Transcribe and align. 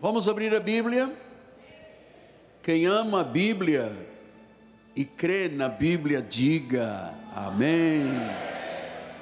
Vamos 0.00 0.28
abrir 0.28 0.54
a 0.54 0.60
Bíblia? 0.60 1.14
Quem 2.62 2.86
ama 2.86 3.20
a 3.20 3.24
Bíblia 3.24 3.94
e 4.96 5.04
crê 5.04 5.46
na 5.50 5.68
Bíblia, 5.68 6.22
diga 6.22 7.14
amém. 7.36 8.06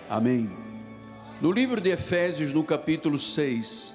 Amém. 0.09 0.49
No 1.41 1.51
livro 1.51 1.81
de 1.81 1.91
Efésios, 1.91 2.53
no 2.53 2.63
capítulo 2.63 3.19
6, 3.19 3.93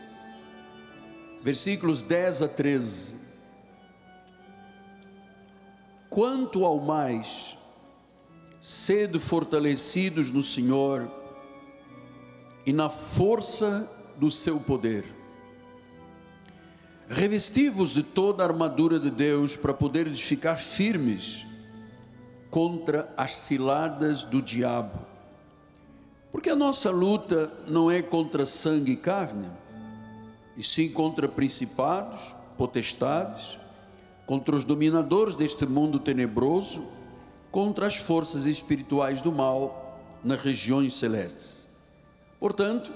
versículos 1.41 2.03
10 2.03 2.41
a 2.41 2.47
13. 2.49 3.15
Quanto 6.09 6.65
ao 6.65 6.81
mais, 6.81 7.57
sede 8.59 9.19
fortalecidos 9.19 10.31
no 10.31 10.43
Senhor 10.43 11.09
e 12.65 12.73
na 12.73 12.89
força 12.89 13.89
do 14.17 14.29
seu 14.29 14.59
poder 14.59 15.22
Revesti-vos 17.13 17.91
de 17.91 18.01
toda 18.01 18.41
a 18.41 18.47
armadura 18.47 18.99
de 18.99 19.11
Deus 19.11 19.55
para 19.55 19.71
poderes 19.71 20.19
ficar 20.19 20.55
firmes 20.55 21.45
contra 22.49 23.07
as 23.15 23.37
ciladas 23.37 24.23
do 24.23 24.41
diabo. 24.41 24.97
Porque 26.31 26.49
a 26.49 26.55
nossa 26.55 26.89
luta 26.89 27.53
não 27.67 27.91
é 27.91 28.01
contra 28.01 28.47
sangue 28.47 28.93
e 28.93 28.97
carne, 28.97 29.45
e 30.57 30.63
sim 30.63 30.89
contra 30.89 31.27
principados, 31.27 32.35
potestades, 32.57 33.59
contra 34.25 34.55
os 34.55 34.63
dominadores 34.63 35.35
deste 35.35 35.67
mundo 35.67 35.99
tenebroso, 35.99 36.83
contra 37.51 37.85
as 37.85 37.95
forças 37.95 38.47
espirituais 38.47 39.21
do 39.21 39.31
mal 39.31 40.01
nas 40.23 40.39
regiões 40.39 40.95
celestes. 40.95 41.67
Portanto, 42.39 42.91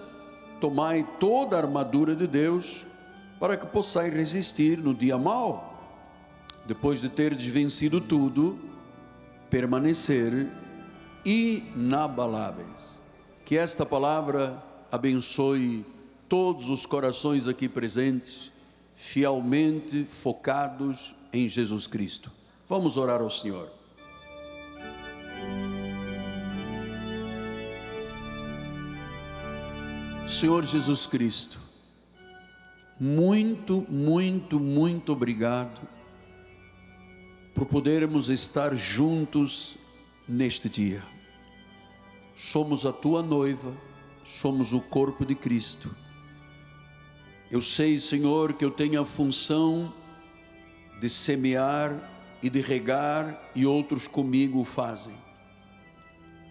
tomai 0.59 1.08
toda 1.20 1.55
a 1.55 1.59
armadura 1.59 2.16
de 2.16 2.25
Deus 2.25 2.87
para 3.40 3.58
que 3.58 3.66
possais 3.66 4.14
resistir 4.14 4.77
no 4.77 4.94
dia 4.94 5.18
mau. 5.18 5.73
Depois 6.66 7.02
de 7.02 7.09
teres 7.09 7.45
vencido 7.45 8.02
tudo, 8.02 8.59
permanecer 9.50 10.48
inabaláveis. 11.23 13.00
Que 13.45 13.58
esta 13.58 13.86
palavra 13.86 14.61
abençoe 14.92 15.86
todos 16.28 16.70
os 16.70 16.86
corações 16.86 17.48
aqui 17.48 17.70
presentes, 17.70 18.52
fielmente 18.95 20.06
focados 20.06 21.16
em 21.31 21.48
Jesus 21.48 21.88
Cristo. 21.88 22.31
Vamos 22.67 22.98
orar 22.98 23.22
ao 23.22 23.30
Senhor. 23.30 23.70
Senhor 30.28 30.66
Jesus 30.66 31.08
Cristo, 31.08 31.58
muito, 33.00 33.86
muito, 33.90 34.59
muito 34.59 35.12
obrigado 35.12 35.88
por 37.54 37.66
podermos 37.66 38.30
estar 38.30 38.76
juntos 38.76 39.78
neste 40.28 40.67
dia. 40.67 41.04
Somos 42.36 42.86
a 42.86 42.94
tua 42.94 43.22
noiva, 43.22 43.73
somos 44.23 44.73
o 44.73 44.81
corpo 44.81 45.26
de 45.26 45.36
Cristo. 45.36 45.89
Eu 47.50 47.62
sei, 47.62 48.00
Senhor, 48.00 48.54
que 48.54 48.66
eu 48.66 48.72
tenho 48.72 49.00
a 49.00 49.06
função 49.06 49.94
de 51.00 51.09
semear 51.09 51.95
e 52.42 52.50
de 52.50 52.61
regar 52.61 53.52
e 53.56 53.66
outros 53.66 54.08
comigo 54.08 54.61
o 54.61 54.66
fazem. 54.66 55.16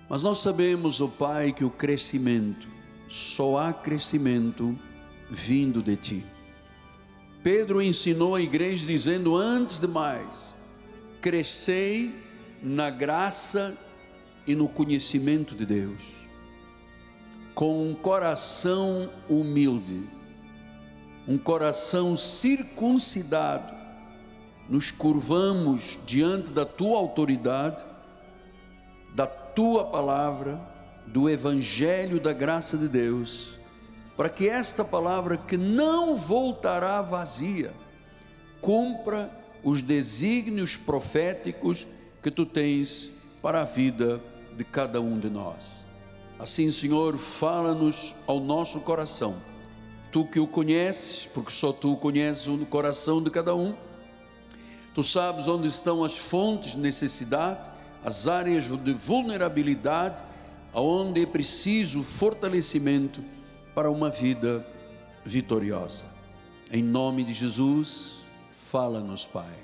Mas 0.09 0.23
nós 0.23 0.39
sabemos, 0.39 1.01
ó 1.01 1.09
Pai, 1.09 1.53
que 1.53 1.65
o 1.65 1.71
crescimento, 1.71 2.69
só 3.09 3.59
há 3.59 3.73
crescimento 3.73 4.79
vindo 5.29 5.83
de 5.83 5.97
Ti. 5.97 6.36
Pedro 7.47 7.81
ensinou 7.81 8.35
a 8.35 8.41
igreja 8.41 8.85
dizendo: 8.85 9.37
antes 9.37 9.79
de 9.79 9.87
mais, 9.87 10.53
crescei 11.21 12.13
na 12.61 12.91
graça 12.91 13.79
e 14.45 14.57
no 14.57 14.69
conhecimento 14.69 15.55
de 15.55 15.65
Deus, 15.65 16.03
com 17.55 17.89
um 17.89 17.95
coração 17.95 19.09
humilde, 19.29 20.03
um 21.29 21.39
coração 21.39 22.17
circuncidado, 22.17 23.73
nos 24.69 24.91
curvamos 24.91 26.01
diante 26.05 26.51
da 26.51 26.67
tua 26.67 26.99
autoridade, 26.99 27.85
da 29.15 29.29
tua 29.29 29.85
palavra, 29.85 30.61
do 31.07 31.31
evangelho 31.31 32.19
da 32.19 32.33
graça 32.33 32.77
de 32.77 32.89
Deus 32.89 33.56
para 34.17 34.29
que 34.31 34.49
esta 34.49 34.85
palavra 34.85 35.37
que 35.37 35.57
não 35.57 36.17
voltará 36.17 37.03
vazia, 37.03 37.73
cumpra 38.61 39.31
os 39.63 39.83
desígnios 39.83 40.77
proféticos 40.77 41.87
que 42.23 42.31
tu 42.31 42.47
tens 42.47 43.11
para 43.43 43.61
a 43.61 43.65
vida 43.65 44.21
de 44.57 44.65
cada 44.65 45.01
um 45.01 45.19
de 45.19 45.29
nós. 45.29 45.87
Assim, 46.39 46.71
Senhor, 46.71 47.17
fala-nos 47.19 48.15
ao 48.27 48.41
nosso 48.41 48.81
coração. 48.81 49.37
Tu 50.11 50.25
que 50.27 50.41
o 50.41 50.47
conheces, 50.47 51.27
porque 51.27 51.51
só 51.51 51.73
tu 51.73 51.97
conheces 51.97 52.47
o 52.47 52.59
coração 52.67 53.23
de 53.23 53.31
cada 53.31 53.55
um. 53.55 53.75
Tu 54.95 55.03
sabes 55.03 55.47
onde 55.47 55.69
estão 55.69 56.03
as 56.03 56.17
fontes 56.17 56.73
de 56.73 56.79
necessidade, 56.79 57.71
as 58.03 58.27
áreas 58.27 58.65
de 58.65 58.93
vulnerabilidade, 58.95 60.23
aonde 60.73 61.23
é 61.23 61.27
preciso 61.27 62.03
fortalecimento 62.03 63.23
para 63.77 63.91
uma 63.91 64.09
vida 64.09 64.67
vitoriosa. 65.23 66.07
Em 66.73 66.83
nome 66.83 67.23
de 67.23 67.35
Jesus, 67.35 68.23
fala-nos, 68.49 69.27
Pai. 69.27 69.55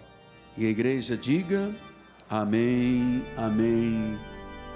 E 0.55 0.67
a 0.67 0.69
igreja 0.69 1.17
diga: 1.17 1.75
Amém, 2.28 3.25
Amém 3.39 4.19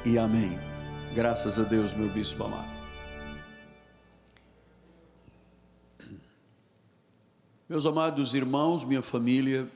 e 0.06 0.16
Amém. 0.16 0.58
Graças 1.14 1.58
a 1.58 1.64
Deus, 1.64 1.92
meu 1.92 2.08
bispo 2.08 2.44
amado. 2.44 2.76
Meus 7.68 7.84
amados 7.84 8.34
irmãos, 8.34 8.84
minha 8.84 9.02
família, 9.02 9.70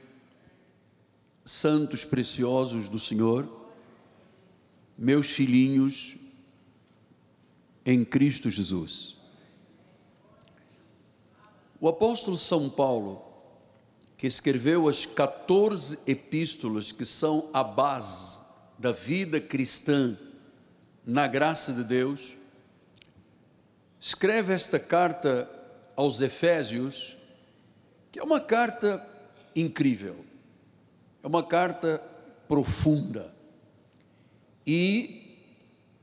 santos 1.44 2.02
preciosos 2.02 2.88
do 2.88 2.98
Senhor, 2.98 3.46
meus 4.96 5.32
filhinhos 5.32 6.16
em 7.84 8.06
Cristo 8.06 8.48
Jesus. 8.48 9.19
O 11.80 11.88
apóstolo 11.88 12.36
São 12.36 12.68
Paulo, 12.68 13.24
que 14.18 14.26
escreveu 14.26 14.86
as 14.86 15.06
14 15.06 16.00
epístolas 16.06 16.92
que 16.92 17.06
são 17.06 17.48
a 17.54 17.64
base 17.64 18.38
da 18.78 18.92
vida 18.92 19.40
cristã 19.40 20.14
na 21.06 21.26
graça 21.26 21.72
de 21.72 21.82
Deus, 21.82 22.36
escreve 23.98 24.52
esta 24.52 24.78
carta 24.78 25.48
aos 25.96 26.20
Efésios, 26.20 27.16
que 28.12 28.18
é 28.18 28.22
uma 28.22 28.40
carta 28.40 29.02
incrível, 29.56 30.22
é 31.22 31.26
uma 31.26 31.42
carta 31.42 31.98
profunda. 32.46 33.34
E 34.66 35.38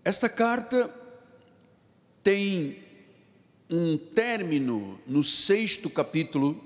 esta 0.03 0.27
carta 0.27 0.89
tem 2.23 2.86
um 3.69 3.97
término 3.97 4.99
no 5.05 5.23
sexto 5.23 5.89
capítulo, 5.89 6.63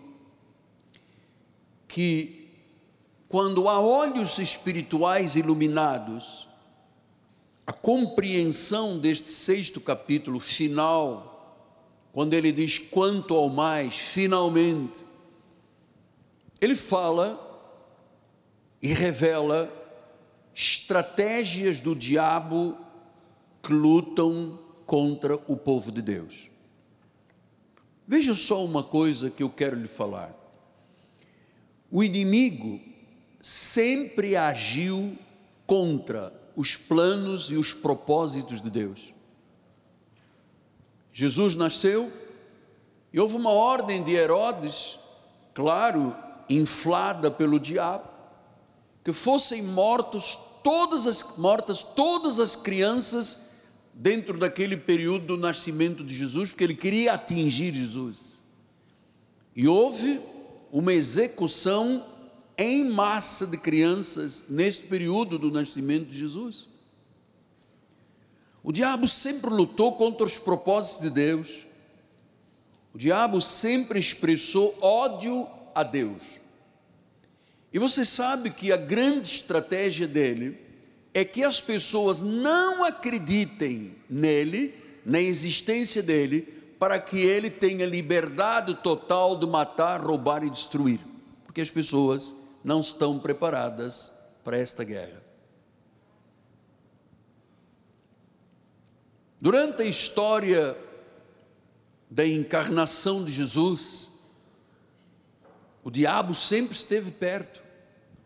que 1.88 2.50
quando 3.28 3.68
há 3.68 3.80
olhos 3.80 4.38
espirituais 4.38 5.36
iluminados, 5.36 6.48
a 7.66 7.74
compreensão 7.74 9.00
deste 9.00 9.30
sexto 9.30 9.80
capítulo 9.80 10.40
final, 10.40 11.32
quando 12.12 12.34
ele 12.34 12.52
diz 12.52 12.78
quanto 12.78 13.36
ao 13.36 13.50
mais, 13.50 13.96
finalmente, 13.96 15.06
ele 16.60 16.76
fala 16.76 17.40
e 18.82 18.94
revela 18.94 19.72
estratégias 20.54 21.80
do 21.80 21.96
diabo 21.96 22.78
que 23.64 23.74
lutam 23.74 24.60
contra 24.86 25.36
o 25.48 25.56
povo 25.56 25.92
de 25.92 26.02
Deus. 26.02 26.51
Veja 28.12 28.36
só 28.36 28.66
uma 28.66 28.84
coisa 28.84 29.30
que 29.32 29.42
eu 29.42 29.50
quero 29.50 29.78
lhe 29.78 29.88
falar. 29.88 30.36
O 31.90 32.04
inimigo 32.04 32.78
sempre 33.42 34.36
agiu 34.36 35.18
contra 35.66 36.34
os 36.54 36.76
planos 36.76 37.50
e 37.52 37.56
os 37.56 37.74
propósitos 37.74 38.62
de 38.62 38.70
Deus. 38.70 39.14
Jesus 41.14 41.56
nasceu 41.56 42.12
e 43.14 43.20
houve 43.22 43.38
uma 43.38 43.52
ordem 43.52 44.04
de 44.04 44.12
Herodes, 44.12 45.00
claro, 45.54 46.14
inflada 46.50 47.32
pelo 47.32 47.62
diabo, 47.62 48.10
que 49.06 49.14
fossem 49.14 49.64
mortos 49.64 50.38
todas 50.62 51.08
as 51.08 51.38
mortas 51.38 51.82
todas 51.82 52.42
as 52.42 52.58
crianças 52.58 53.51
dentro 53.94 54.38
daquele 54.38 54.78
período 54.78 55.26
do 55.26 55.38
nascimento 55.38 56.04
de 56.04 56.14
Jesus, 56.14 56.50
porque 56.50 56.64
ele 56.64 56.76
queria 56.76 57.14
atingir 57.14 57.74
Jesus. 57.74 58.42
E 59.56 59.68
houve 59.68 60.20
uma 60.72 60.94
execução 60.94 62.06
em 62.58 62.86
massa 62.86 63.48
de 63.48 63.58
crianças 63.58 64.46
neste 64.50 64.88
período 64.88 65.38
do 65.38 65.52
nascimento 65.52 66.08
de 66.08 66.18
Jesus. 66.18 66.68
O 68.64 68.72
diabo 68.72 69.08
sempre 69.08 69.50
lutou 69.50 69.94
contra 69.94 70.26
os 70.26 70.38
propósitos 70.38 71.02
de 71.02 71.10
Deus. 71.10 71.66
O 72.94 72.98
diabo 72.98 73.42
sempre 73.42 74.00
expressou 74.00 74.78
ódio 74.82 75.48
a 75.74 75.84
Deus. 75.84 76.40
E 77.74 77.80
você 77.80 78.06
sabe 78.06 78.52
que 78.52 78.72
a 78.72 78.78
grande 78.78 79.28
estratégia 79.28 80.08
dele 80.08 80.61
é 81.14 81.26
que 81.26 81.44
as 81.44 81.60
pessoas 81.60 82.22
não 82.22 82.84
acreditem 82.84 83.96
nele, 84.10 84.74
na 85.06 85.20
existência 85.20 86.02
dele, 86.02 86.42
para 86.80 87.00
que 87.00 87.20
ele 87.20 87.50
tenha 87.50 87.86
liberdade 87.86 88.76
total 88.76 89.38
de 89.38 89.46
matar, 89.46 90.02
roubar 90.02 90.44
e 90.44 90.50
destruir. 90.50 91.00
Porque 91.46 91.62
as 91.62 91.70
pessoas 91.70 92.36
não 92.64 92.80
estão 92.80 93.20
preparadas 93.20 94.12
para 94.44 94.58
esta 94.58 94.84
guerra. 94.84 95.22
Durante 99.40 99.82
a 99.82 99.86
história 99.86 100.78
da 102.10 102.26
encarnação 102.26 103.24
de 103.24 103.32
Jesus, 103.32 104.12
o 105.84 105.90
diabo 105.90 106.36
sempre 106.36 106.76
esteve 106.76 107.12
perto. 107.12 107.62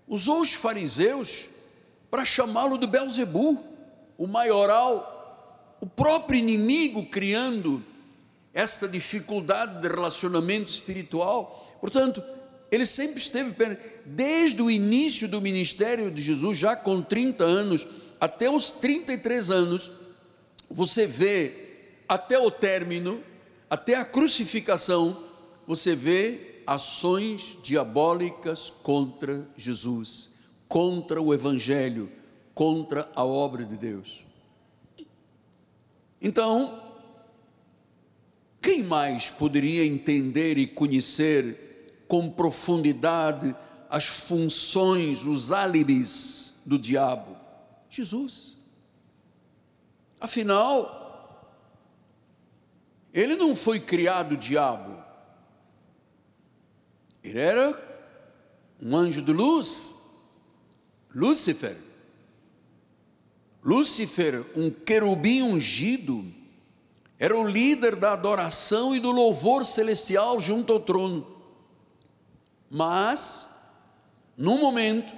Usou 0.08 0.42
os 0.42 0.54
fariseus 0.54 1.55
para 2.10 2.26
chamá-lo 2.26 2.78
de 2.78 2.88
Belzebu, 2.88 3.62
o 4.18 4.28
maioral, 4.28 5.78
o 5.82 5.88
próprio 5.88 6.40
inimigo 6.40 7.06
criando 7.08 7.84
essa 8.54 8.88
dificuldade 8.88 9.82
de 9.82 9.88
relacionamento 9.88 10.72
espiritual. 10.72 11.78
Portanto, 11.82 12.24
ele 12.72 12.86
sempre 12.86 13.20
esteve 13.20 13.78
desde 14.06 14.62
o 14.62 14.72
início 14.72 15.28
do 15.28 15.42
ministério 15.42 16.10
de 16.10 16.22
Jesus, 16.22 16.58
já 16.58 16.76
com 16.76 17.02
30 17.02 17.44
anos, 17.44 17.88
até 18.20 18.50
os 18.50 18.72
33 18.72 19.52
anos, 19.52 19.92
você 20.70 21.06
vê 21.06 21.54
até 22.08 22.40
o 22.40 22.50
término, 22.50 23.22
até 23.70 23.96
a 23.96 24.06
crucificação, 24.06 25.24
você 25.68 25.96
vê 25.96 26.62
ações 26.66 27.58
diabólicas 27.64 28.70
contra 28.82 29.48
Jesus, 29.58 30.32
contra 30.76 31.22
o 31.22 31.34
Evangelho, 31.34 32.12
contra 32.54 33.10
a 33.16 33.24
obra 33.24 33.64
de 33.64 33.78
Deus. 33.78 34.26
Então, 36.22 36.84
quem 38.62 38.84
mais 38.84 39.30
poderia 39.30 39.86
entender 39.86 40.58
e 40.58 40.68
conhecer 40.68 42.04
com 42.10 42.30
profundidade 42.30 43.56
as 43.90 44.06
funções, 44.06 45.24
os 45.26 45.54
álibis 45.54 46.62
do 46.66 46.78
diabo? 46.78 47.38
Jesus. 47.90 48.58
Afinal, 50.20 51.56
ele 53.14 53.38
não 53.38 53.56
foi 53.56 53.80
criado 53.80 54.36
diabo, 54.36 55.02
ele 57.24 57.40
era 57.40 57.82
um 58.82 58.94
anjo 58.94 59.22
de 59.22 59.32
luz, 59.32 59.95
Lúcifer. 61.16 61.78
Lúcifer, 63.64 64.44
um 64.54 64.70
querubim 64.70 65.42
ungido, 65.42 66.26
era 67.18 67.36
o 67.36 67.48
líder 67.48 67.96
da 67.96 68.12
adoração 68.12 68.94
e 68.94 69.00
do 69.00 69.12
louvor 69.12 69.66
celestial 69.66 70.40
junto 70.42 70.74
ao 70.74 70.80
trono. 70.82 71.26
Mas, 72.70 73.48
num 74.38 74.60
momento, 74.60 75.14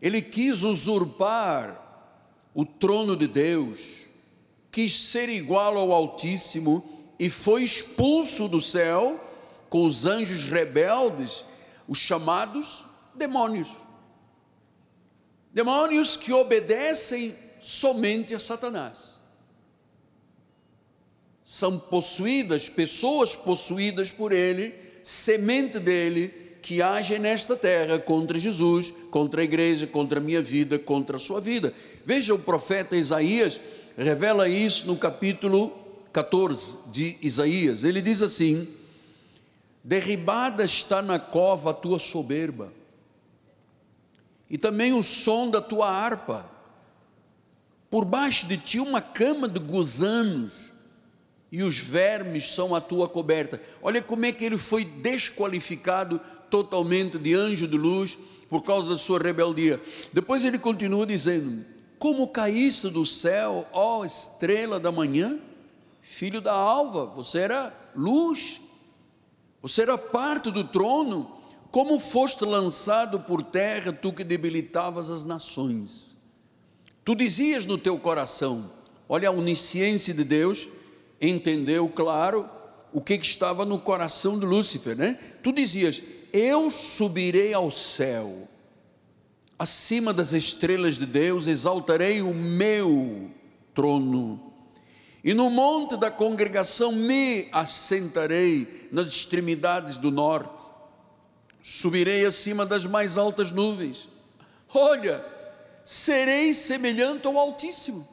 ele 0.00 0.22
quis 0.22 0.62
usurpar 0.62 1.80
o 2.54 2.64
trono 2.64 3.14
de 3.14 3.26
Deus, 3.26 4.06
quis 4.72 4.98
ser 4.98 5.28
igual 5.28 5.76
ao 5.76 5.92
Altíssimo 5.92 7.12
e 7.18 7.28
foi 7.28 7.62
expulso 7.62 8.48
do 8.48 8.62
céu 8.62 9.20
com 9.68 9.84
os 9.84 10.06
anjos 10.06 10.44
rebeldes, 10.44 11.44
os 11.86 11.98
chamados 11.98 12.84
demônios. 13.14 13.83
Demônios 15.54 16.16
que 16.16 16.32
obedecem 16.32 17.32
somente 17.62 18.34
a 18.34 18.40
Satanás. 18.40 19.20
São 21.44 21.78
possuídas, 21.78 22.68
pessoas 22.68 23.36
possuídas 23.36 24.10
por 24.10 24.32
ele, 24.32 24.74
semente 25.02 25.78
dele, 25.78 26.58
que 26.60 26.82
agem 26.82 27.18
nesta 27.18 27.54
terra 27.54 27.98
contra 27.98 28.38
Jesus, 28.38 28.92
contra 29.10 29.42
a 29.42 29.44
igreja, 29.44 29.86
contra 29.86 30.18
a 30.18 30.22
minha 30.22 30.42
vida, 30.42 30.78
contra 30.78 31.18
a 31.18 31.20
sua 31.20 31.40
vida. 31.40 31.72
Veja 32.04 32.34
o 32.34 32.38
profeta 32.38 32.96
Isaías 32.96 33.60
revela 33.96 34.48
isso 34.48 34.86
no 34.86 34.96
capítulo 34.96 35.72
14 36.12 36.90
de 36.90 37.16
Isaías. 37.22 37.84
Ele 37.84 38.00
diz 38.02 38.22
assim: 38.22 38.66
Derribada 39.84 40.64
está 40.64 41.02
na 41.02 41.18
cova 41.18 41.70
a 41.70 41.74
tua 41.74 41.98
soberba, 41.98 42.72
e 44.48 44.58
também 44.58 44.92
o 44.92 45.02
som 45.02 45.50
da 45.50 45.60
tua 45.60 45.90
harpa. 45.90 46.44
Por 47.90 48.04
baixo 48.04 48.46
de 48.46 48.56
ti 48.56 48.80
uma 48.80 49.00
cama 49.00 49.48
de 49.48 49.60
gusanos, 49.60 50.72
e 51.54 51.62
os 51.62 51.78
vermes 51.78 52.50
são 52.50 52.74
a 52.74 52.80
tua 52.80 53.08
coberta. 53.08 53.62
Olha 53.80 54.02
como 54.02 54.26
é 54.26 54.32
que 54.32 54.44
ele 54.44 54.58
foi 54.58 54.84
desqualificado 54.84 56.20
totalmente 56.50 57.16
de 57.16 57.32
anjo 57.32 57.68
de 57.68 57.78
luz 57.78 58.18
por 58.50 58.64
causa 58.64 58.88
da 58.88 58.96
sua 58.96 59.20
rebeldia. 59.20 59.80
Depois 60.12 60.44
ele 60.44 60.58
continua 60.58 61.06
dizendo: 61.06 61.64
como 61.96 62.26
caísse 62.26 62.90
do 62.90 63.06
céu, 63.06 63.66
ó 63.72 64.04
estrela 64.04 64.80
da 64.80 64.90
manhã, 64.90 65.38
filho 66.02 66.40
da 66.40 66.52
alva, 66.52 67.06
você 67.06 67.38
era 67.38 67.72
luz, 67.94 68.60
você 69.62 69.82
era 69.82 69.96
parte 69.96 70.50
do 70.50 70.64
trono, 70.64 71.30
como 71.74 71.98
foste 71.98 72.44
lançado 72.44 73.18
por 73.18 73.42
terra, 73.42 73.92
tu 73.92 74.12
que 74.12 74.22
debilitavas 74.22 75.10
as 75.10 75.24
nações. 75.24 76.14
Tu 77.04 77.16
dizias 77.16 77.66
no 77.66 77.76
teu 77.76 77.98
coração, 77.98 78.70
olha 79.08 79.28
a 79.28 79.32
onisciência 79.32 80.14
de 80.14 80.22
Deus, 80.22 80.68
entendeu, 81.20 81.88
claro, 81.88 82.48
o 82.92 83.00
que, 83.00 83.18
que 83.18 83.26
estava 83.26 83.64
no 83.64 83.76
coração 83.76 84.38
de 84.38 84.46
Lúcifer, 84.46 84.96
né? 84.96 85.18
Tu 85.42 85.52
dizias, 85.52 86.00
eu 86.32 86.70
subirei 86.70 87.52
ao 87.52 87.72
céu, 87.72 88.48
acima 89.58 90.12
das 90.12 90.32
estrelas 90.32 90.96
de 90.96 91.06
Deus, 91.06 91.48
exaltarei 91.48 92.22
o 92.22 92.32
meu 92.32 93.32
trono. 93.74 94.40
E 95.24 95.34
no 95.34 95.50
monte 95.50 95.96
da 95.96 96.08
congregação 96.08 96.92
me 96.92 97.48
assentarei 97.50 98.88
nas 98.92 99.08
extremidades 99.08 99.96
do 99.96 100.12
norte. 100.12 100.72
Subirei 101.66 102.26
acima 102.26 102.66
das 102.66 102.84
mais 102.84 103.16
altas 103.16 103.50
nuvens. 103.50 104.06
Olha, 104.68 105.24
serei 105.82 106.52
semelhante 106.52 107.26
ao 107.26 107.38
Altíssimo. 107.38 108.06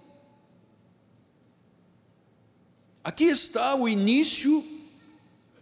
Aqui 3.03 3.25
está 3.25 3.75
o 3.75 3.89
início 3.89 4.63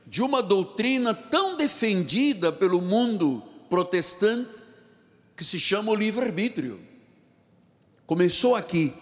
de 0.06 0.22
uma 0.22 0.44
doutrina 0.44 1.16
tão 1.16 1.58
defendida 1.58 2.52
pelo 2.52 2.80
mundo 2.80 3.42
protestante 3.72 4.62
que 5.36 5.44
se 5.44 5.60
chama 5.60 5.92
o 5.92 5.96
livre-arbítrio. 5.96 6.80
Começou 8.06 8.56
aqui, 8.56 8.94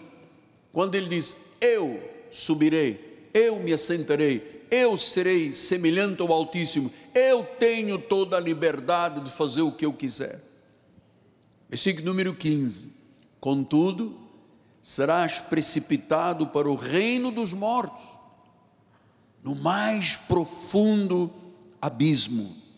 quando 0.72 0.94
ele 0.94 1.10
diz: 1.10 1.36
Eu 1.60 2.02
subirei, 2.30 3.28
eu 3.34 3.58
me 3.58 3.70
assentarei, 3.70 4.64
eu 4.70 4.96
serei 4.96 5.52
semelhante 5.52 6.22
ao 6.22 6.32
Altíssimo, 6.32 6.90
eu 7.18 7.44
tenho 7.44 7.98
toda 7.98 8.36
a 8.36 8.40
liberdade 8.40 9.20
de 9.20 9.30
fazer 9.30 9.62
o 9.62 9.72
que 9.72 9.84
eu 9.84 9.92
quiser. 9.92 10.40
Versículo 11.68 12.06
número 12.06 12.34
15: 12.34 12.92
Contudo, 13.40 14.18
serás 14.80 15.38
precipitado 15.38 16.46
para 16.46 16.68
o 16.68 16.74
reino 16.74 17.30
dos 17.30 17.52
mortos, 17.52 18.04
no 19.42 19.54
mais 19.54 20.16
profundo 20.16 21.32
abismo 21.80 22.68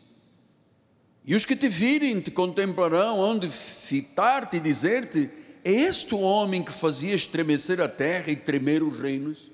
e 1.31 1.35
os 1.35 1.45
que 1.45 1.55
te 1.55 1.69
virem 1.69 2.21
te 2.21 2.31
contemplarão, 2.31 3.19
onde 3.19 3.49
fitar-te 3.49 4.57
e 4.57 4.61
dizer-te: 4.61 5.31
É 5.65 5.71
este 5.71 6.15
o 6.15 6.19
homem 6.21 6.63
que 6.63 6.73
fazia 6.73 7.15
estremecer 7.15 7.81
a 7.81 7.89
terra 7.89 8.33
e 8.33 8.37
tremer 8.37 8.83
os 8.83 8.99
reinos? 8.99 9.51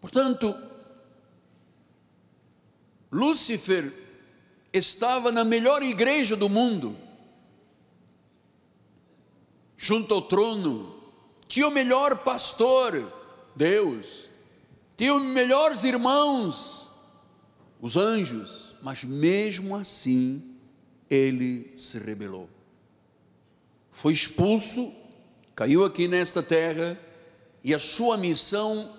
Portanto, 0.00 0.54
Lúcifer 3.12 3.92
estava 4.72 5.30
na 5.30 5.44
melhor 5.44 5.82
igreja 5.82 6.34
do 6.34 6.48
mundo, 6.48 6.96
junto 9.76 10.14
ao 10.14 10.22
trono, 10.22 10.94
tinha 11.46 11.68
o 11.68 11.70
melhor 11.70 12.18
pastor, 12.18 13.06
Deus, 13.54 14.30
tinha 14.96 15.14
os 15.14 15.22
melhores 15.22 15.84
irmãos, 15.84 16.90
os 17.82 17.98
anjos, 17.98 18.74
mas 18.80 19.04
mesmo 19.04 19.76
assim 19.76 20.56
ele 21.10 21.70
se 21.76 21.98
rebelou. 21.98 22.48
Foi 23.90 24.14
expulso, 24.14 24.90
caiu 25.54 25.84
aqui 25.84 26.08
nesta 26.08 26.42
terra 26.42 26.98
e 27.62 27.74
a 27.74 27.78
sua 27.78 28.16
missão 28.16 28.90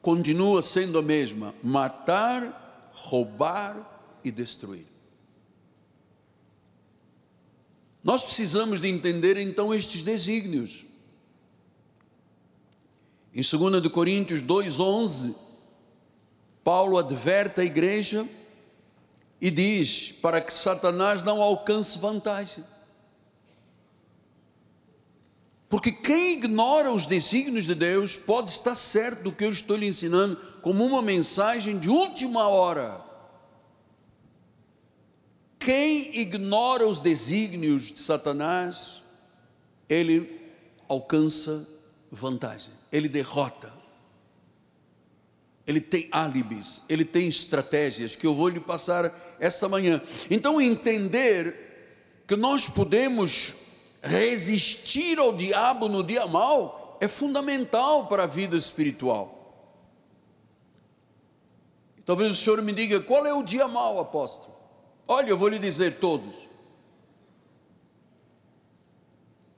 continua 0.00 0.62
sendo 0.62 0.98
a 0.98 1.02
mesma: 1.02 1.52
matar, 1.62 2.61
roubar 2.92 4.20
e 4.24 4.30
destruir. 4.30 4.86
Nós 8.02 8.22
precisamos 8.22 8.80
de 8.80 8.88
entender 8.88 9.36
então 9.36 9.72
estes 9.72 10.02
desígnios. 10.02 10.84
Em 13.34 13.40
2 13.40 13.88
Coríntios 13.88 14.42
2,11, 14.42 15.36
Paulo 16.64 16.98
adverte 16.98 17.60
a 17.60 17.64
igreja 17.64 18.28
e 19.40 19.50
diz 19.50 20.12
para 20.20 20.40
que 20.40 20.52
Satanás 20.52 21.22
não 21.22 21.40
alcance 21.40 21.98
vantagem. 21.98 22.64
Porque 25.68 25.90
quem 25.90 26.34
ignora 26.34 26.92
os 26.92 27.06
desígnios 27.06 27.64
de 27.64 27.74
Deus 27.74 28.16
pode 28.16 28.50
estar 28.50 28.74
certo 28.74 29.22
do 29.22 29.32
que 29.32 29.44
eu 29.44 29.50
estou 29.50 29.76
lhe 29.76 29.86
ensinando 29.86 30.38
como 30.62 30.84
uma 30.84 31.02
mensagem 31.02 31.76
de 31.76 31.90
última 31.90 32.48
hora. 32.48 33.04
Quem 35.58 36.16
ignora 36.18 36.86
os 36.86 37.00
desígnios 37.00 37.92
de 37.92 38.00
Satanás, 38.00 39.02
ele 39.88 40.40
alcança 40.88 41.68
vantagem, 42.10 42.72
ele 42.90 43.08
derrota. 43.08 43.72
Ele 45.66 45.80
tem 45.80 46.08
álibis, 46.10 46.82
ele 46.88 47.04
tem 47.04 47.28
estratégias 47.28 48.16
que 48.16 48.26
eu 48.26 48.34
vou 48.34 48.48
lhe 48.48 48.58
passar 48.60 49.12
esta 49.38 49.68
manhã. 49.68 50.00
Então, 50.30 50.60
entender 50.60 52.24
que 52.26 52.34
nós 52.36 52.68
podemos 52.68 53.54
resistir 54.02 55.18
ao 55.18 55.32
diabo 55.32 55.88
no 55.88 56.02
dia 56.02 56.26
mal 56.26 56.98
é 57.00 57.06
fundamental 57.06 58.06
para 58.06 58.24
a 58.24 58.26
vida 58.26 58.56
espiritual. 58.56 59.41
Talvez 62.04 62.32
o 62.32 62.34
senhor 62.34 62.60
me 62.62 62.72
diga 62.72 63.00
qual 63.00 63.24
é 63.26 63.32
o 63.32 63.42
dia 63.42 63.68
mal, 63.68 64.00
apóstolo. 64.00 64.54
Olha, 65.06 65.30
eu 65.30 65.36
vou 65.36 65.48
lhe 65.48 65.58
dizer 65.58 65.98
todos. 65.98 66.48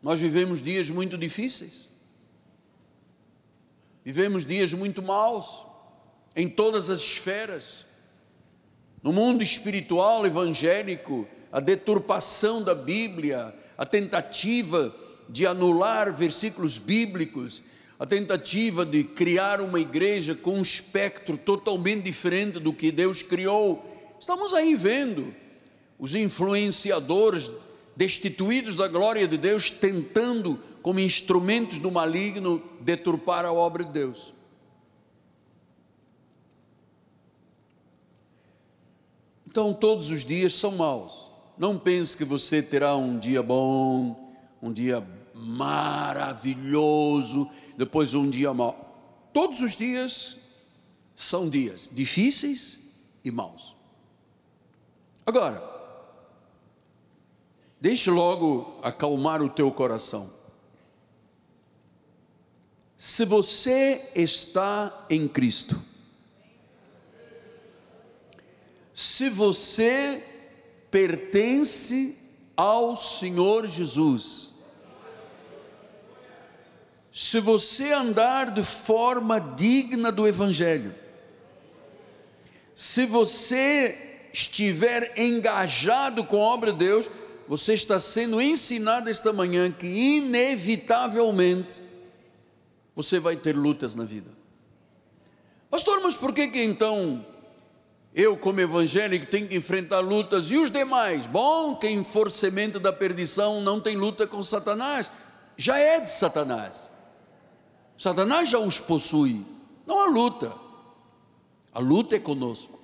Nós 0.02 0.20
vivemos 0.20 0.60
dias 0.60 0.90
muito 0.90 1.16
difíceis, 1.16 1.88
vivemos 4.04 4.44
dias 4.44 4.74
muito 4.74 5.02
maus, 5.02 5.64
em 6.36 6.48
todas 6.48 6.90
as 6.90 7.00
esferas. 7.00 7.86
No 9.02 9.12
mundo 9.12 9.42
espiritual 9.42 10.26
evangélico, 10.26 11.26
a 11.50 11.60
deturpação 11.60 12.62
da 12.62 12.74
Bíblia, 12.74 13.54
a 13.78 13.86
tentativa 13.86 14.94
de 15.28 15.46
anular 15.46 16.12
versículos 16.12 16.76
bíblicos, 16.76 17.64
a 17.98 18.06
tentativa 18.06 18.84
de 18.84 19.04
criar 19.04 19.60
uma 19.60 19.80
igreja 19.80 20.34
com 20.34 20.58
um 20.58 20.62
espectro 20.62 21.36
totalmente 21.36 22.02
diferente 22.02 22.58
do 22.58 22.72
que 22.72 22.90
Deus 22.90 23.22
criou. 23.22 23.84
Estamos 24.20 24.52
aí 24.52 24.74
vendo 24.74 25.32
os 25.98 26.14
influenciadores 26.14 27.50
destituídos 27.96 28.76
da 28.76 28.88
glória 28.88 29.28
de 29.28 29.38
Deus 29.38 29.70
tentando, 29.70 30.58
como 30.82 30.98
instrumentos 30.98 31.78
do 31.78 31.90
maligno, 31.90 32.60
deturpar 32.80 33.44
a 33.44 33.52
obra 33.52 33.84
de 33.84 33.92
Deus. 33.92 34.32
Então, 39.46 39.72
todos 39.72 40.10
os 40.10 40.24
dias 40.24 40.54
são 40.54 40.72
maus. 40.72 41.30
Não 41.56 41.78
pense 41.78 42.16
que 42.16 42.24
você 42.24 42.60
terá 42.60 42.96
um 42.96 43.16
dia 43.16 43.40
bom, 43.40 44.34
um 44.60 44.72
dia 44.72 45.00
maravilhoso, 45.32 47.48
depois 47.76 48.14
um 48.14 48.28
dia 48.28 48.52
mau. 48.52 49.28
Todos 49.32 49.60
os 49.60 49.76
dias 49.76 50.38
são 51.14 51.48
dias 51.48 51.90
difíceis 51.92 52.80
e 53.24 53.30
maus. 53.30 53.74
Agora, 55.26 55.62
deixe 57.80 58.10
logo 58.10 58.78
acalmar 58.82 59.42
o 59.42 59.48
teu 59.48 59.70
coração. 59.72 60.30
Se 62.96 63.24
você 63.24 64.10
está 64.14 65.06
em 65.10 65.26
Cristo, 65.26 65.80
se 68.92 69.28
você 69.28 70.22
pertence 70.90 72.24
ao 72.56 72.96
Senhor 72.96 73.66
Jesus. 73.66 74.53
Se 77.16 77.38
você 77.38 77.92
andar 77.92 78.50
de 78.50 78.64
forma 78.64 79.38
digna 79.38 80.10
do 80.10 80.26
Evangelho, 80.26 80.92
se 82.74 83.06
você 83.06 84.26
estiver 84.32 85.16
engajado 85.16 86.24
com 86.24 86.36
a 86.38 86.40
obra 86.40 86.72
de 86.72 86.78
Deus, 86.78 87.08
você 87.46 87.74
está 87.74 88.00
sendo 88.00 88.40
ensinado 88.40 89.08
esta 89.08 89.32
manhã 89.32 89.70
que, 89.70 89.86
inevitavelmente, 89.86 91.80
você 92.96 93.20
vai 93.20 93.36
ter 93.36 93.54
lutas 93.54 93.94
na 93.94 94.02
vida. 94.02 94.30
Pastor, 95.70 96.00
mas 96.00 96.16
por 96.16 96.34
que 96.34 96.48
que 96.48 96.64
então 96.64 97.24
eu, 98.12 98.36
como 98.36 98.60
evangélico, 98.60 99.26
tenho 99.26 99.46
que 99.46 99.56
enfrentar 99.56 100.00
lutas 100.00 100.50
e 100.50 100.56
os 100.56 100.68
demais. 100.68 101.26
Bom, 101.26 101.76
quem 101.76 102.02
for 102.02 102.28
semente 102.28 102.80
da 102.80 102.92
perdição 102.92 103.60
não 103.60 103.80
tem 103.80 103.94
luta 103.94 104.26
com 104.26 104.42
Satanás, 104.42 105.08
já 105.56 105.78
é 105.78 106.00
de 106.00 106.10
Satanás. 106.10 106.92
Satanás 108.04 108.50
já 108.50 108.58
os 108.58 108.78
possui. 108.78 109.42
Não 109.86 109.98
há 109.98 110.04
luta. 110.04 110.52
A 111.72 111.78
luta 111.78 112.14
é 112.14 112.18
conosco, 112.18 112.78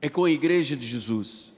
é 0.00 0.08
com 0.08 0.24
a 0.24 0.30
igreja 0.30 0.76
de 0.76 0.86
Jesus. 0.86 1.54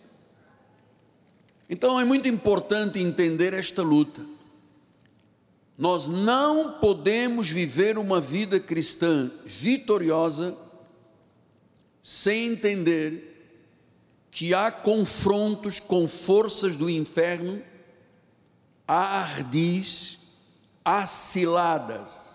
Então 1.69 2.00
é 2.00 2.07
muito 2.07 2.26
importante 2.26 2.99
entender 3.00 3.52
esta 3.52 3.83
luta. 3.83 4.25
Nós 5.76 6.09
não 6.09 6.78
podemos 6.81 7.50
viver 7.50 7.99
uma 7.99 8.19
vida 8.19 8.59
cristã 8.59 9.31
vitoriosa 9.45 10.57
sem 12.02 12.47
entender 12.47 13.61
que 14.31 14.55
há 14.55 14.73
confrontos 14.73 15.78
com 15.81 16.09
forças 16.09 16.76
do 16.76 16.88
inferno, 16.88 17.62
há 18.87 19.19
ardis, 19.19 20.19
há 20.83 21.05
ciladas. 21.05 22.28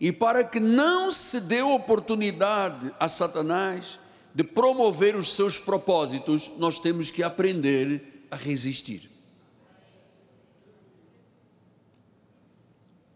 E 0.00 0.12
para 0.12 0.44
que 0.44 0.60
não 0.60 1.10
se 1.10 1.40
dê 1.40 1.62
oportunidade 1.62 2.94
a 3.00 3.08
Satanás 3.08 3.98
de 4.34 4.44
promover 4.44 5.16
os 5.16 5.34
seus 5.34 5.58
propósitos, 5.58 6.52
nós 6.58 6.78
temos 6.78 7.10
que 7.10 7.22
aprender 7.22 8.26
a 8.30 8.36
resistir. 8.36 9.10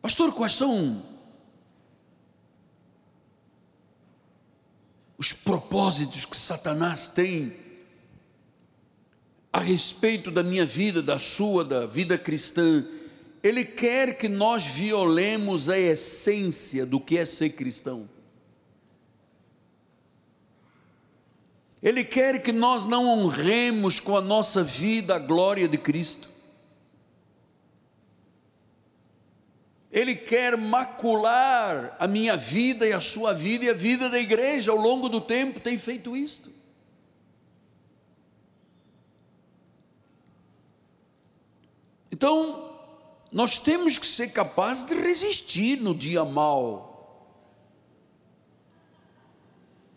Pastor, 0.00 0.32
quais 0.32 0.52
são 0.52 1.00
os 5.16 5.32
propósitos 5.32 6.24
que 6.24 6.36
Satanás 6.36 7.06
tem 7.06 7.56
a 9.52 9.60
respeito 9.60 10.32
da 10.32 10.42
minha 10.42 10.66
vida, 10.66 11.00
da 11.00 11.18
sua, 11.18 11.64
da 11.64 11.86
vida 11.86 12.18
cristã. 12.18 12.84
Ele 13.42 13.64
quer 13.64 14.16
que 14.16 14.28
nós 14.28 14.66
violemos 14.66 15.68
a 15.68 15.78
essência 15.78 16.86
do 16.86 17.00
que 17.00 17.18
é 17.18 17.24
ser 17.24 17.50
cristão. 17.50 18.08
Ele 21.82 22.04
quer 22.04 22.40
que 22.40 22.52
nós 22.52 22.86
não 22.86 23.08
honremos 23.08 23.98
com 23.98 24.16
a 24.16 24.20
nossa 24.20 24.62
vida 24.62 25.16
a 25.16 25.18
glória 25.18 25.66
de 25.66 25.76
Cristo. 25.76 26.30
Ele 29.90 30.14
quer 30.14 30.56
macular 30.56 31.96
a 31.98 32.06
minha 32.06 32.36
vida 32.36 32.86
e 32.86 32.92
a 32.92 33.00
sua 33.00 33.34
vida 33.34 33.64
e 33.64 33.68
a 33.68 33.74
vida 33.74 34.08
da 34.08 34.18
igreja 34.18 34.70
ao 34.70 34.78
longo 34.78 35.08
do 35.08 35.20
tempo 35.20 35.58
tem 35.58 35.76
feito 35.76 36.16
isto. 36.16 36.50
Então, 42.12 42.71
nós 43.32 43.58
temos 43.58 43.96
que 43.96 44.06
ser 44.06 44.28
capazes 44.28 44.84
de 44.84 44.94
resistir 44.94 45.80
no 45.80 45.94
dia 45.94 46.22
mau. 46.24 46.92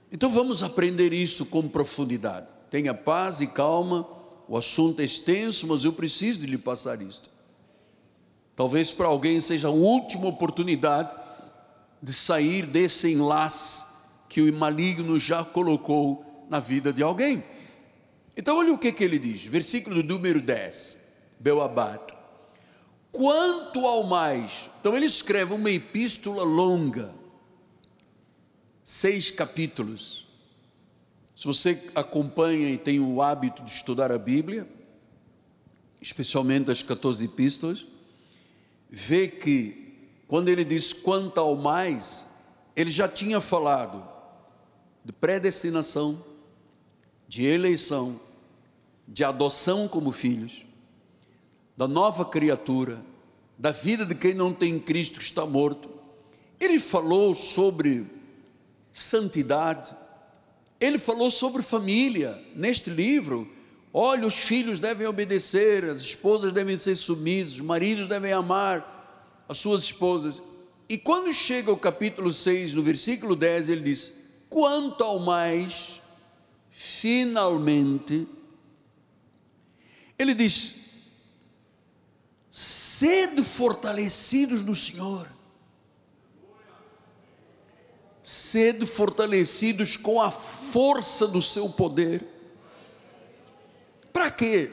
Então 0.10 0.30
vamos 0.30 0.64
aprender 0.64 1.12
isso 1.12 1.46
com 1.46 1.68
profundidade. 1.68 2.48
Tenha 2.72 2.94
paz 2.94 3.42
e 3.42 3.48
calma. 3.48 4.08
O 4.48 4.56
assunto 4.56 5.02
é 5.02 5.04
extenso, 5.04 5.68
mas 5.68 5.84
eu 5.84 5.92
preciso 5.92 6.40
de 6.40 6.46
lhe 6.46 6.58
passar 6.58 7.02
isto. 7.02 7.30
Talvez 8.56 8.92
para 8.92 9.08
alguém 9.08 9.42
seja 9.42 9.68
a 9.68 9.72
última 9.72 10.28
oportunidade 10.28 11.14
de 12.02 12.14
sair 12.14 12.66
desse 12.66 13.12
enlace 13.12 13.84
que 14.30 14.42
o 14.42 14.54
maligno 14.54 15.20
já 15.20 15.44
colocou 15.44 16.46
na 16.50 16.62
vida 16.62 16.94
de 16.94 17.04
alguém. 17.04 17.44
Então, 18.38 18.58
olha 18.58 18.74
o 18.74 18.78
que, 18.78 18.92
que 18.92 19.04
ele 19.04 19.20
diz, 19.20 19.46
versículo 19.46 20.02
número 20.04 20.40
10, 20.40 21.00
Beoabato. 21.40 22.15
Quanto 23.16 23.88
ao 23.88 24.04
mais, 24.04 24.70
então 24.80 24.94
ele 24.94 25.06
escreve 25.06 25.54
uma 25.54 25.72
epístola 25.72 26.44
longa, 26.44 27.10
seis 28.84 29.32
capítulos. 29.32 30.26
Se 31.34 31.46
você 31.46 31.82
acompanha 31.96 32.70
e 32.70 32.78
tem 32.78 33.00
o 33.00 33.22
hábito 33.22 33.64
de 33.64 33.72
estudar 33.72 34.12
a 34.12 34.18
Bíblia, 34.18 34.68
especialmente 36.02 36.70
as 36.70 36.84
14 36.84 37.24
epístolas, 37.24 37.86
vê 38.90 39.30
que 39.30 40.10
quando 40.28 40.50
ele 40.50 40.66
diz 40.66 40.92
quanto 40.92 41.40
ao 41.40 41.56
mais, 41.56 42.26
ele 42.76 42.92
já 42.92 43.08
tinha 43.08 43.40
falado 43.40 44.06
de 45.06 45.14
predestinação, 45.14 46.22
de 47.30 47.46
eleição, 47.46 48.20
de 49.08 49.24
adoção 49.24 49.88
como 49.88 50.12
filhos, 50.12 50.66
da 51.78 51.88
nova 51.88 52.26
criatura, 52.26 53.04
da 53.58 53.72
vida 53.72 54.06
de 54.06 54.16
quem 54.16 54.34
não 54.34 54.54
tem 54.54 54.80
Cristo 54.80 55.20
que 55.20 55.26
está 55.26 55.46
morto. 55.46 55.90
Ele 56.60 56.80
falou 56.80 57.34
sobre 57.34 58.06
santidade, 58.92 59.94
ele 60.80 60.98
falou 60.98 61.30
sobre 61.30 61.62
família 61.62 62.42
neste 62.56 62.90
livro. 62.90 63.50
Olha, 63.94 64.28
os 64.28 64.36
filhos 64.36 64.80
devem 64.80 65.08
obedecer, 65.08 65.86
as 65.86 66.02
esposas 66.02 66.54
devem 66.54 66.78
ser 66.78 66.96
submissas, 66.96 67.54
os 67.56 67.62
maridos 67.62 68.08
devem 68.08 68.32
amar 68.32 69.46
as 69.48 69.58
suas 69.58 69.84
esposas. 69.84 70.42
E 70.88 70.98
quando 70.98 71.34
chega 71.34 71.72
o 71.72 71.78
capítulo 71.78 72.32
6, 72.32 72.74
no 72.74 72.84
versículo 72.84 73.36
10, 73.36 73.70
ele 73.70 73.82
diz: 73.82 74.14
Quanto 74.50 75.04
ao 75.04 75.20
mais, 75.20 76.02
finalmente, 76.70 78.28
ele 80.18 80.34
diz: 80.34 80.85
sede 82.58 83.44
fortalecidos 83.44 84.64
no 84.64 84.74
Senhor, 84.74 85.28
sede 88.24 88.86
fortalecidos 88.86 89.98
com 89.98 90.22
a 90.22 90.32
força 90.32 91.28
do 91.28 91.42
seu 91.42 91.68
poder. 91.68 92.26
Para 94.14 94.32
quê? 94.32 94.72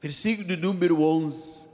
Versículo 0.00 0.48
de 0.48 0.56
número 0.56 1.00
11: 1.00 1.68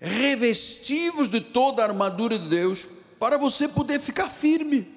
revestivos 0.00 1.30
de 1.30 1.42
toda 1.42 1.82
a 1.82 1.88
armadura 1.88 2.38
de 2.38 2.48
Deus, 2.48 2.88
para 3.18 3.36
você 3.36 3.68
poder 3.68 4.00
ficar 4.00 4.30
firme, 4.30 4.88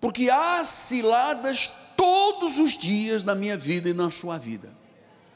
porque 0.00 0.28
há 0.30 0.64
ciladas 0.64 1.72
todos 1.96 2.58
os 2.58 2.72
dias 2.76 3.22
na 3.22 3.36
minha 3.36 3.56
vida 3.56 3.88
e 3.88 3.94
na 3.94 4.10
sua 4.10 4.36
vida 4.36 4.82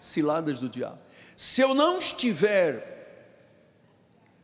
ciladas 0.01 0.59
do 0.59 0.69
diabo. 0.69 1.08
Se 1.39 1.61
eu 1.61 1.73
não 1.73 1.99
estiver 1.99 2.99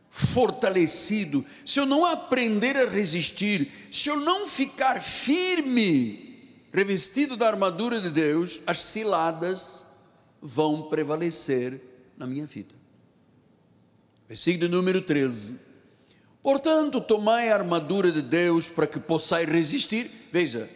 fortalecido, 0.09 1.45
se 1.65 1.77
eu 1.77 1.85
não 1.85 2.05
aprender 2.05 2.77
a 2.77 2.89
resistir, 2.89 3.69
se 3.91 4.07
eu 4.07 4.15
não 4.15 4.47
ficar 4.47 5.01
firme, 5.01 6.57
revestido 6.71 7.35
da 7.35 7.49
armadura 7.49 7.99
de 7.99 8.09
Deus, 8.09 8.61
as 8.65 8.81
ciladas 8.81 9.87
vão 10.41 10.83
prevalecer 10.83 11.81
na 12.17 12.25
minha 12.25 12.45
vida. 12.45 12.73
Versículo 14.25 14.69
número 14.69 15.01
13. 15.01 15.59
Portanto, 16.41 17.01
tomai 17.01 17.49
a 17.49 17.55
armadura 17.55 18.09
de 18.09 18.21
Deus 18.21 18.69
para 18.69 18.87
que 18.87 19.01
possais 19.01 19.49
resistir. 19.49 20.09
Veja, 20.31 20.69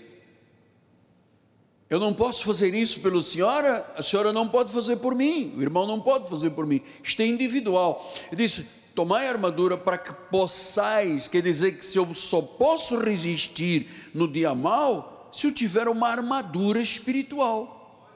eu 1.89 1.99
não 1.99 2.13
posso 2.13 2.43
fazer 2.43 2.73
isso 2.75 2.99
pela 2.99 3.21
senhora, 3.23 3.93
a 3.97 4.03
senhora 4.03 4.31
não 4.31 4.47
pode 4.47 4.71
fazer 4.71 4.97
por 4.97 5.15
mim, 5.15 5.53
o 5.57 5.61
irmão 5.61 5.87
não 5.87 5.99
pode 5.99 6.29
fazer 6.29 6.51
por 6.51 6.67
mim. 6.67 6.81
Isto 7.03 7.21
é 7.23 7.25
individual. 7.25 8.13
Ele 8.31 8.43
disse: 8.43 8.67
tomai 8.93 9.27
a 9.27 9.31
armadura 9.31 9.75
para 9.75 9.97
que 9.97 10.13
possais, 10.29 11.27
quer 11.27 11.41
dizer 11.41 11.79
que 11.79 11.85
se 11.85 11.97
eu 11.97 12.13
só 12.13 12.41
posso 12.41 12.99
resistir 12.99 13.87
no 14.13 14.27
dia 14.27 14.53
mal, 14.53 15.29
se 15.33 15.47
eu 15.47 15.51
tiver 15.51 15.87
uma 15.87 16.09
armadura 16.09 16.79
espiritual. 16.79 18.07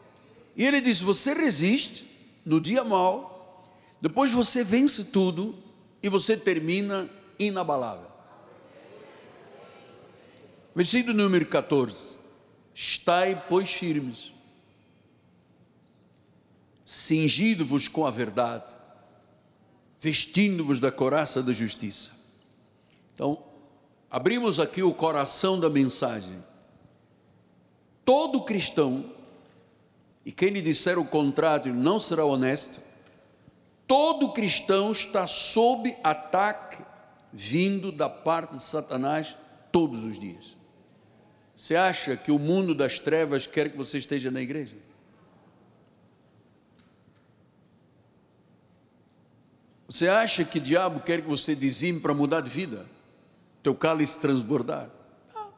E 0.56 0.64
ele 0.64 0.80
diz: 0.80 1.02
você 1.02 1.34
resiste 1.34 2.06
no 2.46 2.62
dia 2.62 2.84
mal, 2.84 3.64
depois 4.00 4.32
você 4.32 4.64
vence 4.64 5.06
tudo 5.06 5.56
e 6.04 6.10
você 6.10 6.38
termina 6.38 7.10
inabalável. 7.40 8.12
Versículo 10.76 11.16
número 11.16 11.46
14. 11.48 12.23
Estai, 12.74 13.42
pois, 13.48 13.72
firmes, 13.72 14.34
cingido-vos 16.86 17.88
com 17.88 18.06
a 18.06 18.12
verdade, 18.12 18.74
vestindo-vos 20.00 20.80
da 20.80 20.92
coraça 20.92 21.44
da 21.44 21.54
justiça. 21.54 22.12
Então, 23.14 23.42
abrimos 24.10 24.60
aqui 24.60 24.82
o 24.82 24.94
coração 24.94 25.60
da 25.60 25.70
mensagem. 25.70 26.44
Todo 28.04 28.44
cristão, 28.44 29.06
e 30.26 30.32
quem 30.32 30.50
lhe 30.50 30.62
disser 30.62 30.98
o 30.98 31.06
contrário 31.06 31.74
não 31.74 32.00
será 32.00 32.26
honesto, 32.26 32.82
todo 33.88 34.34
cristão 34.34 34.92
está 34.92 35.28
sob 35.28 35.96
ataque 36.04 36.84
vindo 37.32 37.92
da 37.92 38.10
parte 38.10 38.56
de 38.56 38.64
Satanás 38.64 39.36
todos 39.72 40.04
os 40.04 40.20
dias. 40.20 40.56
Você 41.64 41.78
acha 41.78 42.18
que 42.18 42.30
o 42.30 42.38
mundo 42.38 42.76
das 42.76 43.00
trevas 43.00 43.48
quer 43.48 43.72
que 43.72 43.78
você 43.78 43.98
esteja 43.98 44.30
na 44.30 44.42
igreja? 44.42 44.76
Você 49.88 50.10
acha 50.10 50.44
que 50.44 50.58
o 50.58 50.62
diabo 50.62 51.00
quer 51.00 51.22
que 51.22 51.28
você 51.30 51.56
dizime 51.56 52.02
para 52.02 52.14
mudar 52.14 52.42
de 52.42 52.50
vida? 52.50 52.86
Teu 53.64 53.74
cálice 53.74 54.20
transbordar? 54.20 54.90
Não. 55.34 55.54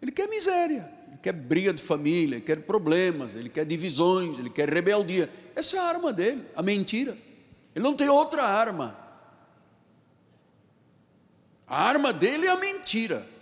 Ele 0.00 0.10
quer 0.10 0.30
miséria, 0.30 0.90
ele 1.08 1.18
quer 1.18 1.34
briga 1.34 1.74
de 1.74 1.82
família, 1.82 2.36
ele 2.36 2.44
quer 2.46 2.62
problemas, 2.62 3.34
ele 3.34 3.50
quer 3.50 3.66
divisões, 3.66 4.38
ele 4.38 4.48
quer 4.48 4.66
rebeldia. 4.66 5.28
Essa 5.54 5.76
é 5.76 5.78
a 5.78 5.84
arma 5.84 6.10
dele, 6.10 6.42
a 6.56 6.62
mentira. 6.62 7.14
Ele 7.74 7.82
não 7.82 7.94
tem 7.94 8.08
outra 8.08 8.44
arma. 8.44 8.96
A 11.66 11.82
arma 11.82 12.14
dele 12.14 12.46
é 12.46 12.50
a 12.50 12.56
mentira. 12.56 13.35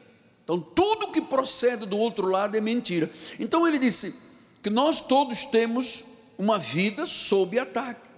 Então, 0.44 0.60
tudo 0.60 1.10
que 1.10 1.22
procede 1.22 1.86
do 1.86 1.98
outro 1.98 2.28
lado 2.28 2.54
é 2.54 2.60
mentira. 2.60 3.10
Então, 3.40 3.66
ele 3.66 3.78
disse 3.78 4.14
que 4.62 4.68
nós 4.68 5.06
todos 5.06 5.46
temos 5.46 6.04
uma 6.36 6.58
vida 6.58 7.06
sob 7.06 7.58
ataque. 7.58 8.08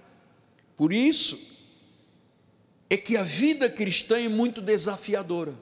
Por 0.75 0.91
isso, 0.91 1.39
é 2.89 2.97
que 2.97 3.15
a 3.15 3.23
vida 3.23 3.69
cristã 3.69 4.19
é 4.19 4.27
muito 4.27 4.61
desafiadora. 4.61 5.53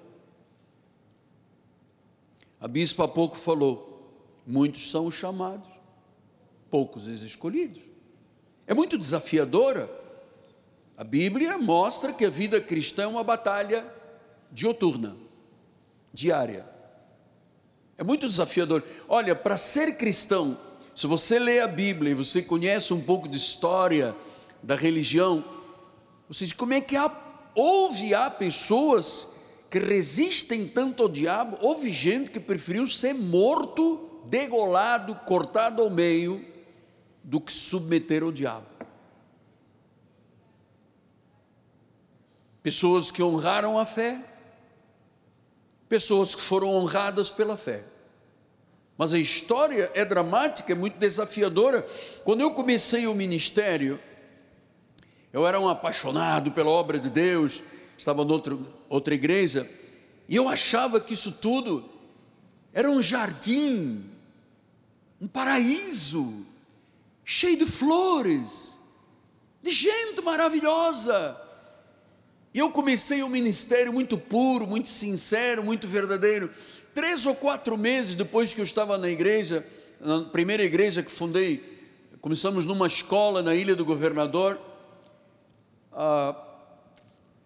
A 2.60 2.68
bispa 2.68 3.06
há 3.06 3.08
pouco 3.08 3.38
falou: 3.38 4.12
muitos 4.46 4.90
são 4.90 5.06
os 5.06 5.14
chamados, 5.14 5.70
poucos 6.70 7.06
os 7.06 7.22
escolhidos. 7.22 7.84
É 8.66 8.74
muito 8.74 8.98
desafiadora. 8.98 9.88
A 10.98 11.04
Bíblia 11.04 11.58
mostra 11.60 12.12
que 12.12 12.26
a 12.26 12.30
vida 12.30 12.60
cristã 12.60 13.04
é 13.04 13.08
uma 13.08 13.24
batalha 13.24 13.86
dioturna 14.52 15.25
diária. 16.16 16.66
É 17.98 18.04
muito 18.04 18.26
desafiador. 18.26 18.82
Olha, 19.08 19.36
para 19.36 19.58
ser 19.58 19.98
cristão, 19.98 20.58
se 20.96 21.06
você 21.06 21.38
lê 21.38 21.60
a 21.60 21.68
Bíblia 21.68 22.12
e 22.12 22.16
você 22.16 22.42
conhece 22.42 22.94
um 22.94 23.02
pouco 23.02 23.28
de 23.28 23.38
história 23.38 24.16
da 24.64 24.76
religião, 24.76 25.44
você 26.28 26.46
diz, 26.46 26.54
como 26.54 26.74
é 26.74 26.82
que 26.82 26.96
há, 26.96 27.12
houve 27.54 28.16
há 28.16 28.32
pessoas 28.32 29.28
que 29.70 29.78
resistem 29.78 30.68
tanto 30.68 31.04
ao 31.04 31.10
diabo? 31.10 31.58
Houve 31.62 31.90
gente 31.90 32.32
que 32.32 32.40
preferiu 32.40 32.88
ser 32.88 33.14
morto, 33.14 34.22
degolado, 34.26 35.14
cortado 35.28 35.82
ao 35.82 35.90
meio, 35.90 36.44
do 37.24 37.42
que 37.42 37.52
submeter 37.52 38.24
ao 38.24 38.32
diabo. 38.32 38.66
Pessoas 42.64 43.12
que 43.12 43.22
honraram 43.22 43.78
a 43.78 43.86
fé, 43.86 44.20
pessoas 45.88 46.36
que 46.36 46.42
foram 46.42 46.70
honradas 46.70 47.30
pela 47.32 47.56
fé. 47.56 47.84
Mas 48.98 49.14
a 49.14 49.20
história 49.20 49.92
é 49.94 50.06
dramática, 50.06 50.72
é 50.72 50.76
muito 50.76 50.98
desafiadora. 50.98 51.86
Quando 52.24 52.42
eu 52.42 52.52
comecei 52.52 53.08
o 53.08 53.14
ministério, 53.14 54.00
eu 55.34 55.46
era 55.46 55.60
um 55.60 55.68
apaixonado 55.68 56.52
pela 56.52 56.70
obra 56.70 56.98
de 56.98 57.10
Deus, 57.10 57.62
estava 57.98 58.24
em 58.24 58.32
outra, 58.32 58.58
outra 58.88 59.14
igreja, 59.14 59.70
e 60.30 60.36
eu 60.36 60.48
achava 60.48 61.00
que 61.00 61.14
isso 61.14 61.32
tudo 61.34 61.84
era 62.74 62.90
um 62.90 63.02
jardim, 63.02 64.10
um 65.20 65.28
paraíso, 65.28 66.46
cheio 67.24 67.58
de 67.58 67.66
flores, 67.66 68.80
de 69.62 69.72
gente 69.72 70.22
maravilhosa. 70.22 71.42
E 72.56 72.60
eu 72.60 72.72
comecei 72.72 73.22
um 73.22 73.28
ministério 73.28 73.92
muito 73.92 74.18
puro, 74.18 74.66
muito 74.66 74.90
sincero, 74.90 75.62
muito 75.62 75.90
verdadeiro. 75.90 76.50
Três 76.94 77.26
ou 77.26 77.36
quatro 77.36 77.78
meses 77.78 78.16
depois 78.16 78.54
que 78.54 78.62
eu 78.62 78.64
estava 78.64 78.98
na 78.98 79.10
igreja, 79.10 79.68
na 80.00 80.22
primeira 80.22 80.64
igreja 80.64 81.04
que 81.04 81.12
fundei, 81.12 81.62
começamos 82.22 82.66
numa 82.66 82.88
escola 82.88 83.44
na 83.44 83.54
Ilha 83.54 83.76
do 83.76 83.84
Governador. 83.84 84.58
Ah, 85.92 86.34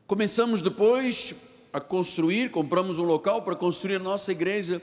começamos 0.06 0.62
depois 0.62 1.34
a 1.74 1.80
construir, 1.80 2.52
compramos 2.52 3.00
um 3.00 3.04
local 3.04 3.42
para 3.42 3.56
construir 3.56 3.96
a 3.96 4.00
nossa 4.00 4.32
igreja. 4.32 4.80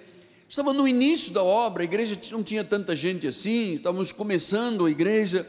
Estava 0.48 0.72
no 0.72 0.88
início 0.88 1.32
da 1.32 1.44
obra, 1.44 1.82
a 1.82 1.84
igreja 1.84 2.18
não 2.32 2.42
tinha 2.42 2.64
tanta 2.64 2.96
gente 2.96 3.28
assim, 3.28 3.74
estávamos 3.74 4.10
começando 4.10 4.86
a 4.86 4.90
igreja, 4.90 5.48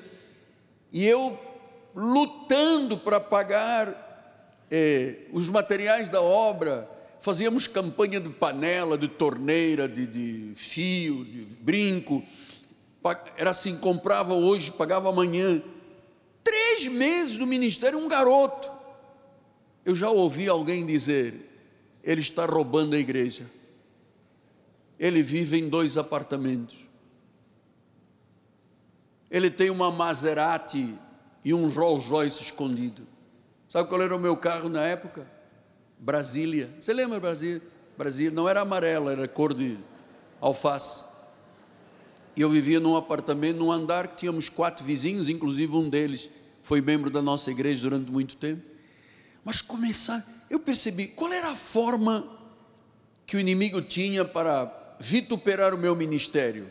e 0.94 1.04
eu 1.04 1.36
lutando 1.96 2.96
para 2.96 3.20
pagar 3.20 4.06
eh, 4.70 5.28
os 5.32 5.50
materiais 5.50 6.10
da 6.10 6.22
obra, 6.22 6.90
fazíamos 7.20 7.68
campanha 7.68 8.20
de 8.20 8.30
panela, 8.30 8.98
de 8.98 9.08
torneira, 9.08 9.88
de, 9.88 10.06
de 10.06 10.56
fio, 10.56 11.26
de 11.26 11.42
brinco. 11.60 12.24
Era 13.38 13.52
assim: 13.52 13.78
comprava 13.78 14.34
hoje, 14.34 14.72
pagava 14.72 15.10
amanhã. 15.10 15.62
Três 16.44 16.88
meses 16.88 17.38
no 17.38 17.48
ministério, 17.48 18.00
um 18.00 18.08
garoto. 18.08 18.70
Eu 19.86 19.96
já 19.96 20.10
ouvi 20.10 20.48
alguém 20.48 20.86
dizer: 20.86 21.34
ele 22.04 22.22
está 22.22 22.46
roubando 22.46 22.96
a 22.96 23.00
igreja. 23.00 23.50
Ele 25.00 25.22
vive 25.22 25.58
em 25.58 25.70
dois 25.70 25.98
apartamentos. 25.98 26.88
Ele 29.30 29.52
tem 29.52 29.70
uma 29.70 29.92
Maserati 29.92 30.96
e 31.44 31.54
um 31.54 31.68
Rolls 31.70 32.10
Royce 32.10 32.42
escondido. 32.42 33.06
Sabe 33.70 33.90
qual 33.90 34.02
era 34.02 34.16
o 34.16 34.20
meu 34.20 34.38
carro 34.38 34.70
na 34.70 34.84
época? 34.84 35.28
Brasília. 36.00 36.70
Você 36.80 36.94
lembra 36.94 37.20
Brasília? 37.20 37.62
Brasília 37.98 38.32
não 38.32 38.48
era 38.48 38.62
amarela, 38.62 39.12
era 39.12 39.28
cor 39.28 39.54
de 39.54 39.78
alface. 40.40 41.04
E 42.36 42.42
eu 42.42 42.50
vivia 42.50 42.80
num 42.80 42.96
apartamento, 42.96 43.58
num 43.58 43.72
andar 43.72 44.10
que 44.10 44.18
tínhamos 44.18 44.48
quatro 44.48 44.86
vizinhos, 44.86 45.28
inclusive 45.28 45.76
um 45.76 45.90
deles 45.90 46.30
foi 46.68 46.82
membro 46.82 47.10
da 47.10 47.22
nossa 47.22 47.50
igreja 47.50 47.84
durante 47.84 48.12
muito 48.12 48.36
tempo. 48.36 48.62
Mas 49.44 49.62
começar, 49.62 50.22
eu 50.50 50.60
percebi 50.60 51.08
qual 51.08 51.32
era 51.32 51.52
a 51.52 51.56
forma 51.56 52.28
que 53.26 53.38
o 53.38 53.40
inimigo 53.40 53.82
tinha 53.82 54.26
para 54.26 54.98
vituperar 55.00 55.74
o 55.74 55.78
meu 55.78 55.96
ministério, 55.96 56.68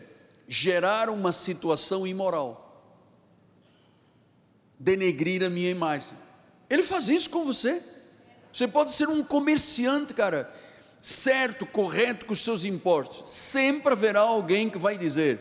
gerar 0.46 1.08
uma 1.08 1.32
situação 1.32 2.06
imoral, 2.06 2.94
denegrir 4.78 5.42
a 5.42 5.48
minha 5.48 5.70
imagem. 5.70 6.12
Ele 6.68 6.82
faz 6.82 7.08
isso 7.08 7.30
com 7.30 7.44
você. 7.44 7.80
Você 8.52 8.66
pode 8.66 8.92
ser 8.92 9.08
um 9.08 9.22
comerciante, 9.22 10.14
cara, 10.14 10.50
certo, 11.00 11.66
correto 11.66 12.26
com 12.26 12.32
os 12.32 12.42
seus 12.42 12.64
impostos. 12.64 13.30
Sempre 13.30 13.92
haverá 13.92 14.20
alguém 14.20 14.70
que 14.70 14.78
vai 14.78 14.96
dizer: 14.96 15.38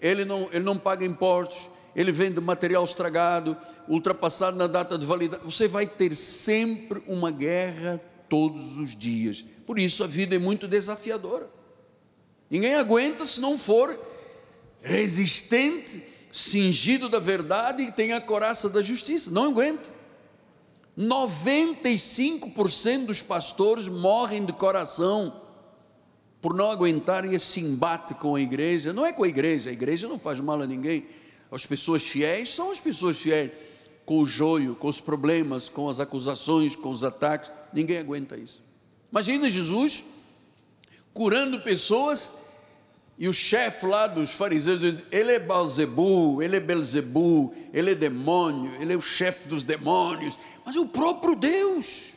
ele 0.00 0.24
não, 0.24 0.48
ele 0.52 0.64
não 0.64 0.76
paga 0.76 1.04
impostos, 1.04 1.68
ele 1.94 2.12
vende 2.12 2.40
material 2.40 2.84
estragado, 2.84 3.56
ultrapassado 3.88 4.56
na 4.56 4.66
data 4.66 4.98
de 4.98 5.06
validade. 5.06 5.44
Você 5.44 5.66
vai 5.66 5.86
ter 5.86 6.14
sempre 6.16 7.02
uma 7.06 7.30
guerra 7.30 8.00
todos 8.28 8.76
os 8.76 8.94
dias. 8.96 9.44
Por 9.66 9.78
isso 9.78 10.04
a 10.04 10.06
vida 10.06 10.36
é 10.36 10.38
muito 10.38 10.68
desafiadora. 10.68 11.48
Ninguém 12.50 12.74
aguenta 12.74 13.24
se 13.24 13.40
não 13.40 13.58
for 13.58 13.98
resistente, 14.80 16.02
cingido 16.30 17.08
da 17.08 17.18
verdade 17.18 17.82
e 17.82 17.92
tem 17.92 18.12
a 18.12 18.20
coraça 18.20 18.68
da 18.68 18.82
justiça. 18.82 19.30
Não 19.30 19.46
aguenta. 19.46 19.97
95% 20.98 23.06
dos 23.06 23.22
pastores 23.22 23.86
morrem 23.86 24.44
de 24.44 24.52
coração 24.52 25.32
por 26.40 26.52
não 26.52 26.72
aguentarem 26.72 27.34
esse 27.34 27.60
embate 27.60 28.14
com 28.14 28.34
a 28.34 28.40
igreja. 28.40 28.92
Não 28.92 29.06
é 29.06 29.12
com 29.12 29.22
a 29.22 29.28
igreja, 29.28 29.70
a 29.70 29.72
igreja 29.72 30.08
não 30.08 30.18
faz 30.18 30.40
mal 30.40 30.60
a 30.60 30.66
ninguém. 30.66 31.06
As 31.52 31.64
pessoas 31.64 32.02
fiéis 32.02 32.52
são 32.52 32.72
as 32.72 32.80
pessoas 32.80 33.18
fiéis, 33.18 33.52
com 34.04 34.18
o 34.18 34.26
joio, 34.26 34.74
com 34.74 34.88
os 34.88 35.00
problemas, 35.00 35.68
com 35.68 35.88
as 35.88 36.00
acusações, 36.00 36.74
com 36.74 36.90
os 36.90 37.04
ataques. 37.04 37.48
Ninguém 37.72 37.98
aguenta 37.98 38.36
isso. 38.36 38.60
Imagina 39.10 39.48
Jesus 39.48 40.04
curando 41.14 41.60
pessoas 41.60 42.34
e 43.18 43.28
o 43.28 43.34
chefe 43.34 43.84
lá 43.84 44.06
dos 44.06 44.30
fariseus, 44.30 44.80
ele 45.10 45.32
é 45.32 45.40
Balzebu, 45.40 46.40
ele 46.40 46.56
é 46.56 46.60
Belzebu, 46.60 47.52
ele 47.72 47.90
é 47.90 47.94
demônio, 47.94 48.72
ele 48.80 48.92
é 48.92 48.96
o 48.96 49.00
chefe 49.00 49.48
dos 49.48 49.64
demônios, 49.64 50.38
mas 50.64 50.76
é 50.76 50.78
o 50.78 50.86
próprio 50.86 51.34
Deus. 51.34 52.12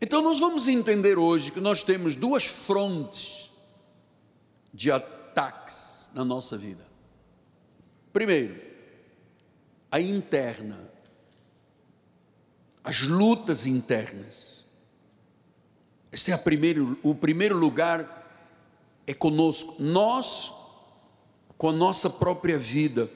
Então 0.00 0.20
nós 0.20 0.40
vamos 0.40 0.66
entender 0.66 1.18
hoje 1.18 1.52
que 1.52 1.60
nós 1.60 1.84
temos 1.84 2.16
duas 2.16 2.44
frontes 2.44 3.52
de 4.74 4.90
ataques 4.90 6.10
na 6.12 6.24
nossa 6.24 6.56
vida. 6.56 6.84
Primeiro, 8.12 8.60
a 9.90 10.00
interna, 10.00 10.90
as 12.82 13.02
lutas 13.02 13.66
internas. 13.66 14.45
Esse 16.16 16.32
é 16.32 16.36
primeiro, 16.38 16.98
o 17.02 17.14
primeiro 17.14 17.58
lugar 17.58 18.26
é 19.06 19.12
conosco. 19.12 19.76
Nós, 19.78 20.50
com 21.58 21.68
a 21.68 21.72
nossa 21.74 22.08
própria 22.08 22.56
vida. 22.56 23.06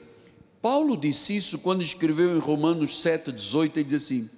Paulo 0.61 0.95
disse 0.95 1.35
isso 1.35 1.57
quando 1.57 1.81
escreveu 1.81 2.37
em 2.37 2.39
Romanos 2.39 3.01
7, 3.01 3.31
18, 3.31 3.79
ele 3.79 3.89
diz 3.89 4.03
assim: 4.03 4.29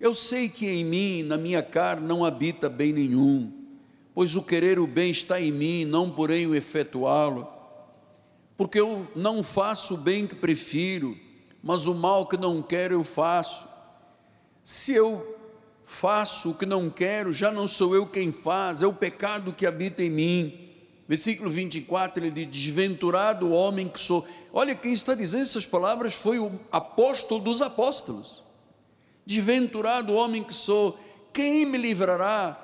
Eu 0.00 0.14
sei 0.14 0.48
que 0.48 0.66
em 0.66 0.82
mim, 0.82 1.22
na 1.24 1.36
minha 1.36 1.62
carne, 1.62 2.06
não 2.06 2.24
habita 2.24 2.70
bem 2.70 2.90
nenhum, 2.90 3.52
pois 4.14 4.34
o 4.34 4.42
querer 4.42 4.78
o 4.78 4.86
bem 4.86 5.10
está 5.10 5.38
em 5.38 5.52
mim, 5.52 5.84
não 5.84 6.10
porém 6.10 6.46
o 6.46 6.54
efetuá-lo. 6.54 7.46
Porque 8.56 8.80
eu 8.80 9.06
não 9.14 9.42
faço 9.42 9.92
o 9.92 9.98
bem 9.98 10.26
que 10.26 10.34
prefiro, 10.34 11.14
mas 11.62 11.86
o 11.86 11.94
mal 11.94 12.26
que 12.26 12.38
não 12.38 12.62
quero 12.62 12.94
eu 12.94 13.04
faço. 13.04 13.68
Se 14.64 14.94
eu 14.94 15.36
faço 15.86 16.50
o 16.50 16.54
que 16.54 16.66
não 16.66 16.90
quero, 16.90 17.32
já 17.32 17.52
não 17.52 17.68
sou 17.68 17.94
eu 17.94 18.04
quem 18.04 18.32
faz, 18.32 18.82
é 18.82 18.86
o 18.86 18.92
pecado 18.92 19.52
que 19.52 19.64
habita 19.64 20.02
em 20.02 20.10
mim. 20.10 20.52
Versículo 21.08 21.48
24, 21.48 22.24
ele 22.24 22.44
diz: 22.44 22.48
Desventurado 22.48 23.46
o 23.46 23.52
homem 23.52 23.88
que 23.88 24.00
sou. 24.00 24.26
Olha, 24.52 24.74
quem 24.74 24.92
está 24.92 25.14
dizendo 25.14 25.44
essas 25.44 25.64
palavras 25.64 26.12
foi 26.12 26.40
o 26.40 26.60
apóstolo 26.72 27.40
dos 27.40 27.62
apóstolos. 27.62 28.42
Desventurado 29.24 30.12
o 30.12 30.16
homem 30.16 30.42
que 30.42 30.54
sou, 30.54 30.98
quem 31.32 31.64
me 31.64 31.78
livrará 31.78 32.58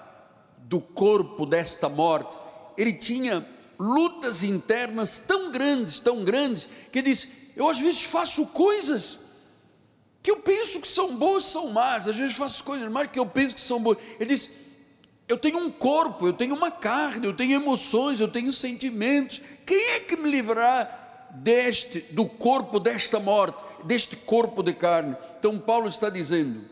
do 0.59 0.81
corpo 0.81 1.47
desta 1.47 1.89
morte? 1.89 2.37
Ele 2.77 2.93
tinha 2.93 3.47
lutas 3.79 4.43
internas 4.43 5.21
tão 5.21 5.53
grandes, 5.53 6.01
tão 6.01 6.25
grandes, 6.25 6.67
que 6.91 7.01
disse: 7.01 7.53
Eu 7.55 7.69
às 7.69 7.79
vezes 7.79 8.03
faço 8.03 8.47
coisas 8.47 9.22
que 10.23 10.31
eu 10.31 10.37
penso 10.37 10.81
que 10.81 10.87
são 10.87 11.17
boas, 11.17 11.45
são 11.45 11.71
más. 11.71 12.07
Às 12.07 12.17
vezes 12.17 12.37
faço 12.37 12.63
coisas 12.63 12.91
más 12.91 13.11
que 13.11 13.19
eu 13.19 13.27
penso 13.27 13.55
que 13.55 13.61
são 13.61 13.83
boas. 13.83 13.99
Ele 14.21 14.33
diz: 14.33 14.51
Eu 15.27 15.37
tenho 15.37 15.59
um 15.59 15.71
corpo, 15.71 16.27
eu 16.27 16.33
tenho 16.33 16.55
uma 16.55 16.71
carne, 16.71 17.27
eu 17.27 17.35
tenho 17.35 17.55
emoções, 17.55 18.21
eu 18.21 18.29
tenho 18.29 18.53
sentimentos. 18.53 19.43
Quem 19.67 19.79
é 19.79 20.01
que 20.01 20.17
me 20.17 20.31
livrará 20.31 21.29
deste, 21.31 22.01
do 22.13 22.27
corpo 22.27 22.79
desta 22.79 23.19
morte, 23.19 23.63
deste 23.85 24.15
corpo 24.15 24.63
de 24.63 24.73
carne? 24.73 25.17
Então, 25.39 25.59
Paulo 25.59 25.89
está 25.89 26.09
dizendo 26.09 26.63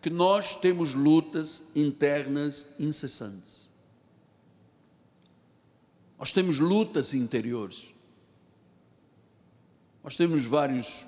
que 0.00 0.08
nós 0.08 0.54
temos 0.56 0.94
lutas 0.94 1.72
internas 1.74 2.68
incessantes. 2.78 3.68
Nós 6.16 6.32
temos 6.32 6.58
lutas 6.58 7.12
interiores. 7.12 7.92
Nós 10.04 10.16
temos 10.16 10.44
vários 10.44 11.06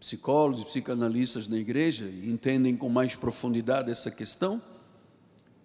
psicólogos 0.00 0.62
e 0.62 0.64
psicanalistas 0.64 1.46
na 1.46 1.58
igreja 1.58 2.06
e 2.06 2.30
entendem 2.30 2.74
com 2.74 2.88
mais 2.88 3.14
profundidade 3.14 3.90
essa 3.90 4.10
questão. 4.10 4.60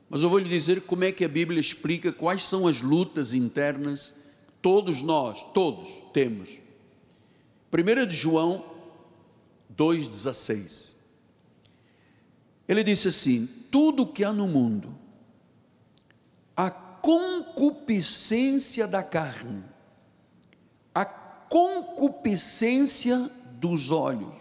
Mas 0.10 0.21
eu 0.21 0.30
vou 0.30 0.38
lhe 0.38 0.50
dizer 0.50 0.82
como 0.82 1.06
é 1.06 1.12
que 1.12 1.24
a 1.24 1.30
Bíblia 1.30 1.60
explica 1.60 2.12
quais 2.12 2.43
são 2.43 2.67
as 2.67 2.82
lutas 2.82 3.34
internas 3.34 4.13
todos 4.62 5.02
nós, 5.02 5.41
todos 5.54 6.04
temos. 6.13 6.50
1 7.71 8.06
de 8.06 8.15
João 8.15 8.63
2,16. 9.76 10.95
Ele 12.67 12.84
disse 12.84 13.08
assim: 13.08 13.48
tudo 13.71 14.06
que 14.06 14.24
há 14.24 14.34
no 14.34 14.48
mundo, 14.48 14.95
a 16.58 16.69
concupiscência 16.69 18.88
da 18.88 19.02
carne, 19.02 19.63
a 20.93 21.06
concupiscência 21.06 23.30
dos 23.65 23.89
olhos. 23.89 24.32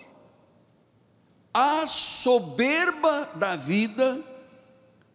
A 1.53 1.87
soberba 1.87 3.31
da 3.37 3.57
vida 3.57 4.23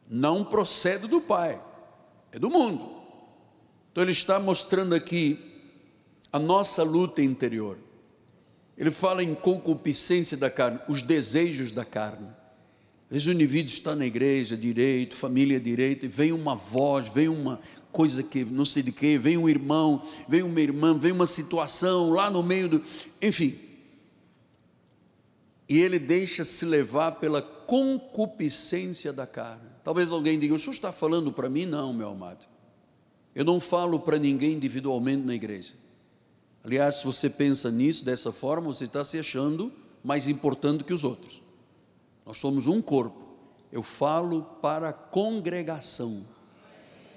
não 0.10 0.44
procede 0.44 1.08
do 1.08 1.22
Pai, 1.22 1.62
é 2.32 2.40
do 2.40 2.50
mundo. 2.50 2.90
Então 3.92 4.04
ele 4.04 4.12
está 4.12 4.40
mostrando 4.40 4.96
aqui 4.96 5.38
a 6.34 6.40
nossa 6.40 6.82
luta 6.82 7.22
interior. 7.22 7.78
Ele 8.76 8.90
fala 8.90 9.24
em 9.24 9.36
concupiscência 9.36 10.36
da 10.36 10.50
carne, 10.50 10.80
os 10.88 11.04
desejos 11.04 11.72
da 11.72 11.86
carne. 11.86 12.30
Às 13.06 13.12
vezes 13.12 13.28
o 13.28 13.32
indivíduo 13.32 13.74
está 13.74 13.96
na 13.96 14.08
igreja, 14.08 14.58
direito, 14.58 15.16
família 15.16 15.60
direito, 15.60 16.06
e 16.06 16.10
vem 16.10 16.32
uma 16.32 16.56
voz, 16.56 17.10
vem 17.10 17.28
uma 17.28 17.60
coisa 17.92 18.24
que 18.24 18.44
não 18.44 18.66
sei 18.66 18.82
de 18.82 18.92
que, 18.92 19.20
vem 19.20 19.38
um 19.38 19.50
irmão, 19.50 20.02
vem 20.28 20.42
uma 20.42 20.62
irmã, 20.62 20.98
vem 20.98 21.12
uma 21.12 21.28
situação 21.28 22.10
lá 22.10 22.32
no 22.32 22.42
meio 22.42 22.70
do. 22.70 22.84
Enfim. 23.22 23.69
E 25.70 25.78
ele 25.78 26.00
deixa 26.00 26.44
se 26.44 26.66
levar 26.66 27.20
pela 27.20 27.44
concupiscência 27.44 29.14
da 29.14 29.28
carne. 29.28 29.70
Talvez 29.84 30.12
alguém 30.12 30.40
diga: 30.40 30.56
o 30.56 30.60
senhor 30.60 30.74
está 30.74 30.92
falando 30.92 31.32
para 31.32 31.48
mim? 31.48 31.68
Não, 31.68 31.94
meu 31.94 32.10
amado. 32.10 32.48
Eu 33.36 33.46
não 33.46 33.60
falo 33.60 34.00
para 34.00 34.18
ninguém 34.18 34.54
individualmente 34.54 35.26
na 35.26 35.36
igreja. 35.36 35.74
Aliás, 36.64 36.98
se 36.98 37.06
você 37.06 37.30
pensa 37.30 37.70
nisso 37.70 38.04
dessa 38.04 38.32
forma, 38.32 38.74
você 38.74 38.86
está 38.86 39.06
se 39.06 39.20
achando 39.20 39.72
mais 40.04 40.28
importante 40.28 40.84
que 40.84 40.94
os 40.94 41.04
outros. 41.04 41.42
Nós 42.26 42.40
somos 42.40 42.66
um 42.66 42.82
corpo. 42.82 43.30
Eu 43.72 43.84
falo 43.84 44.42
para 44.62 44.90
a 44.90 44.94
congregação. 44.94 46.26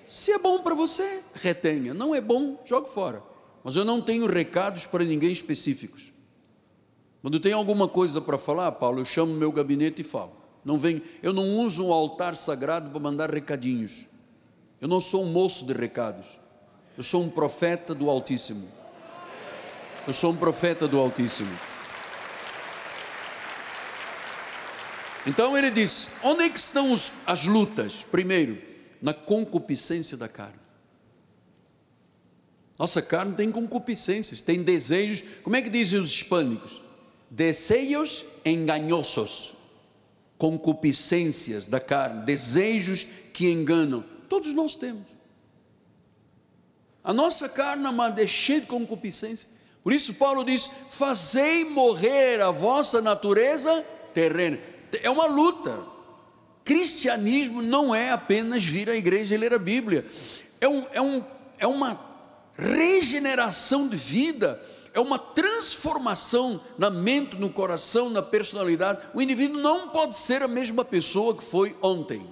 Se 0.07 0.31
é 0.31 0.39
bom 0.39 0.63
para 0.63 0.75
você, 0.75 1.23
retenha. 1.35 1.95
Não 1.95 2.15
é 2.15 2.21
bom, 2.21 2.63
jogue 2.67 2.91
fora. 2.91 3.23
Mas 3.65 3.77
eu 3.77 3.85
não 3.85 4.03
tenho 4.03 4.27
recados 4.27 4.85
para 4.85 5.05
ninguém 5.05 5.33
específicos. 5.33 6.12
Quando 7.23 7.39
tem 7.39 7.53
alguma 7.53 7.87
coisa 7.87 8.21
para 8.21 8.37
falar, 8.37 8.73
Paulo, 8.73 9.01
eu 9.01 9.05
chamo 9.05 9.33
meu 9.33 9.53
gabinete 9.53 10.01
e 10.01 10.05
falo. 10.05 10.33
Não 10.65 10.77
vem, 10.77 11.01
eu 11.23 11.33
não 11.33 11.59
uso 11.61 11.87
um 11.87 11.93
altar 11.93 12.35
sagrado 12.37 12.91
para 12.91 12.99
mandar 12.99 13.31
recadinhos. 13.31 14.07
Eu 14.81 14.89
não 14.89 15.01
sou 15.01 15.23
um 15.25 15.31
moço 15.31 15.65
de 15.65 15.73
recados. 15.73 16.27
Eu 16.97 17.05
sou 17.05 17.23
um 17.23 17.31
profeta 17.31 17.95
do 17.95 18.11
Altíssimo. 18.11 18.69
Eu 20.05 20.13
sou 20.13 20.33
um 20.33 20.37
profeta 20.37 20.89
do 20.89 20.99
Altíssimo. 20.99 21.57
Então 25.25 25.57
ele 25.57 25.71
diz: 25.71 26.17
onde 26.25 26.43
é 26.43 26.49
que 26.49 26.59
estão 26.59 26.93
os, 26.93 27.13
as 27.25 27.47
lutas? 27.47 28.05
Primeiro, 28.11 28.59
na 29.01 29.15
concupiscência 29.15 30.17
da 30.17 30.29
carne. 30.29 30.61
Nossa 32.77 33.01
carne 33.01 33.37
tem 33.37 33.53
concupiscências, 33.53 34.41
tem 34.41 34.63
desejos. 34.65 35.23
Como 35.45 35.55
é 35.55 35.63
que 35.63 35.71
dizem 35.71 36.01
os 36.01 36.11
hispânicos? 36.11 36.82
Desejos 37.35 38.27
enganhosos, 38.45 39.55
concupiscências 40.37 41.67
da 41.67 41.81
carne, 41.81 42.27
desejos 42.27 43.07
que 43.33 43.51
enganam. 43.51 44.05
Todos 44.29 44.53
nós 44.53 44.75
temos. 44.75 45.03
A 47.03 47.13
nossa 47.13 47.49
carne, 47.49 47.87
amada, 47.87 48.23
é 48.23 48.27
cheia 48.27 48.61
de 48.61 48.67
concupiscência. 48.67 49.49
Por 49.83 49.95
isso, 49.95 50.15
Paulo 50.15 50.45
diz: 50.45 50.69
Fazei 50.91 51.65
morrer 51.65 52.43
a 52.43 52.51
vossa 52.51 53.01
natureza 53.01 53.83
terrena 54.13 54.59
é 55.01 55.11
uma 55.11 55.27
luta. 55.27 55.79
Cristianismo 56.65 57.63
não 57.63 57.95
é 57.95 58.11
apenas 58.11 58.65
vir 58.65 58.89
à 58.91 58.97
igreja 58.97 59.35
e 59.35 59.39
ler 59.39 59.53
a 59.53 59.59
Bíblia, 59.59 60.05
é, 60.61 60.69
um, 60.69 60.87
é, 60.93 61.01
um, 61.01 61.25
é 61.59 61.67
uma 61.67 61.99
regeneração 62.57 63.89
de 63.89 63.97
vida, 63.97 64.61
é 64.95 65.01
uma 65.01 65.19
transformação 65.19 66.61
na 66.77 66.91
mente, 66.91 67.37
no 67.37 67.51
coração, 67.51 68.11
na 68.11 68.23
personalidade. 68.23 69.01
O 69.15 69.23
indivíduo 69.23 69.61
não 69.61 69.89
pode 69.89 70.17
ser 70.17 70.43
a 70.43 70.49
mesma 70.49 70.85
pessoa 70.85 71.37
que 71.37 71.43
foi 71.43 71.77
ontem, 71.83 72.27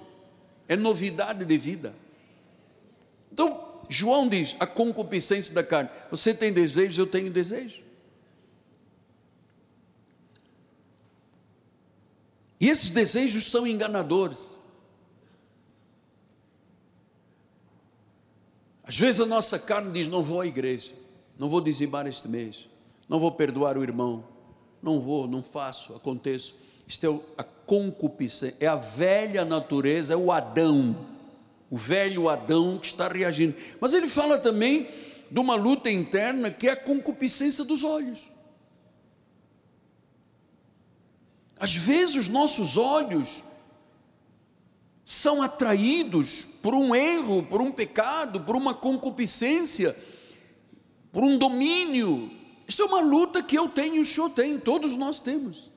é 0.67 0.75
novidade 0.75 1.43
de 1.43 1.57
vida. 1.57 1.93
Então, 3.31 3.81
João 3.89 4.27
diz: 4.27 4.55
a 4.59 4.67
concupiscência 4.67 5.53
da 5.53 5.63
carne. 5.63 5.89
Você 6.09 6.33
tem 6.33 6.53
desejos, 6.53 6.97
eu 6.97 7.07
tenho 7.07 7.31
desejos. 7.31 7.81
E 12.59 12.69
esses 12.69 12.91
desejos 12.91 13.49
são 13.49 13.65
enganadores. 13.65 14.61
Às 18.83 18.99
vezes 18.99 19.19
a 19.19 19.25
nossa 19.25 19.57
carne 19.57 19.91
diz: 19.91 20.07
não 20.07 20.21
vou 20.21 20.41
à 20.41 20.45
igreja, 20.45 20.91
não 21.41 21.49
vou 21.49 21.59
dizimar 21.59 22.05
este 22.05 22.27
mês, 22.27 22.69
não 23.09 23.19
vou 23.19 23.31
perdoar 23.31 23.75
o 23.75 23.81
irmão, 23.81 24.23
não 24.79 24.99
vou, 24.99 25.27
não 25.27 25.41
faço, 25.41 25.95
aconteço. 25.95 26.55
Isto 26.87 27.07
é 27.07 27.41
a 27.41 27.43
concupiscência, 27.43 28.57
é 28.59 28.67
a 28.67 28.75
velha 28.75 29.43
natureza, 29.43 30.13
é 30.13 30.15
o 30.15 30.31
Adão, 30.31 30.95
o 31.67 31.75
velho 31.75 32.29
Adão 32.29 32.77
que 32.77 32.85
está 32.85 33.07
reagindo. 33.07 33.55
Mas 33.79 33.91
ele 33.95 34.07
fala 34.07 34.37
também 34.37 34.87
de 35.31 35.39
uma 35.39 35.55
luta 35.55 35.89
interna 35.89 36.51
que 36.51 36.67
é 36.67 36.73
a 36.73 36.75
concupiscência 36.75 37.63
dos 37.63 37.83
olhos. 37.83 38.29
Às 41.57 41.73
vezes 41.73 42.17
os 42.17 42.27
nossos 42.27 42.77
olhos 42.77 43.43
são 45.03 45.41
atraídos 45.41 46.45
por 46.61 46.75
um 46.75 46.93
erro, 46.93 47.41
por 47.41 47.63
um 47.63 47.71
pecado, 47.71 48.41
por 48.41 48.55
uma 48.55 48.75
concupiscência, 48.75 49.95
por 51.11 51.23
um 51.23 51.37
domínio. 51.37 52.31
Isso 52.67 52.81
é 52.81 52.85
uma 52.85 53.01
luta 53.01 53.43
que 53.43 53.57
eu 53.57 53.67
tenho 53.67 53.95
e 53.95 53.99
o 53.99 54.05
senhor 54.05 54.29
tem, 54.29 54.59
todos 54.59 54.95
nós 54.95 55.19
temos. 55.19 55.69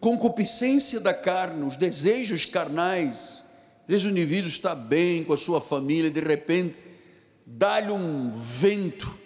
Concupiscência 0.00 0.98
da 0.98 1.14
carne, 1.14 1.64
os 1.64 1.76
desejos 1.76 2.44
carnais. 2.44 3.44
Às 3.82 3.88
vezes 3.88 4.06
o 4.06 4.10
indivíduo 4.10 4.48
está 4.48 4.74
bem 4.74 5.22
com 5.22 5.32
a 5.32 5.36
sua 5.36 5.60
família, 5.60 6.10
de 6.10 6.20
repente 6.20 6.78
dá-lhe 7.46 7.92
um 7.92 8.30
vento 8.32 9.22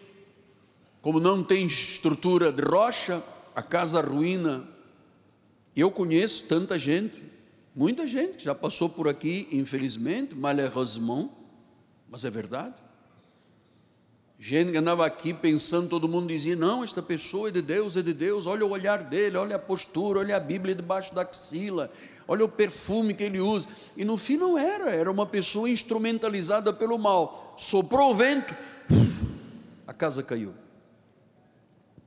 como 1.06 1.20
não 1.20 1.40
tem 1.40 1.64
estrutura 1.66 2.50
de 2.50 2.62
rocha, 2.62 3.22
a 3.54 3.62
casa 3.62 4.00
ruína. 4.00 4.68
Eu 5.76 5.88
conheço 5.88 6.46
tanta 6.48 6.76
gente, 6.76 7.22
muita 7.76 8.08
gente 8.08 8.42
já 8.42 8.54
passou 8.54 8.88
por 8.88 9.06
aqui, 9.06 9.46
infelizmente, 9.52 10.34
malheureusement, 10.34 11.28
mas 12.08 12.24
é 12.24 12.30
verdade. 12.30 12.74
Gente 14.38 14.72
que 14.72 14.78
andava 14.78 15.06
aqui 15.06 15.32
pensando, 15.32 15.88
todo 15.88 16.08
mundo 16.08 16.28
dizia: 16.28 16.56
não, 16.56 16.82
esta 16.82 17.02
pessoa 17.02 17.48
é 17.48 17.52
de 17.52 17.62
Deus, 17.62 17.96
é 17.96 18.02
de 18.02 18.12
Deus, 18.12 18.46
olha 18.46 18.66
o 18.66 18.70
olhar 18.70 19.02
dele, 19.04 19.36
olha 19.36 19.56
a 19.56 19.58
postura, 19.58 20.20
olha 20.20 20.36
a 20.36 20.40
Bíblia 20.40 20.74
debaixo 20.74 21.14
da 21.14 21.22
axila, 21.22 21.90
olha 22.28 22.44
o 22.44 22.48
perfume 22.48 23.14
que 23.14 23.24
ele 23.24 23.40
usa. 23.40 23.66
E 23.96 24.04
no 24.04 24.16
fim 24.16 24.36
não 24.36 24.58
era, 24.58 24.90
era 24.90 25.10
uma 25.10 25.26
pessoa 25.26 25.70
instrumentalizada 25.70 26.72
pelo 26.72 26.98
mal. 26.98 27.54
Soprou 27.56 28.10
o 28.10 28.14
vento, 28.14 28.54
a 29.86 29.94
casa 29.94 30.22
caiu. 30.22 30.52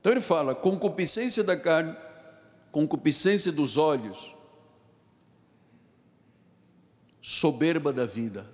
Então 0.00 0.12
ele 0.12 0.20
fala: 0.20 0.54
concupiscência 0.54 1.42
da 1.42 1.56
carne, 1.56 1.96
concupiscência 2.70 3.50
dos 3.50 3.76
olhos, 3.76 4.34
soberba 7.30 7.92
da 7.92 8.04
vida. 8.04 8.44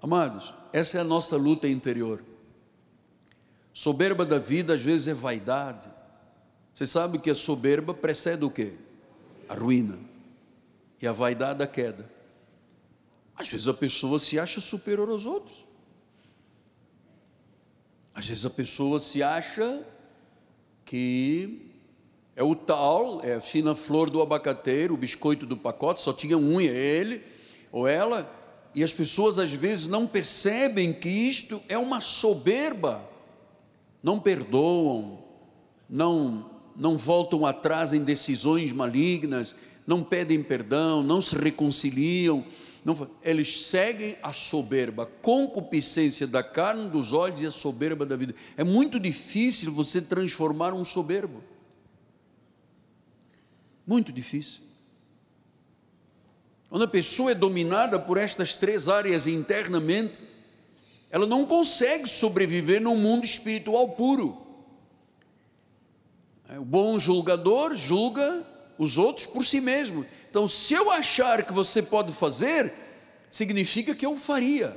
Amados, 0.00 0.54
essa 0.72 0.96
é 0.96 1.00
a 1.02 1.04
nossa 1.04 1.36
luta 1.36 1.68
interior. 1.68 2.24
Soberba 3.74 4.24
da 4.24 4.38
vida 4.38 4.72
às 4.72 4.80
vezes 4.80 5.08
é 5.08 5.12
vaidade. 5.12 5.90
Você 6.72 6.86
sabe 6.86 7.18
que 7.18 7.28
a 7.28 7.34
soberba 7.34 7.92
precede 7.92 8.42
o 8.42 8.50
quê? 8.50 8.72
A 9.46 9.54
ruína. 9.54 9.98
E 10.98 11.06
a 11.06 11.12
vaidade 11.12 11.62
a 11.62 11.66
queda. 11.66 12.10
Às 13.36 13.50
vezes 13.50 13.68
a 13.68 13.74
pessoa 13.74 14.18
se 14.18 14.38
acha 14.38 14.62
superior 14.62 15.10
aos 15.10 15.26
outros. 15.26 15.66
Às 18.14 18.26
vezes 18.26 18.46
a 18.46 18.50
pessoa 18.50 18.98
se 18.98 19.22
acha 19.22 19.84
que 20.86 21.71
é 22.42 22.44
o 22.44 22.56
tal, 22.56 23.20
é 23.22 23.34
a 23.34 23.40
fina 23.40 23.72
flor 23.72 24.10
do 24.10 24.20
abacateiro, 24.20 24.94
o 24.94 24.96
biscoito 24.96 25.46
do 25.46 25.56
pacote, 25.56 26.00
só 26.00 26.12
tinha 26.12 26.36
um 26.36 26.60
é 26.60 26.64
ele 26.64 27.22
ou 27.70 27.86
ela, 27.86 28.28
e 28.74 28.82
as 28.82 28.92
pessoas 28.92 29.38
às 29.38 29.52
vezes 29.52 29.86
não 29.86 30.08
percebem 30.08 30.92
que 30.92 31.08
isto 31.08 31.62
é 31.68 31.78
uma 31.78 32.00
soberba, 32.00 33.00
não 34.02 34.18
perdoam, 34.18 35.22
não 35.88 36.50
não 36.74 36.96
voltam 36.96 37.44
atrás 37.44 37.92
em 37.92 38.02
decisões 38.02 38.72
malignas, 38.72 39.54
não 39.86 40.02
pedem 40.02 40.42
perdão, 40.42 41.02
não 41.02 41.20
se 41.20 41.36
reconciliam, 41.36 42.42
não, 42.82 43.08
eles 43.22 43.66
seguem 43.66 44.16
a 44.22 44.32
soberba, 44.32 45.02
a 45.02 45.06
concupiscência 45.06 46.26
da 46.26 46.42
carne, 46.42 46.88
dos 46.88 47.12
olhos 47.12 47.42
e 47.42 47.46
a 47.46 47.50
soberba 47.50 48.06
da 48.06 48.16
vida. 48.16 48.34
É 48.56 48.64
muito 48.64 48.98
difícil 48.98 49.70
você 49.70 50.00
transformar 50.00 50.72
um 50.72 50.82
soberbo. 50.82 51.51
Muito 53.86 54.12
difícil. 54.12 54.62
Quando 56.68 56.84
a 56.84 56.88
pessoa 56.88 57.32
é 57.32 57.34
dominada 57.34 57.98
por 57.98 58.16
estas 58.16 58.54
três 58.54 58.88
áreas 58.88 59.26
internamente, 59.26 60.22
ela 61.10 61.26
não 61.26 61.44
consegue 61.44 62.08
sobreviver 62.08 62.80
num 62.80 62.96
mundo 62.96 63.24
espiritual 63.24 63.90
puro. 63.90 64.40
É, 66.48 66.58
o 66.58 66.64
bom 66.64 66.98
julgador 66.98 67.74
julga 67.74 68.42
os 68.78 68.96
outros 68.96 69.26
por 69.26 69.44
si 69.44 69.60
mesmo. 69.60 70.06
Então, 70.30 70.48
se 70.48 70.72
eu 70.72 70.90
achar 70.90 71.44
que 71.44 71.52
você 71.52 71.82
pode 71.82 72.12
fazer, 72.12 72.72
significa 73.28 73.94
que 73.94 74.06
eu 74.06 74.18
faria. 74.18 74.74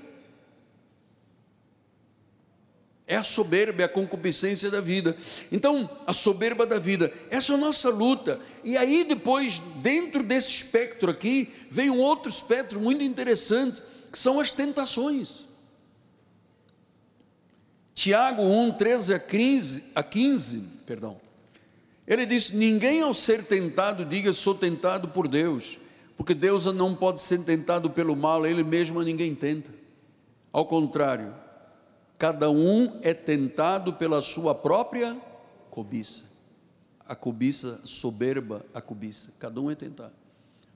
É 3.08 3.15
a 3.15 3.24
soberba, 3.24 3.82
é 3.82 3.86
a 3.86 3.89
concupiscência 3.89 4.70
da 4.70 4.82
vida. 4.82 5.15
Então, 5.52 5.89
a 6.06 6.12
soberba 6.12 6.65
da 6.65 6.80
vida, 6.80 7.13
essa 7.30 7.54
é 7.54 7.56
a 7.56 7.60
nossa 7.60 7.89
luta. 7.89 8.39
E 8.65 8.75
aí, 8.75 9.04
depois, 9.04 9.60
dentro 9.78 10.23
desse 10.23 10.49
espectro 10.49 11.12
aqui, 11.12 11.54
vem 11.69 11.91
um 11.91 11.99
outro 11.99 12.28
espectro 12.28 12.80
muito 12.80 13.04
interessante, 13.04 13.80
que 14.12 14.17
são 14.17 14.39
as 14.39 14.49
tentações. 14.49 15.45
Tiago 17.93 18.41
1, 18.41 18.71
13 18.71 19.13
a 19.13 19.19
15, 19.19 19.84
a 19.93 20.04
15 20.04 20.75
perdão. 20.86 21.19
Ele 22.08 22.25
diz: 22.25 22.51
Ninguém 22.51 23.01
ao 23.01 23.13
ser 23.13 23.43
tentado 23.43 24.06
diga 24.06 24.34
sou 24.34 24.56
tentado 24.56 25.10
por 25.10 25.28
Deus, 25.28 25.78
porque 26.17 26.34
Deus 26.34 26.65
não 26.65 26.95
pode 26.95 27.21
ser 27.21 27.43
tentado 27.43 27.89
pelo 27.89 28.15
mal, 28.15 28.45
Ele 28.45 28.63
mesmo 28.63 29.01
ninguém 29.01 29.34
tenta. 29.36 29.71
Ao 30.51 30.65
contrário, 30.65 31.34
cada 32.17 32.49
um 32.49 32.99
é 33.01 33.13
tentado 33.13 33.93
pela 33.93 34.21
sua 34.21 34.56
própria 34.56 35.15
cobiça. 35.69 36.35
A 37.08 37.15
cobiça 37.15 37.82
soberba, 37.86 38.65
a 38.74 38.82
cobiça, 38.82 39.32
cada 39.39 39.62
um 39.62 39.70
é 39.70 39.76
tentado. 39.76 40.13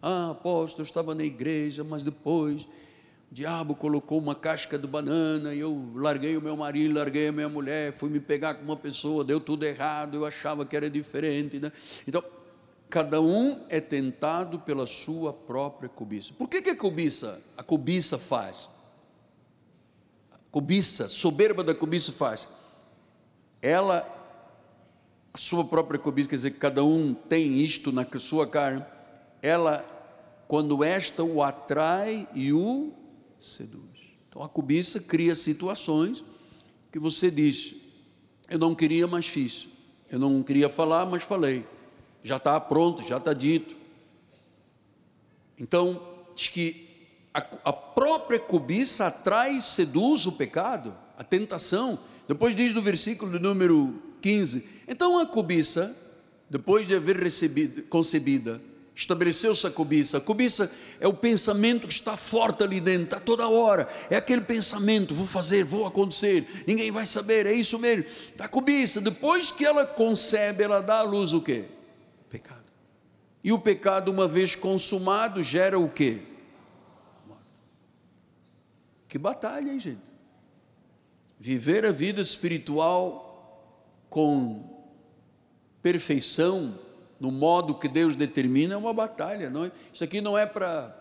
Ah, 0.01 0.31
apóstolo, 0.31 0.81
eu 0.81 0.85
estava 0.87 1.13
na 1.15 1.23
igreja, 1.23 1.83
mas 1.83 2.03
depois 2.03 2.61
o 2.61 2.67
diabo 3.31 3.75
colocou 3.75 4.17
uma 4.17 4.35
casca 4.35 4.77
de 4.77 4.87
banana 4.87 5.53
e 5.53 5.59
eu 5.59 5.91
larguei 5.95 6.37
o 6.37 6.41
meu 6.41 6.55
marido, 6.55 6.95
larguei 6.95 7.27
a 7.27 7.31
minha 7.31 7.49
mulher, 7.49 7.91
fui 7.91 8.09
me 8.09 8.19
pegar 8.19 8.55
com 8.55 8.63
uma 8.63 8.77
pessoa, 8.77 9.23
deu 9.23 9.39
tudo 9.39 9.65
errado, 9.65 10.15
eu 10.15 10.25
achava 10.25 10.65
que 10.65 10.75
era 10.75 10.89
diferente. 10.89 11.59
Né? 11.59 11.71
Então, 12.07 12.23
cada 12.89 13.21
um 13.21 13.65
é 13.69 13.79
tentado 13.79 14.59
pela 14.59 14.87
sua 14.87 15.33
própria 15.33 15.89
cobiça. 15.89 16.33
Por 16.33 16.47
que, 16.47 16.61
que 16.61 16.69
a 16.69 16.75
cobiça, 16.75 17.41
a 17.57 17.63
cobiça 17.63 18.17
faz? 18.17 18.67
cobiça, 20.51 21.07
soberba 21.07 21.63
da 21.63 21.75
cobiça 21.75 22.11
faz? 22.11 22.47
Ela, 23.61 23.99
a 23.99 24.18
sua 25.39 25.63
própria 25.63 25.97
cobiça, 25.97 26.27
quer 26.27 26.35
dizer, 26.35 26.51
cada 26.51 26.83
um 26.83 27.13
tem 27.13 27.61
isto 27.61 27.93
na 27.93 28.05
sua 28.19 28.45
carne, 28.45 28.83
ela, 29.41 29.85
quando 30.49 30.83
esta 30.83 31.23
o 31.23 31.41
atrai 31.41 32.27
e 32.33 32.51
o 32.51 32.91
seduz. 33.39 34.17
Então 34.27 34.43
a 34.43 34.49
cobiça 34.49 34.99
cria 34.99 35.33
situações 35.35 36.23
que 36.91 36.99
você 36.99 37.31
diz: 37.31 37.73
eu 38.49 38.59
não 38.59 38.75
queria, 38.75 39.07
mas 39.07 39.27
fiz. 39.27 39.67
Eu 40.11 40.19
não 40.19 40.43
queria 40.43 40.67
falar, 40.67 41.05
mas 41.05 41.23
falei. 41.23 41.65
Já 42.21 42.35
está 42.35 42.59
pronto, 42.59 43.07
já 43.07 43.15
está 43.15 43.31
dito. 43.31 43.77
Então, 45.57 46.01
diz 46.35 46.49
que 46.49 46.85
a, 47.33 47.39
a 47.63 47.71
própria 47.71 48.39
cobiça 48.39 49.07
atrai 49.07 49.57
e 49.57 49.61
seduz 49.61 50.25
o 50.25 50.33
pecado, 50.33 50.93
a 51.17 51.23
tentação. 51.23 51.97
Depois 52.27 52.53
diz 52.53 52.73
no 52.73 52.81
versículo 52.81 53.39
número 53.39 54.08
15: 54.21 54.63
então 54.87 55.19
a 55.19 55.25
cobiça, 55.25 55.95
depois 56.49 56.87
de 56.87 56.95
haver 56.95 57.17
recebido, 57.17 57.83
concebida, 57.83 58.61
estabeleceu-se 58.95 59.65
a 59.65 59.71
cobiça. 59.71 60.17
A 60.17 60.21
cobiça 60.21 60.71
é 60.99 61.07
o 61.07 61.13
pensamento 61.13 61.87
que 61.87 61.93
está 61.93 62.17
forte 62.17 62.63
ali 62.63 62.81
dentro, 62.81 63.03
está 63.03 63.19
toda 63.19 63.47
hora. 63.47 63.87
É 64.09 64.15
aquele 64.15 64.41
pensamento: 64.41 65.15
vou 65.15 65.27
fazer, 65.27 65.63
vou 65.63 65.85
acontecer, 65.85 66.45
ninguém 66.67 66.91
vai 66.91 67.05
saber, 67.05 67.45
é 67.45 67.53
isso 67.53 67.79
mesmo. 67.79 68.05
A 68.39 68.47
cobiça, 68.47 68.99
depois 68.99 69.51
que 69.51 69.65
ela 69.65 69.85
concebe, 69.85 70.63
ela 70.63 70.81
dá 70.81 70.99
à 70.99 71.03
luz 71.03 71.33
o 71.33 71.41
quê? 71.41 71.65
O 72.25 72.29
pecado. 72.29 72.59
E 73.43 73.53
o 73.53 73.59
pecado, 73.59 74.11
uma 74.11 74.27
vez 74.27 74.55
consumado, 74.55 75.41
gera 75.41 75.79
o 75.79 75.89
quê? 75.89 76.19
Que 79.07 79.17
batalha, 79.17 79.71
hein, 79.71 79.79
gente? 79.79 80.09
Viver 81.39 81.85
a 81.85 81.91
vida 81.91 82.21
espiritual 82.21 83.28
com 84.09 84.63
perfeição, 85.81 86.77
no 87.19 87.31
modo 87.31 87.75
que 87.75 87.87
Deus 87.87 88.15
determina, 88.15 88.73
é 88.73 88.77
uma 88.77 88.93
batalha. 88.93 89.49
Não 89.49 89.65
é? 89.65 89.71
Isso 89.93 90.03
aqui 90.03 90.21
não 90.21 90.37
é 90.37 90.45
para 90.45 90.95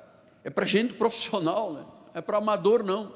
é 0.44 0.50
para 0.50 0.64
gente 0.64 0.94
profissional, 0.94 1.72
né? 1.72 1.84
é 2.14 2.20
para 2.20 2.38
amador, 2.38 2.82
não. 2.82 3.12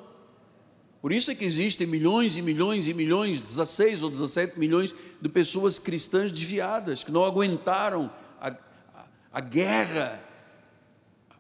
Por 1.00 1.12
isso 1.12 1.31
é 1.31 1.35
que 1.35 1.44
existem 1.44 1.87
milhões 1.87 2.37
e 2.37 2.42
milhões 2.42 2.87
e 2.87 2.94
milhões, 2.94 3.40
16 3.40 4.02
ou 4.02 4.11
17 4.11 4.59
milhões 4.59 4.94
de 5.20 5.28
pessoas 5.28 5.78
cristãs 5.78 6.31
desviadas, 6.31 7.02
que 7.02 7.11
não 7.11 7.24
aguentaram 7.24 8.11
a, 8.40 8.48
a, 8.48 9.05
a 9.33 9.40
guerra 9.40 10.22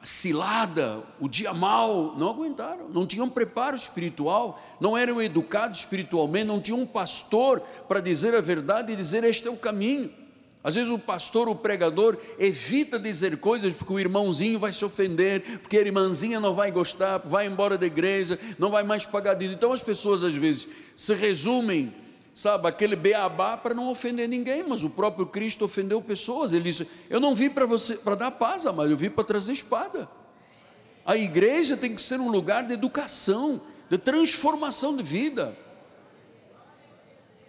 cilada, 0.02 1.00
o 1.20 1.28
dia 1.28 1.52
mal, 1.54 2.14
não 2.16 2.28
aguentaram, 2.28 2.88
não 2.88 3.06
tinham 3.06 3.28
preparo 3.28 3.76
espiritual, 3.76 4.60
não 4.80 4.96
eram 4.96 5.22
educados 5.22 5.80
espiritualmente, 5.80 6.46
não 6.46 6.60
tinham 6.60 6.80
um 6.80 6.86
pastor 6.86 7.60
para 7.88 8.00
dizer 8.00 8.34
a 8.34 8.40
verdade 8.40 8.92
e 8.92 8.96
dizer 8.96 9.22
este 9.22 9.46
é 9.46 9.50
o 9.50 9.56
caminho. 9.56 10.10
Às 10.64 10.76
vezes 10.76 10.90
o 10.90 10.98
pastor, 10.98 11.48
o 11.48 11.56
pregador, 11.56 12.16
evita 12.38 12.98
dizer 12.98 13.36
coisas 13.38 13.74
porque 13.74 13.92
o 13.92 13.98
irmãozinho 13.98 14.58
vai 14.58 14.72
se 14.72 14.84
ofender, 14.84 15.58
porque 15.58 15.76
a 15.76 15.80
irmãzinha 15.80 16.38
não 16.38 16.54
vai 16.54 16.70
gostar, 16.70 17.18
vai 17.18 17.46
embora 17.46 17.76
da 17.76 17.86
igreja, 17.86 18.38
não 18.58 18.70
vai 18.70 18.84
mais 18.84 19.04
pagar 19.04 19.34
dízimo. 19.34 19.56
Então 19.56 19.72
as 19.72 19.82
pessoas 19.82 20.22
às 20.22 20.34
vezes 20.34 20.68
se 20.94 21.14
resumem 21.14 21.92
sabe, 22.34 22.66
aquele 22.66 22.96
beabá 22.96 23.56
para 23.56 23.74
não 23.74 23.90
ofender 23.90 24.28
ninguém, 24.28 24.62
mas 24.62 24.84
o 24.84 24.90
próprio 24.90 25.26
Cristo 25.26 25.64
ofendeu 25.64 26.00
pessoas. 26.00 26.52
Ele 26.52 26.64
disse: 26.64 26.88
Eu 27.10 27.20
não 27.20 27.34
vim 27.34 27.50
para 27.50 27.66
você 27.66 27.96
para 27.96 28.14
dar 28.14 28.30
paz, 28.30 28.64
mas 28.64 28.90
eu 28.90 28.96
vim 28.96 29.10
para 29.10 29.24
trazer 29.24 29.52
espada. 29.52 30.08
A 31.04 31.16
igreja 31.16 31.76
tem 31.76 31.94
que 31.94 32.00
ser 32.00 32.20
um 32.20 32.30
lugar 32.30 32.66
de 32.66 32.72
educação, 32.72 33.60
de 33.90 33.98
transformação 33.98 34.96
de 34.96 35.02
vida. 35.02 35.56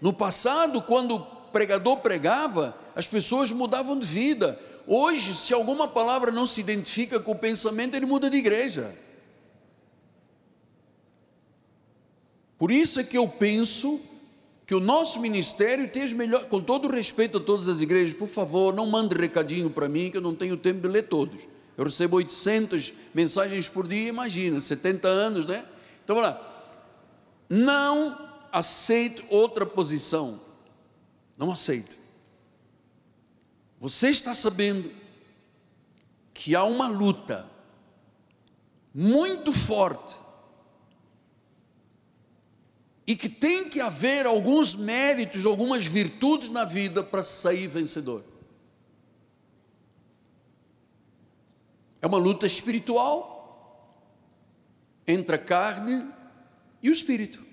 No 0.02 0.12
passado, 0.12 0.82
quando 0.82 1.16
o 1.16 1.20
pregador 1.52 1.98
pregava, 1.98 2.76
as 2.96 3.08
pessoas 3.08 3.52
mudavam 3.52 3.98
de 3.98 4.06
vida. 4.06 4.60
Hoje, 4.86 5.34
se 5.34 5.54
alguma 5.54 5.88
palavra 5.88 6.32
não 6.32 6.46
se 6.46 6.60
identifica 6.60 7.20
com 7.20 7.32
o 7.32 7.40
pensamento, 7.40 7.96
ele 7.96 8.06
muda 8.06 8.30
de 8.30 8.36
igreja. 8.36 8.94
Por 12.58 12.72
isso 12.72 13.00
é 13.00 13.04
que 13.04 13.18
eu 13.18 13.28
penso 13.28 14.00
que 14.66 14.74
o 14.74 14.80
nosso 14.80 15.20
ministério 15.20 15.86
esteja 15.86 16.16
melhor, 16.16 16.46
com 16.46 16.62
todo 16.62 16.90
respeito 16.90 17.38
a 17.38 17.42
todas 17.42 17.68
as 17.68 17.82
igrejas, 17.82 18.16
por 18.16 18.28
favor, 18.28 18.74
não 18.74 18.86
mande 18.86 19.16
recadinho 19.16 19.70
para 19.70 19.90
mim, 19.90 20.10
que 20.10 20.18
eu 20.18 20.22
não 20.22 20.34
tenho 20.34 20.56
tempo 20.56 20.82
de 20.82 20.88
ler 20.88 21.04
todos. 21.04 21.48
Eu 21.78 21.84
recebo 21.84 22.18
800 22.18 22.94
mensagens 23.14 23.68
por 23.68 23.88
dia, 23.88 24.08
imagina, 24.08 24.62
70 24.62 25.08
anos, 25.08 25.46
né? 25.46 25.66
Então, 26.04 26.16
vamos 26.16 26.32
lá. 26.32 26.54
Não 27.50 28.30
aceite 28.52 29.26
outra 29.30 29.66
posição. 29.66 30.40
Não 31.38 31.52
aceite. 31.52 31.98
Você 33.80 34.10
está 34.10 34.34
sabendo 34.34 34.90
que 36.34 36.56
há 36.56 36.64
uma 36.64 36.88
luta 36.88 37.46
muito 38.94 39.52
forte 39.52 40.23
e 43.06 43.16
que 43.16 43.28
tem 43.28 43.70
que 43.70 43.82
haver 43.82 44.26
alguns 44.26 44.76
méritos, 44.76 45.46
algumas 45.46 45.86
virtudes 45.86 46.50
na 46.50 46.64
vida 46.64 47.04
para 47.04 47.24
sair 47.24 47.68
vencedor. 47.68 48.24
É 52.02 52.08
uma 52.08 52.18
luta 52.18 52.46
espiritual 52.46 53.34
entre 55.08 55.36
a 55.36 55.40
carne 55.40 56.06
e 56.82 56.90
o 56.90 56.94
espírito. 56.94 57.44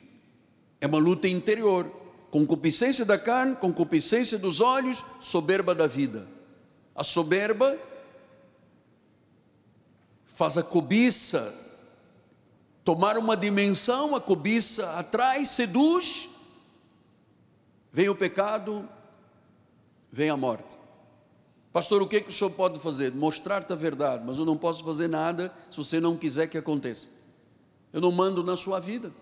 É 0.80 0.86
uma 0.86 0.98
luta 0.98 1.28
interior, 1.28 1.84
concupiscência 2.30 3.04
da 3.04 3.18
carne, 3.18 3.56
concupiscência 3.56 4.38
dos 4.38 4.60
olhos, 4.60 5.04
soberba 5.20 5.74
da 5.74 5.86
vida. 5.86 6.26
A 6.94 7.04
soberba 7.04 7.76
faz 10.26 10.56
a 10.56 10.62
cobiça 10.62 11.69
tomar 12.84 13.18
uma 13.18 13.36
dimensão, 13.36 14.14
a 14.14 14.20
cobiça 14.20 14.98
atrai, 14.98 15.44
seduz, 15.44 16.28
vem 17.92 18.08
o 18.08 18.14
pecado, 18.14 18.88
vem 20.10 20.30
a 20.30 20.36
morte. 20.36 20.78
Pastor, 21.72 22.02
o 22.02 22.08
que, 22.08 22.20
que 22.20 22.30
o 22.30 22.32
senhor 22.32 22.50
pode 22.50 22.80
fazer? 22.80 23.12
Mostrar-te 23.12 23.72
a 23.72 23.76
verdade, 23.76 24.24
mas 24.26 24.38
eu 24.38 24.44
não 24.44 24.56
posso 24.56 24.82
fazer 24.84 25.08
nada 25.08 25.54
se 25.70 25.76
você 25.76 26.00
não 26.00 26.16
quiser 26.16 26.48
que 26.48 26.58
aconteça. 26.58 27.08
Eu 27.92 28.00
não 28.00 28.10
mando 28.10 28.42
na 28.42 28.56
sua 28.56 28.80
vida. 28.80 29.12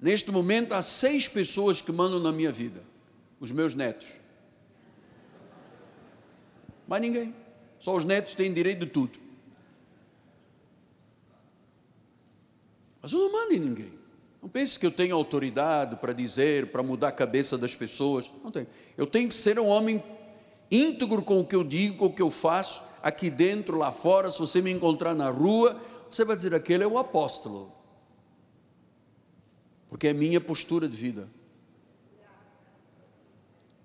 Neste 0.00 0.30
momento 0.30 0.72
há 0.72 0.82
seis 0.82 1.26
pessoas 1.28 1.80
que 1.80 1.90
mandam 1.90 2.20
na 2.20 2.30
minha 2.30 2.52
vida, 2.52 2.82
os 3.40 3.50
meus 3.50 3.74
netos. 3.74 4.08
Mas 6.86 7.00
ninguém. 7.00 7.34
Só 7.80 7.96
os 7.96 8.04
netos 8.04 8.34
têm 8.34 8.52
direito 8.52 8.80
de 8.80 8.86
tudo. 8.86 9.23
Mas 13.04 13.12
eu 13.12 13.18
não 13.18 13.30
mando 13.30 13.52
em 13.52 13.60
ninguém. 13.60 13.92
Não 14.40 14.48
pense 14.48 14.78
que 14.78 14.86
eu 14.86 14.90
tenho 14.90 15.14
autoridade 15.14 15.96
para 15.96 16.14
dizer, 16.14 16.68
para 16.68 16.82
mudar 16.82 17.08
a 17.08 17.12
cabeça 17.12 17.58
das 17.58 17.74
pessoas. 17.74 18.30
Não 18.42 18.50
tenho. 18.50 18.66
Eu 18.96 19.06
tenho 19.06 19.28
que 19.28 19.34
ser 19.34 19.58
um 19.58 19.66
homem 19.66 20.02
íntegro 20.70 21.20
com 21.20 21.38
o 21.38 21.44
que 21.44 21.54
eu 21.54 21.62
digo, 21.62 21.98
com 21.98 22.06
o 22.06 22.12
que 22.14 22.22
eu 22.22 22.30
faço, 22.30 22.82
aqui 23.02 23.28
dentro, 23.28 23.76
lá 23.76 23.92
fora. 23.92 24.30
Se 24.30 24.38
você 24.38 24.62
me 24.62 24.70
encontrar 24.72 25.14
na 25.14 25.28
rua, 25.28 25.78
você 26.10 26.24
vai 26.24 26.34
dizer: 26.34 26.54
aquele 26.54 26.82
é 26.82 26.86
o 26.86 26.96
apóstolo. 26.96 27.70
porque 29.90 30.08
é 30.08 30.14
minha 30.14 30.40
postura 30.40 30.88
de 30.88 30.96
vida. 30.96 31.28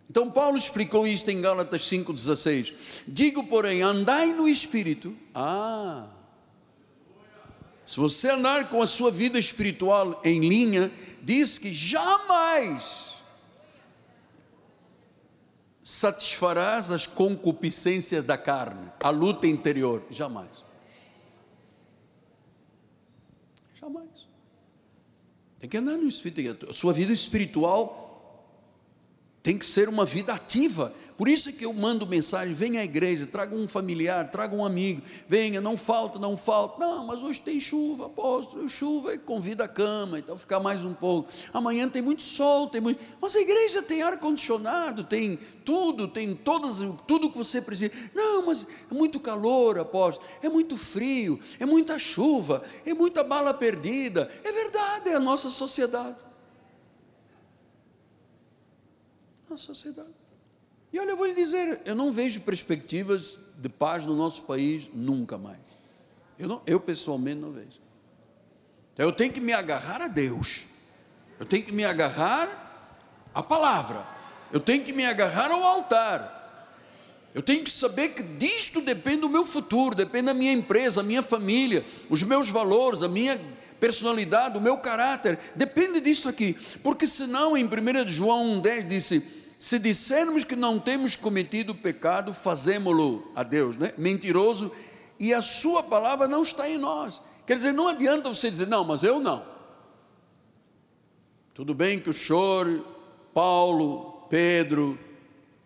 Então 0.09 0.31
Paulo 0.31 0.55
explicou 0.55 1.05
isto 1.05 1.29
em 1.29 1.41
Gálatas 1.41 1.81
5,16. 1.81 2.73
Digo, 3.05 3.43
porém, 3.47 3.81
andai 3.81 4.31
no 4.31 4.47
Espírito. 4.47 5.13
Ah! 5.35 6.07
Se 7.89 7.99
você 7.99 8.29
andar 8.29 8.69
com 8.69 8.83
a 8.83 8.85
sua 8.85 9.09
vida 9.09 9.39
espiritual 9.39 10.21
em 10.23 10.47
linha, 10.47 10.91
diz 11.23 11.57
que 11.57 11.73
jamais 11.73 13.15
satisfarás 15.83 16.91
as 16.91 17.07
concupiscências 17.07 18.23
da 18.23 18.37
carne, 18.37 18.91
a 18.99 19.09
luta 19.09 19.47
interior. 19.47 20.03
Jamais. 20.11 20.63
Jamais. 23.73 24.27
Tem 25.57 25.67
que 25.67 25.77
andar 25.77 25.97
no 25.97 26.07
Espírito. 26.07 26.69
A 26.69 26.73
sua 26.73 26.93
vida 26.93 27.11
espiritual 27.11 28.45
tem 29.41 29.57
que 29.57 29.65
ser 29.65 29.89
uma 29.89 30.05
vida 30.05 30.31
ativa. 30.31 30.93
Por 31.19 31.27
isso 31.27 31.49
é 31.49 31.51
que 31.51 31.65
eu 31.65 31.73
mando 31.73 32.07
mensagem: 32.07 32.53
venha 32.53 32.79
à 32.79 32.83
igreja, 32.85 33.27
traga 33.27 33.53
um 33.53 33.67
familiar, 33.67 34.31
traga 34.31 34.55
um 34.55 34.63
amigo, 34.63 35.01
venha, 35.27 35.59
não 35.59 35.75
falta, 35.75 36.17
não 36.17 36.37
falta. 36.37 36.79
Não, 36.79 37.05
mas 37.05 37.21
hoje 37.21 37.41
tem 37.41 37.59
chuva, 37.59 38.05
apóstolo, 38.05 38.69
chuva, 38.69 39.17
convida 39.17 39.65
a 39.65 39.67
cama, 39.67 40.17
então 40.17 40.37
ficar 40.37 40.61
mais 40.61 40.85
um 40.85 40.93
pouco. 40.93 41.29
Amanhã 41.53 41.89
tem 41.89 42.01
muito 42.01 42.23
sol, 42.23 42.69
tem 42.69 42.79
muito. 42.79 43.03
Mas 43.19 43.35
a 43.35 43.41
igreja 43.41 43.81
tem 43.81 44.01
ar-condicionado, 44.01 45.03
tem 45.03 45.37
tudo, 45.65 46.07
tem 46.07 46.33
todas, 46.33 46.77
tudo 47.05 47.29
que 47.29 47.37
você 47.37 47.61
precisa. 47.61 47.91
Não, 48.15 48.45
mas 48.45 48.65
é 48.89 48.93
muito 48.93 49.19
calor, 49.19 49.77
apóstolo, 49.77 50.25
é 50.41 50.47
muito 50.47 50.77
frio, 50.77 51.37
é 51.59 51.65
muita 51.65 51.99
chuva, 51.99 52.63
é 52.85 52.93
muita 52.93 53.25
bala 53.25 53.53
perdida. 53.53 54.31
É 54.41 54.53
verdade, 54.53 55.09
é 55.09 55.15
a 55.15 55.19
nossa 55.19 55.49
sociedade. 55.49 56.15
na 59.49 59.57
sociedade. 59.57 60.28
E 60.91 60.99
olha, 60.99 61.11
eu 61.11 61.17
vou 61.17 61.27
lhe 61.27 61.35
dizer, 61.35 61.81
eu 61.85 61.95
não 61.95 62.11
vejo 62.11 62.41
perspectivas 62.41 63.37
de 63.57 63.69
paz 63.69 64.05
no 64.05 64.15
nosso 64.15 64.43
país 64.43 64.89
nunca 64.93 65.37
mais. 65.37 65.79
Eu, 66.37 66.47
não, 66.47 66.61
eu 66.65 66.79
pessoalmente 66.79 67.39
não 67.39 67.51
vejo. 67.51 67.79
Então 68.93 69.05
eu 69.05 69.11
tenho 69.11 69.31
que 69.31 69.39
me 69.39 69.53
agarrar 69.53 70.01
a 70.01 70.07
Deus. 70.07 70.65
Eu 71.39 71.45
tenho 71.45 71.63
que 71.63 71.71
me 71.71 71.85
agarrar 71.85 73.27
à 73.33 73.43
palavra. 73.43 74.05
Eu 74.51 74.59
tenho 74.59 74.83
que 74.83 74.91
me 74.91 75.05
agarrar 75.05 75.51
ao 75.51 75.63
altar. 75.63 76.37
Eu 77.33 77.43
tenho 77.43 77.63
que 77.63 77.69
saber 77.69 78.09
que 78.09 78.23
disto 78.23 78.81
depende 78.81 79.23
o 79.23 79.29
meu 79.29 79.45
futuro, 79.45 79.93
depende 79.93 80.25
da 80.25 80.33
minha 80.33 80.51
empresa, 80.51 81.01
a 81.01 81.03
minha 81.03 81.21
família, 81.21 81.85
os 82.09 82.23
meus 82.23 82.49
valores, 82.49 83.03
a 83.03 83.07
minha 83.07 83.39
personalidade, 83.79 84.57
o 84.57 84.61
meu 84.61 84.77
caráter. 84.77 85.37
Depende 85.55 86.01
disso 86.01 86.27
aqui. 86.27 86.57
Porque 86.81 87.05
senão, 87.05 87.55
em 87.55 87.65
1 87.65 88.07
João 88.07 88.61
1,10 88.61 88.87
disse 88.87 89.38
se 89.59 89.77
dissermos 89.77 90.45
que 90.45 90.55
não 90.55 90.79
temos 90.79 91.17
cometido 91.17 91.75
pecado, 91.75 92.33
fazemos-lo 92.33 93.29
a 93.35 93.43
Deus, 93.43 93.75
né? 93.75 93.93
mentiroso, 93.97 94.71
e 95.19 95.33
a 95.33 95.41
sua 95.41 95.83
palavra 95.83 96.29
não 96.29 96.41
está 96.41 96.69
em 96.69 96.77
nós. 96.77 97.21
Quer 97.45 97.57
dizer, 97.57 97.73
não 97.73 97.89
adianta 97.89 98.29
você 98.29 98.49
dizer, 98.49 98.67
não, 98.67 98.85
mas 98.85 99.03
eu 99.03 99.19
não. 99.19 99.45
Tudo 101.53 101.73
bem 101.73 101.99
que 101.99 102.09
o 102.09 102.13
chore, 102.13 102.81
Paulo, 103.33 104.25
Pedro, 104.29 104.97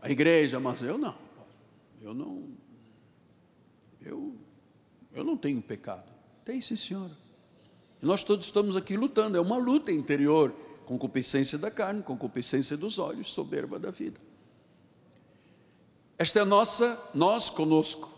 a 0.02 0.10
igreja, 0.10 0.60
mas 0.60 0.82
eu 0.82 0.98
não. 0.98 1.16
Eu 2.02 2.16
não. 2.16 2.50
Eu, 4.04 4.36
eu 5.14 5.24
não 5.24 5.38
tenho 5.38 5.62
pecado. 5.62 6.10
Tem 6.44 6.60
sim, 6.60 6.76
senhora. 6.76 7.16
E 8.02 8.06
nós 8.08 8.24
todos 8.24 8.46
estamos 8.46 8.76
aqui 8.76 8.98
lutando, 8.98 9.38
é 9.38 9.40
uma 9.40 9.58
luta 9.58 9.92
interior 9.92 10.52
concupiscência 10.84 11.58
da 11.58 11.72
carne, 11.72 12.04
concupiscência 12.04 12.78
dos 12.78 13.00
olhos, 13.00 13.30
soberba 13.30 13.80
da 13.80 13.92
vida. 13.92 14.20
Esta 16.18 16.40
é 16.40 16.42
a 16.42 16.46
nossa, 16.46 17.12
nós 17.14 17.50
conosco. 17.50 18.10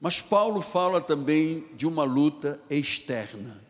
Mas 0.00 0.20
Paulo 0.20 0.60
fala 0.60 1.00
também 1.00 1.66
de 1.74 1.86
uma 1.86 2.04
luta 2.04 2.60
externa. 2.70 3.60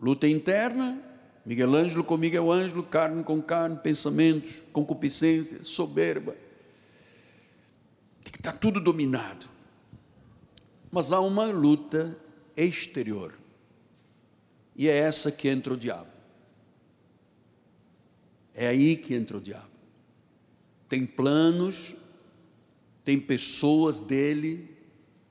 Luta 0.00 0.28
interna, 0.28 1.02
Miguel 1.44 1.74
Ângelo 1.74 2.04
com 2.04 2.16
Miguel 2.16 2.50
Ângelo, 2.50 2.82
carne 2.82 3.24
com 3.24 3.40
carne, 3.40 3.78
pensamentos, 3.78 4.62
concupiscência, 4.72 5.64
soberba. 5.64 6.36
Está 8.36 8.52
tudo 8.52 8.80
dominado. 8.80 9.46
Mas 10.90 11.12
há 11.12 11.20
uma 11.20 11.46
luta 11.46 12.16
exterior. 12.56 13.37
E 14.78 14.88
é 14.88 14.96
essa 14.96 15.32
que 15.32 15.48
entra 15.48 15.74
o 15.74 15.76
diabo. 15.76 16.06
É 18.54 18.68
aí 18.68 18.96
que 18.96 19.12
entra 19.12 19.36
o 19.36 19.40
diabo. 19.40 19.66
Tem 20.88 21.04
planos, 21.04 21.96
tem 23.04 23.18
pessoas 23.18 24.00
dele, 24.00 24.78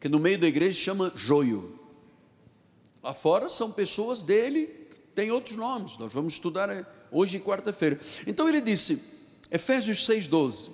que 0.02 0.10
no 0.10 0.20
meio 0.20 0.38
da 0.38 0.48
igreja 0.48 0.78
chama 0.78 1.14
joio. 1.16 1.80
Lá 3.02 3.14
fora 3.14 3.50
são 3.50 3.72
pessoas 3.72 4.22
dele, 4.22 4.68
tem 5.16 5.32
outros 5.32 5.56
nomes. 5.56 5.98
Nós 5.98 6.12
vamos 6.12 6.34
estudar 6.34 6.70
é, 6.70 6.86
hoje, 7.10 7.40
quarta-feira. 7.40 7.98
Então 8.28 8.50
ele 8.50 8.60
disse, 8.60 9.40
Efésios 9.50 10.06
6,12: 10.06 10.72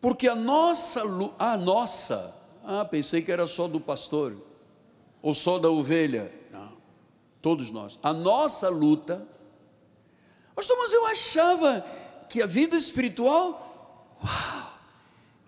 Porque 0.00 0.28
a 0.28 0.36
nossa, 0.36 1.02
a 1.40 1.56
nossa, 1.56 2.34
ah, 2.62 2.84
pensei 2.84 3.20
que 3.20 3.32
era 3.32 3.48
só 3.48 3.66
do 3.66 3.80
pastor, 3.80 4.36
ou 5.20 5.34
só 5.34 5.58
da 5.58 5.68
ovelha 5.68 6.32
todos 7.46 7.70
nós, 7.70 7.96
a 8.02 8.12
nossa 8.12 8.68
luta. 8.68 9.24
Pastor, 10.52 10.76
mas 10.78 10.92
eu 10.92 11.06
achava 11.06 11.86
que 12.28 12.42
a 12.42 12.46
vida 12.46 12.76
espiritual, 12.76 14.18
uau, 14.20 14.72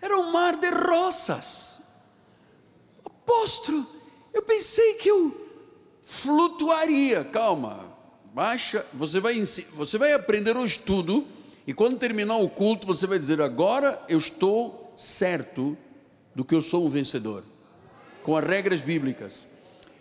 era 0.01 0.17
um 0.17 0.31
mar 0.31 0.55
de 0.55 0.69
rosas. 0.69 1.81
Apóstolo, 3.03 3.85
eu 4.33 4.41
pensei 4.43 4.93
que 4.93 5.09
eu 5.09 5.45
flutuaria. 6.01 7.25
Calma, 7.25 7.93
baixa, 8.33 8.85
você 8.93 9.19
vai, 9.19 9.37
você 9.73 9.97
vai 9.97 10.13
aprender 10.13 10.55
o 10.55 10.63
estudo, 10.63 11.27
e 11.67 11.73
quando 11.73 11.99
terminar 11.99 12.37
o 12.37 12.49
culto, 12.49 12.87
você 12.87 13.07
vai 13.07 13.19
dizer: 13.19 13.41
agora 13.41 14.01
eu 14.07 14.19
estou 14.19 14.93
certo 14.95 15.77
do 16.33 16.45
que 16.45 16.55
eu 16.55 16.61
sou 16.61 16.85
um 16.85 16.89
vencedor, 16.89 17.43
com 18.23 18.37
as 18.37 18.45
regras 18.45 18.81
bíblicas. 18.81 19.49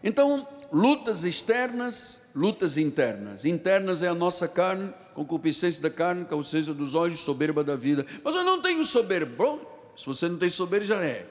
Então, 0.01 0.47
lutas 0.73 1.25
externas, 1.25 2.31
lutas 2.35 2.77
internas. 2.77 3.45
Internas 3.45 4.03
é 4.03 4.09
a 4.09 4.15
nossa 4.15 4.47
carne, 4.47 4.93
concupiscência 5.15 5.83
da 5.83 5.91
carne, 5.91 6.25
concupiscência 6.25 6.75
dos 6.75 6.95
olhos, 6.95 7.21
soberba 7.21 7.65
da 7.65 7.77
vida. 7.77 8.07
Mas 8.23 8.35
eu 8.35 8.45
não 8.45 8.61
tenho 8.61 8.85
soberba. 8.85 9.33
Bom, 9.37 9.93
se 9.97 10.07
você 10.07 10.29
não 10.29 10.39
tem 10.39 10.51
soberba, 10.51 10.87
já 10.87 11.03
é. 11.03 11.29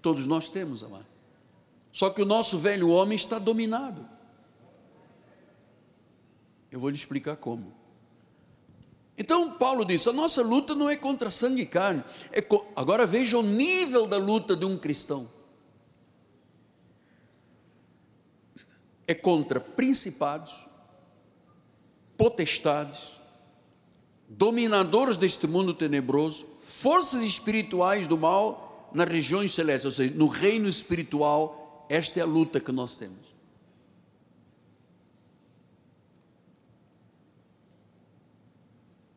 Todos 0.00 0.26
nós 0.26 0.48
temos, 0.48 0.82
amado. 0.82 1.06
Só 1.92 2.10
que 2.10 2.22
o 2.22 2.26
nosso 2.26 2.58
velho 2.58 2.90
homem 2.90 3.16
está 3.16 3.38
dominado. 3.38 4.08
Eu 6.70 6.78
vou 6.78 6.90
lhe 6.90 6.96
explicar 6.96 7.36
como. 7.36 7.74
Então, 9.16 9.52
Paulo 9.52 9.84
disse: 9.84 10.08
a 10.08 10.12
nossa 10.12 10.42
luta 10.42 10.74
não 10.74 10.88
é 10.88 10.96
contra 10.96 11.28
sangue 11.28 11.62
e 11.62 11.66
carne. 11.66 12.04
É 12.30 12.40
co... 12.40 12.64
Agora 12.76 13.04
veja 13.04 13.36
o 13.36 13.42
nível 13.42 14.06
da 14.06 14.16
luta 14.16 14.54
de 14.54 14.64
um 14.64 14.78
cristão. 14.78 15.28
É 19.08 19.14
contra 19.14 19.58
principados, 19.58 20.68
potestades, 22.18 23.18
dominadores 24.28 25.16
deste 25.16 25.46
mundo 25.46 25.72
tenebroso, 25.72 26.46
forças 26.62 27.22
espirituais 27.22 28.06
do 28.06 28.18
mal 28.18 28.90
nas 28.92 29.08
regiões 29.08 29.54
celestes, 29.54 29.86
ou 29.86 29.92
seja, 29.92 30.14
no 30.14 30.26
reino 30.26 30.68
espiritual, 30.68 31.86
esta 31.88 32.20
é 32.20 32.22
a 32.22 32.26
luta 32.26 32.60
que 32.60 32.70
nós 32.70 32.96
temos. 32.96 33.28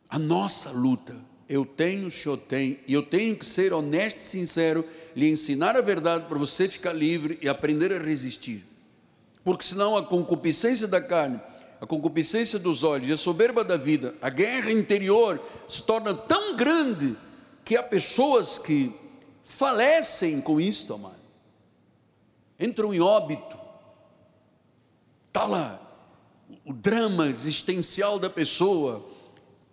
A 0.07 0.17
nossa 0.17 0.71
luta, 0.71 1.15
eu 1.49 1.65
tenho, 1.65 2.07
o 2.07 2.11
senhor 2.11 2.37
tem, 2.37 2.79
e 2.87 2.93
eu 2.93 3.03
tenho 3.03 3.35
que 3.35 3.45
ser 3.45 3.73
honesto 3.73 4.17
e 4.17 4.21
sincero, 4.21 4.85
lhe 5.15 5.29
ensinar 5.29 5.75
a 5.75 5.81
verdade 5.81 6.27
para 6.27 6.37
você 6.37 6.69
ficar 6.69 6.93
livre 6.93 7.37
e 7.41 7.49
aprender 7.49 7.91
a 7.91 7.99
resistir 7.99 8.70
porque 9.43 9.65
senão 9.65 9.95
a 9.95 10.03
concupiscência 10.03 10.87
da 10.87 11.01
carne, 11.01 11.39
a 11.79 11.85
concupiscência 11.85 12.59
dos 12.59 12.83
olhos 12.83 13.09
e 13.09 13.13
a 13.13 13.17
soberba 13.17 13.63
da 13.63 13.77
vida, 13.77 14.15
a 14.21 14.29
guerra 14.29 14.71
interior 14.71 15.41
se 15.67 15.81
torna 15.83 16.13
tão 16.13 16.55
grande 16.55 17.15
que 17.65 17.75
há 17.75 17.83
pessoas 17.83 18.57
que 18.57 18.93
falecem 19.43 20.41
com 20.41 20.59
isto, 20.59 20.93
amado. 20.93 21.21
Entram 22.59 22.93
em 22.93 22.99
óbito. 22.99 23.57
Está 25.27 25.45
lá 25.45 25.81
o 26.65 26.73
drama 26.73 27.27
existencial 27.27 28.19
da 28.19 28.29
pessoa, 28.29 29.03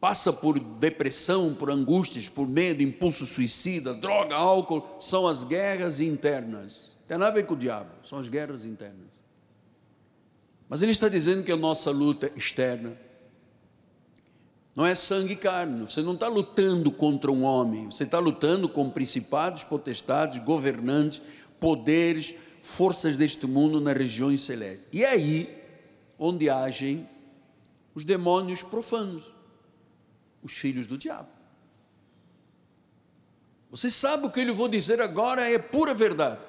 passa 0.01 0.33
por 0.33 0.59
depressão, 0.59 1.55
por 1.55 1.71
angústias, 1.71 2.29
por 2.29 2.47
medo, 2.47 2.83
impulso 2.83 3.27
suicida, 3.27 3.95
droga, 3.95 4.35
álcool, 4.35 4.85
são 5.01 5.27
as 5.27 5.45
guerras 5.45 6.01
internas. 6.01 6.93
Tem 7.07 7.19
nada 7.19 7.31
a 7.31 7.35
ver 7.35 7.47
com 7.47 7.55
o 7.55 7.57
diabo, 7.57 7.91
são 8.05 8.19
as 8.19 8.29
guerras 8.29 8.65
internas. 8.65 9.18
Mas 10.69 10.83
ele 10.83 10.93
está 10.93 11.09
dizendo 11.09 11.43
que 11.43 11.53
a 11.53 11.57
nossa 11.57 11.91
luta 11.91 12.31
externa 12.37 12.97
não 14.77 14.87
é 14.87 14.95
sangue 14.95 15.33
e 15.33 15.37
carne. 15.37 15.81
Você 15.81 16.03
não 16.03 16.15
está 16.15 16.29
lutando 16.29 16.91
contra 16.93 17.33
um 17.33 17.43
homem, 17.43 17.87
você 17.87 18.05
está 18.05 18.19
lutando 18.19 18.69
com 18.69 18.89
principados, 18.91 19.65
potestades, 19.65 20.43
governantes, 20.45 21.23
poderes, 21.59 22.35
forças 22.61 23.17
deste 23.17 23.47
mundo 23.47 23.81
nas 23.81 23.97
regiões 23.97 24.43
celestes. 24.43 24.87
E 24.93 25.03
é 25.03 25.09
aí 25.09 25.59
onde 26.19 26.51
agem 26.51 27.09
os 27.95 28.05
demônios 28.05 28.63
profanos, 28.63 29.25
os 30.43 30.53
filhos 30.53 30.87
do 30.87 30.99
diabo. 30.99 31.29
Você 33.71 33.91
sabe 33.91 34.27
o 34.27 34.31
que 34.31 34.41
eu 34.41 34.55
vou 34.55 34.69
dizer 34.69 35.01
agora 35.01 35.51
é 35.51 35.59
pura 35.59 35.93
verdade. 35.93 36.41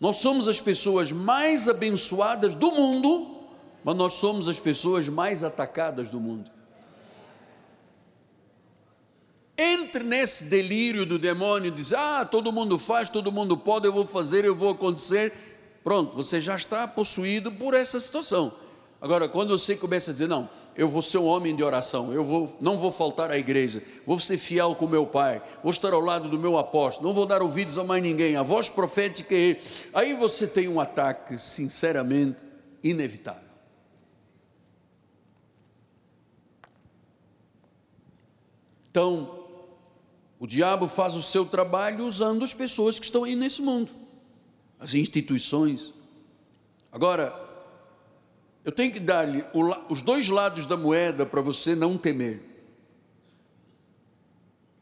Nós 0.00 0.16
somos 0.16 0.48
as 0.48 0.58
pessoas 0.58 1.12
mais 1.12 1.68
abençoadas 1.68 2.54
do 2.54 2.72
mundo, 2.72 3.36
mas 3.84 3.94
nós 3.94 4.14
somos 4.14 4.48
as 4.48 4.58
pessoas 4.58 5.08
mais 5.10 5.44
atacadas 5.44 6.08
do 6.08 6.18
mundo. 6.18 6.50
Entre 9.58 10.02
nesse 10.02 10.44
delírio 10.44 11.04
do 11.04 11.18
demônio, 11.18 11.70
diz: 11.70 11.92
Ah, 11.92 12.24
todo 12.24 12.50
mundo 12.50 12.78
faz, 12.78 13.10
todo 13.10 13.30
mundo 13.30 13.58
pode, 13.58 13.86
eu 13.86 13.92
vou 13.92 14.06
fazer, 14.06 14.46
eu 14.46 14.56
vou 14.56 14.70
acontecer. 14.70 15.34
Pronto, 15.84 16.16
você 16.16 16.40
já 16.40 16.56
está 16.56 16.88
possuído 16.88 17.52
por 17.52 17.74
essa 17.74 18.00
situação. 18.00 18.50
Agora, 19.02 19.28
quando 19.28 19.58
você 19.58 19.76
começa 19.76 20.12
a 20.12 20.14
dizer: 20.14 20.28
Não, 20.28 20.48
eu 20.76 20.88
vou 20.88 21.02
ser 21.02 21.18
um 21.18 21.26
homem 21.26 21.54
de 21.54 21.62
oração, 21.62 22.12
eu 22.12 22.24
vou, 22.24 22.56
não 22.60 22.78
vou 22.78 22.90
faltar 22.90 23.30
à 23.30 23.38
igreja, 23.38 23.82
vou 24.06 24.18
ser 24.18 24.38
fiel 24.38 24.74
com 24.74 24.86
meu 24.86 25.06
pai, 25.06 25.42
vou 25.62 25.70
estar 25.70 25.92
ao 25.92 26.00
lado 26.00 26.28
do 26.28 26.38
meu 26.38 26.56
apóstolo, 26.56 27.08
não 27.08 27.14
vou 27.14 27.26
dar 27.26 27.42
ouvidos 27.42 27.76
a 27.76 27.84
mais 27.84 28.02
ninguém, 28.02 28.36
a 28.36 28.42
voz 28.42 28.68
profética 28.68 29.34
é. 29.34 29.60
Aí 29.92 30.14
você 30.14 30.46
tem 30.46 30.68
um 30.68 30.80
ataque, 30.80 31.38
sinceramente, 31.38 32.44
inevitável. 32.82 33.50
Então, 38.90 39.44
o 40.38 40.46
diabo 40.46 40.88
faz 40.88 41.14
o 41.14 41.22
seu 41.22 41.44
trabalho 41.44 42.06
usando 42.06 42.44
as 42.44 42.54
pessoas 42.54 42.98
que 42.98 43.04
estão 43.04 43.24
aí 43.24 43.36
nesse 43.36 43.62
mundo, 43.62 43.92
as 44.78 44.94
instituições. 44.94 45.92
Agora, 46.90 47.49
eu 48.64 48.72
tenho 48.72 48.92
que 48.92 49.00
dar-lhe 49.00 49.44
os 49.88 50.02
dois 50.02 50.28
lados 50.28 50.66
da 50.66 50.76
moeda 50.76 51.24
para 51.24 51.40
você 51.40 51.74
não 51.74 51.96
temer. 51.96 52.42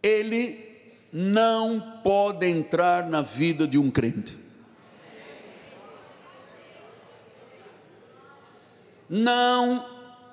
Ele 0.02 0.66
não 1.12 2.00
pode 2.02 2.46
entrar 2.46 3.08
na 3.08 3.22
vida 3.22 3.66
de 3.66 3.78
um 3.78 3.90
crente. 3.90 4.36
Não 9.08 9.86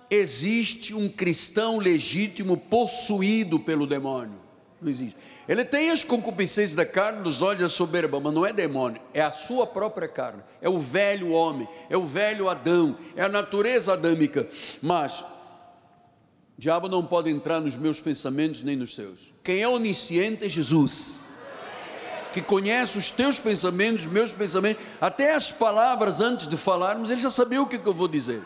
existe 0.09 0.93
um 0.93 1.07
cristão 1.07 1.77
legítimo 1.77 2.57
possuído 2.57 3.59
pelo 3.59 3.87
demônio. 3.87 4.44
Não 4.85 4.91
existe. 4.91 5.17
Ele 5.47 5.65
tem 5.65 5.89
as 5.89 6.03
concupiscências 6.03 6.75
da 6.75 6.85
carne, 6.85 7.23
dos 7.23 7.41
olhos 7.41 7.61
da 7.63 7.69
soberba, 7.69 8.19
mas 8.19 8.31
não 8.31 8.45
é 8.45 8.53
demônio, 8.53 9.01
é 9.15 9.21
a 9.21 9.31
sua 9.31 9.65
própria 9.65 10.07
carne, 10.07 10.43
é 10.61 10.69
o 10.69 10.77
velho 10.77 11.31
homem, 11.31 11.67
é 11.89 11.97
o 11.97 12.05
velho 12.05 12.47
Adão, 12.47 12.95
é 13.15 13.23
a 13.23 13.29
natureza 13.29 13.93
adâmica. 13.93 14.47
Mas 14.83 15.21
o 15.21 15.25
diabo 16.55 16.87
não 16.87 17.03
pode 17.03 17.31
entrar 17.31 17.59
nos 17.59 17.75
meus 17.75 17.99
pensamentos 17.99 18.61
nem 18.61 18.75
nos 18.75 18.93
seus. 18.93 19.33
Quem 19.43 19.59
é 19.59 19.67
onisciente 19.67 20.45
é 20.45 20.49
Jesus, 20.49 21.21
que 22.31 22.43
conhece 22.43 22.99
os 22.99 23.09
teus 23.09 23.39
pensamentos, 23.39 24.05
os 24.05 24.11
meus 24.11 24.31
pensamentos, 24.31 24.83
até 25.01 25.33
as 25.33 25.51
palavras 25.51 26.21
antes 26.21 26.47
de 26.47 26.57
falarmos, 26.57 27.09
ele 27.09 27.21
já 27.21 27.31
sabia 27.31 27.59
o 27.59 27.65
que 27.65 27.81
eu 27.83 27.93
vou 27.93 28.07
dizer. 28.07 28.43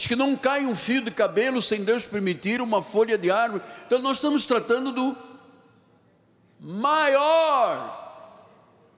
Diz 0.00 0.06
que 0.06 0.16
não 0.16 0.34
cai 0.34 0.64
um 0.64 0.74
fio 0.74 1.02
de 1.02 1.10
cabelo 1.10 1.60
sem 1.60 1.84
Deus 1.84 2.06
permitir, 2.06 2.62
uma 2.62 2.80
folha 2.80 3.18
de 3.18 3.30
árvore. 3.30 3.62
Então 3.86 3.98
nós 3.98 4.16
estamos 4.16 4.46
tratando 4.46 4.92
do 4.92 5.14
maior, 6.58 8.24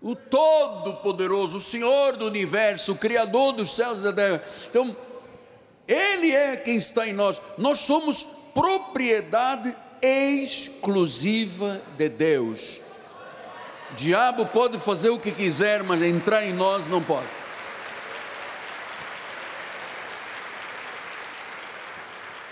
o 0.00 0.14
Todo-Poderoso, 0.14 1.56
o 1.56 1.60
Senhor 1.60 2.16
do 2.16 2.28
universo, 2.28 2.92
o 2.92 2.96
Criador 2.96 3.52
dos 3.54 3.74
céus 3.74 3.98
e 3.98 4.02
da 4.02 4.12
terra. 4.12 4.44
Então, 4.70 4.96
Ele 5.88 6.30
é 6.30 6.54
quem 6.56 6.76
está 6.76 7.04
em 7.08 7.12
nós. 7.12 7.40
Nós 7.58 7.80
somos 7.80 8.24
propriedade 8.54 9.74
exclusiva 10.00 11.82
de 11.98 12.08
Deus. 12.10 12.80
O 13.90 13.94
diabo 13.96 14.46
pode 14.46 14.78
fazer 14.78 15.10
o 15.10 15.18
que 15.18 15.32
quiser, 15.32 15.82
mas 15.82 16.00
entrar 16.00 16.44
em 16.44 16.52
nós 16.52 16.86
não 16.86 17.02
pode. 17.02 17.41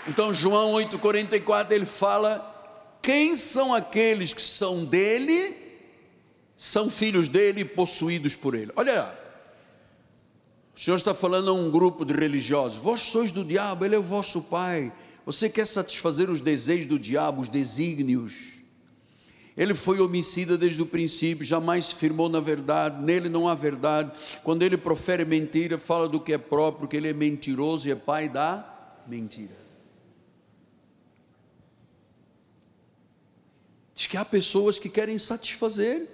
Então, 0.07 0.33
João 0.33 0.73
8,44 0.73 1.71
ele 1.71 1.85
fala: 1.85 2.47
quem 3.01 3.35
são 3.35 3.73
aqueles 3.73 4.33
que 4.33 4.41
são 4.41 4.85
dele, 4.85 5.55
são 6.55 6.89
filhos 6.89 7.27
dele, 7.27 7.65
possuídos 7.65 8.35
por 8.35 8.53
ele. 8.53 8.71
Olha 8.75 9.01
lá, 9.01 9.15
o 10.75 10.79
Senhor 10.79 10.95
está 10.95 11.13
falando 11.13 11.49
a 11.49 11.53
um 11.53 11.71
grupo 11.71 12.05
de 12.05 12.13
religiosos: 12.13 12.77
vós 12.77 13.01
sois 13.01 13.31
do 13.31 13.43
diabo, 13.43 13.85
ele 13.85 13.95
é 13.95 13.99
o 13.99 14.03
vosso 14.03 14.41
pai. 14.43 14.91
Você 15.25 15.49
quer 15.49 15.65
satisfazer 15.67 16.29
os 16.29 16.41
desejos 16.41 16.87
do 16.87 16.99
diabo, 16.99 17.41
os 17.41 17.49
desígnios. 17.49 18.51
Ele 19.55 19.75
foi 19.75 19.99
homicida 19.99 20.57
desde 20.57 20.81
o 20.81 20.85
princípio, 20.85 21.45
jamais 21.45 21.87
se 21.87 21.95
firmou 21.95 22.29
na 22.29 22.39
verdade, 22.39 23.03
nele 23.03 23.29
não 23.29 23.47
há 23.47 23.53
verdade. 23.53 24.11
Quando 24.43 24.63
ele 24.63 24.77
profere 24.77 25.25
mentira, 25.25 25.77
fala 25.77 26.07
do 26.07 26.19
que 26.19 26.33
é 26.33 26.37
próprio, 26.37 26.87
que 26.87 26.95
ele 26.97 27.09
é 27.09 27.13
mentiroso 27.13 27.87
e 27.87 27.91
é 27.91 27.95
pai 27.95 28.29
da 28.29 28.65
mentira. 29.05 29.60
Que 34.11 34.17
há 34.17 34.25
pessoas 34.25 34.77
que 34.77 34.89
querem 34.89 35.17
satisfazer 35.17 36.05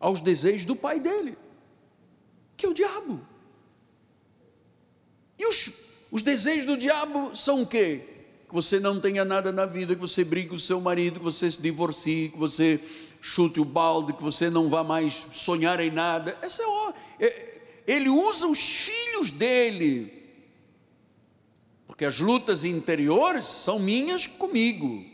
aos 0.00 0.22
desejos 0.22 0.64
do 0.64 0.74
pai 0.74 0.98
dele, 0.98 1.36
que 2.56 2.64
é 2.64 2.68
o 2.70 2.72
diabo. 2.72 3.20
E 5.38 5.46
os, 5.46 6.06
os 6.10 6.22
desejos 6.22 6.64
do 6.64 6.78
diabo 6.78 7.36
são 7.36 7.60
o 7.60 7.66
quê? 7.66 8.00
Que 8.48 8.54
você 8.54 8.80
não 8.80 8.98
tenha 9.02 9.22
nada 9.22 9.52
na 9.52 9.66
vida, 9.66 9.94
que 9.94 10.00
você 10.00 10.24
brigue 10.24 10.48
com 10.48 10.54
o 10.54 10.58
seu 10.58 10.80
marido, 10.80 11.18
que 11.18 11.24
você 11.26 11.50
se 11.50 11.60
divorcie, 11.60 12.30
que 12.30 12.38
você 12.38 12.80
chute 13.20 13.60
o 13.60 13.66
balde, 13.66 14.14
que 14.14 14.22
você 14.22 14.48
não 14.48 14.70
vá 14.70 14.82
mais 14.82 15.26
sonhar 15.34 15.80
em 15.80 15.90
nada. 15.90 16.38
Essa 16.40 16.62
é, 17.20 17.26
é 17.26 17.82
ele 17.86 18.08
usa 18.08 18.46
os 18.46 18.58
filhos 18.58 19.30
dele, 19.30 20.10
porque 21.86 22.06
as 22.06 22.18
lutas 22.18 22.64
interiores 22.64 23.44
são 23.44 23.78
minhas 23.78 24.26
comigo. 24.26 25.12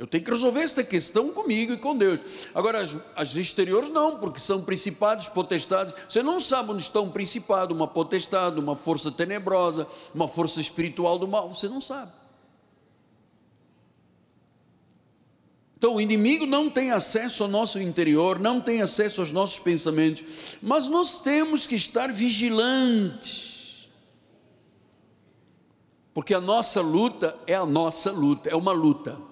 Eu 0.00 0.06
tenho 0.06 0.24
que 0.24 0.30
resolver 0.30 0.62
esta 0.62 0.82
questão 0.82 1.28
comigo 1.30 1.74
e 1.74 1.76
com 1.76 1.94
Deus. 1.94 2.20
Agora, 2.54 2.80
as, 2.80 2.96
as, 3.14 3.36
exteriores 3.36 3.90
não, 3.90 4.18
porque 4.18 4.40
são 4.40 4.62
principados, 4.62 5.28
potestades. 5.28 5.94
Você 6.08 6.22
não 6.22 6.40
sabe 6.40 6.70
onde 6.70 6.82
está 6.82 7.02
um 7.02 7.10
principado, 7.10 7.74
uma 7.74 7.86
potestade, 7.86 8.58
uma 8.58 8.74
força 8.74 9.12
tenebrosa, 9.12 9.86
uma 10.14 10.26
força 10.26 10.58
espiritual 10.58 11.18
do 11.18 11.28
mal. 11.28 11.54
Você 11.54 11.68
não 11.68 11.82
sabe. 11.82 12.10
Então, 15.76 15.96
o 15.96 16.00
inimigo 16.00 16.46
não 16.46 16.70
tem 16.70 16.92
acesso 16.92 17.42
ao 17.42 17.50
nosso 17.50 17.78
interior, 17.78 18.38
não 18.38 18.58
tem 18.58 18.80
acesso 18.80 19.20
aos 19.20 19.30
nossos 19.30 19.58
pensamentos, 19.58 20.56
mas 20.62 20.88
nós 20.88 21.20
temos 21.20 21.66
que 21.66 21.74
estar 21.74 22.10
vigilantes. 22.10 23.90
Porque 26.14 26.32
a 26.32 26.40
nossa 26.40 26.80
luta 26.80 27.36
é 27.46 27.54
a 27.54 27.66
nossa 27.66 28.10
luta, 28.10 28.48
é 28.48 28.56
uma 28.56 28.72
luta. 28.72 29.28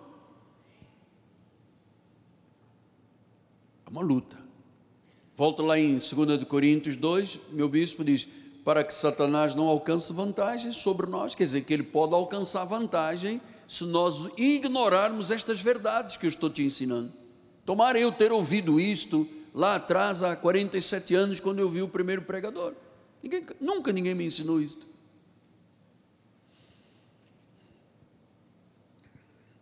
É 3.88 3.90
uma 3.90 4.02
luta. 4.02 4.36
Volto 5.34 5.62
lá 5.62 5.78
em 5.78 5.96
2 5.96 6.44
Coríntios 6.44 6.94
2, 6.94 7.40
meu 7.52 7.70
bispo 7.70 8.04
diz: 8.04 8.28
para 8.62 8.84
que 8.84 8.92
Satanás 8.92 9.54
não 9.54 9.66
alcance 9.66 10.12
vantagem 10.12 10.72
sobre 10.72 11.06
nós, 11.06 11.34
quer 11.34 11.44
dizer 11.44 11.62
que 11.62 11.72
ele 11.72 11.84
pode 11.84 12.12
alcançar 12.12 12.64
vantagem 12.66 13.40
se 13.66 13.84
nós 13.84 14.30
ignorarmos 14.36 15.30
estas 15.30 15.62
verdades 15.62 16.18
que 16.18 16.26
eu 16.26 16.28
estou 16.28 16.50
te 16.50 16.62
ensinando. 16.62 17.10
Tomara 17.64 17.98
eu 17.98 18.12
ter 18.12 18.30
ouvido 18.30 18.78
isto 18.78 19.26
lá 19.54 19.76
atrás, 19.76 20.22
há 20.22 20.36
47 20.36 21.14
anos, 21.14 21.40
quando 21.40 21.60
eu 21.60 21.68
vi 21.70 21.80
o 21.80 21.88
primeiro 21.88 22.22
pregador. 22.22 22.74
Ninguém, 23.22 23.46
nunca 23.58 23.90
ninguém 23.90 24.14
me 24.14 24.26
ensinou 24.26 24.60
isto. 24.60 24.86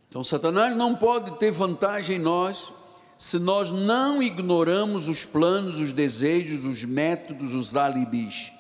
Então, 0.08 0.24
Satanás 0.24 0.76
não 0.76 0.96
pode 0.96 1.38
ter 1.38 1.52
vantagem 1.52 2.16
em 2.16 2.20
nós 2.20 2.72
se 3.18 3.38
nós 3.38 3.70
não 3.70 4.22
ignoramos 4.22 5.08
os 5.08 5.24
planos, 5.24 5.78
os 5.78 5.92
desejos, 5.92 6.64
os 6.64 6.84
métodos, 6.84 7.54
os 7.54 7.76
alibis. 7.76 8.52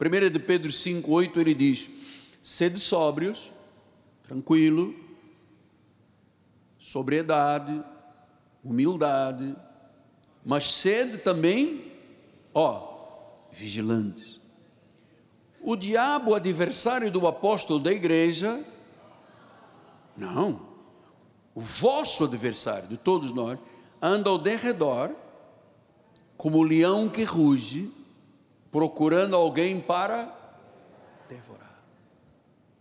1 0.00 0.30
de 0.30 0.38
Pedro 0.38 0.70
5,8 0.70 1.36
ele 1.36 1.54
diz: 1.54 1.90
sede 2.42 2.78
sóbrios, 2.78 3.50
tranquilo, 4.22 4.94
sobriedade, 6.78 7.82
humildade, 8.62 9.54
mas 10.44 10.72
sede 10.72 11.18
também, 11.18 11.92
ó, 12.52 12.94
vigilantes. 13.50 14.40
o 15.60 15.74
diabo, 15.74 16.34
adversário 16.34 17.10
do 17.10 17.26
apóstolo 17.26 17.80
da 17.80 17.90
igreja, 17.90 18.62
não. 20.16 20.74
O 21.54 21.60
vosso 21.60 22.24
adversário, 22.24 22.88
de 22.88 22.96
todos 22.96 23.32
nós, 23.32 23.58
anda 24.06 24.28
ao 24.28 24.36
derredor, 24.36 25.10
como 26.36 26.58
o 26.58 26.62
leão 26.62 27.08
que 27.08 27.24
ruge, 27.24 27.90
procurando 28.70 29.34
alguém 29.34 29.80
para 29.80 30.30
devorar. 31.26 31.82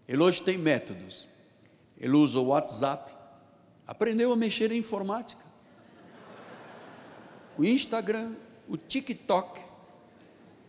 Ele 0.05 0.21
hoje 0.21 0.41
tem 0.41 0.57
métodos. 0.57 1.30
Ele 1.97 2.17
usa 2.17 2.39
o 2.39 2.47
WhatsApp, 2.47 3.09
aprendeu 3.88 4.34
a 4.34 4.36
mexer 4.36 4.69
em 4.74 4.80
informática. 4.80 5.41
O 7.57 7.63
Instagram, 7.63 8.34
o 8.67 8.76
TikTok, 8.76 9.61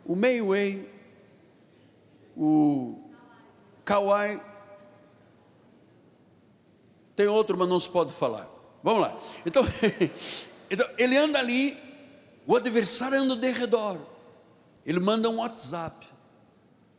o 0.06 0.14
Mayway, 0.14 0.88
o 2.36 3.10
Kawaii. 3.84 4.40
Tem 7.16 7.26
outro, 7.26 7.58
mas 7.58 7.68
não 7.68 7.80
se 7.80 7.88
pode 7.88 8.12
falar. 8.12 8.53
Vamos 8.84 9.00
lá. 9.00 9.18
Então, 9.46 9.64
então 10.70 10.86
ele 10.98 11.16
anda 11.16 11.38
ali, 11.38 11.74
o 12.46 12.54
adversário 12.54 13.18
anda 13.18 13.34
de 13.34 13.50
redor. 13.50 13.98
Ele 14.84 15.00
manda 15.00 15.30
um 15.30 15.36
WhatsApp. 15.36 16.06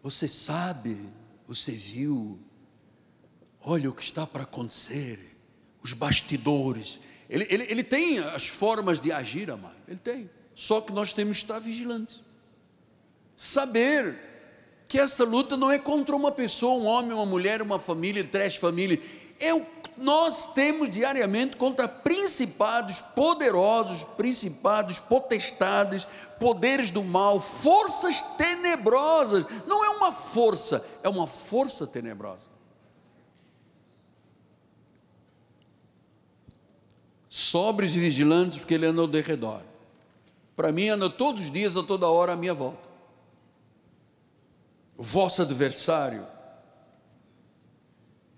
Você 0.01 0.27
sabe, 0.27 0.97
você 1.47 1.71
viu, 1.71 2.39
olha 3.61 3.91
o 3.91 3.93
que 3.93 4.01
está 4.01 4.25
para 4.25 4.41
acontecer, 4.41 5.37
os 5.83 5.93
bastidores. 5.93 7.01
Ele, 7.29 7.45
ele, 7.51 7.63
ele 7.69 7.83
tem 7.83 8.17
as 8.17 8.47
formas 8.47 8.99
de 8.99 9.11
agir, 9.11 9.51
amado. 9.51 9.75
Ele 9.87 9.99
tem. 9.99 10.27
Só 10.55 10.81
que 10.81 10.91
nós 10.91 11.13
temos 11.13 11.37
que 11.37 11.43
estar 11.43 11.59
vigilantes. 11.59 12.19
Saber 13.35 14.15
que 14.87 14.97
essa 14.97 15.23
luta 15.23 15.55
não 15.55 15.69
é 15.69 15.77
contra 15.77 16.15
uma 16.15 16.31
pessoa, 16.31 16.81
um 16.81 16.85
homem, 16.87 17.13
uma 17.13 17.25
mulher, 17.27 17.61
uma 17.61 17.77
família, 17.77 18.23
três 18.23 18.55
famílias. 18.55 18.99
É 19.39 19.53
o 19.53 19.61
nós 19.97 20.53
temos 20.53 20.89
diariamente 20.89 21.55
contra 21.55 21.87
principados 21.87 22.99
poderosos, 22.99 24.03
principados, 24.03 24.99
potestades, 24.99 26.07
poderes 26.39 26.91
do 26.91 27.03
mal, 27.03 27.39
forças 27.39 28.21
tenebrosas. 28.37 29.45
Não 29.65 29.83
é 29.85 29.89
uma 29.89 30.11
força, 30.11 30.85
é 31.01 31.09
uma 31.09 31.27
força 31.27 31.87
tenebrosa. 31.87 32.47
Sobres 37.29 37.95
e 37.95 37.99
vigilantes, 37.99 38.59
porque 38.59 38.73
ele 38.73 38.85
anda 38.85 39.01
ao 39.01 39.07
derredor. 39.07 39.61
Para 40.55 40.71
mim, 40.71 40.89
anda 40.89 41.09
todos 41.09 41.43
os 41.43 41.51
dias, 41.51 41.75
a 41.75 41.83
toda 41.83 42.09
hora, 42.09 42.33
à 42.33 42.35
minha 42.35 42.53
volta. 42.53 42.85
O 44.97 45.03
vosso 45.03 45.41
adversário 45.41 46.25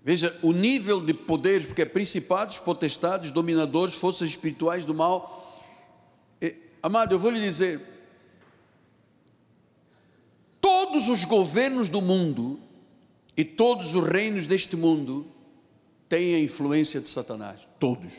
Veja 0.04 0.36
o 0.42 0.52
nível 0.52 1.00
de 1.00 1.12
poderes, 1.12 1.66
porque 1.66 1.82
é 1.82 1.84
principados, 1.84 2.58
potestades, 2.58 3.30
dominadores, 3.30 3.94
forças 3.94 4.28
espirituais 4.28 4.84
do 4.84 4.94
mal. 4.94 5.62
E, 6.40 6.54
amado, 6.82 7.14
eu 7.14 7.18
vou 7.18 7.30
lhe 7.30 7.40
dizer: 7.40 7.80
todos 10.60 11.08
os 11.08 11.24
governos 11.24 11.88
do 11.88 12.00
mundo 12.00 12.58
e 13.36 13.44
todos 13.44 13.94
os 13.94 14.04
reinos 14.04 14.46
deste 14.46 14.76
mundo 14.76 15.26
têm 16.08 16.34
a 16.34 16.40
influência 16.40 17.00
de 17.00 17.08
Satanás. 17.08 17.60
Todos. 17.78 18.12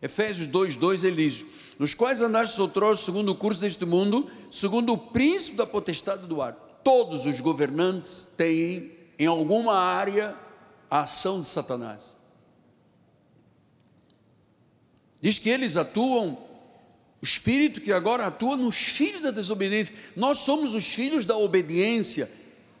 Efésios 0.00 0.46
2,2 0.46 1.04
ele 1.04 1.28
diz: 1.28 1.44
Nos 1.78 1.94
quais 1.94 2.22
andaste 2.22 2.60
outrora 2.60 2.94
segundo 2.94 3.32
o 3.32 3.34
curso 3.34 3.60
deste 3.60 3.84
mundo, 3.84 4.30
segundo 4.50 4.92
o 4.92 4.98
príncipe 4.98 5.56
da 5.56 5.66
potestade 5.66 6.26
do 6.26 6.40
ar. 6.40 6.52
Todos 6.84 7.26
os 7.26 7.40
governantes 7.40 8.28
têm, 8.36 8.92
em 9.18 9.26
alguma 9.26 9.74
área, 9.74 10.34
a 10.90 11.00
ação 11.00 11.40
de 11.40 11.46
Satanás. 11.46 12.16
Diz 15.20 15.38
que 15.38 15.50
eles 15.50 15.76
atuam, 15.76 16.38
o 17.20 17.24
espírito 17.24 17.80
que 17.80 17.92
agora 17.92 18.26
atua 18.26 18.56
nos 18.56 18.76
filhos 18.76 19.22
da 19.22 19.30
desobediência. 19.30 19.94
Nós 20.14 20.38
somos 20.38 20.74
os 20.74 20.86
filhos 20.86 21.24
da 21.24 21.36
obediência. 21.36 22.30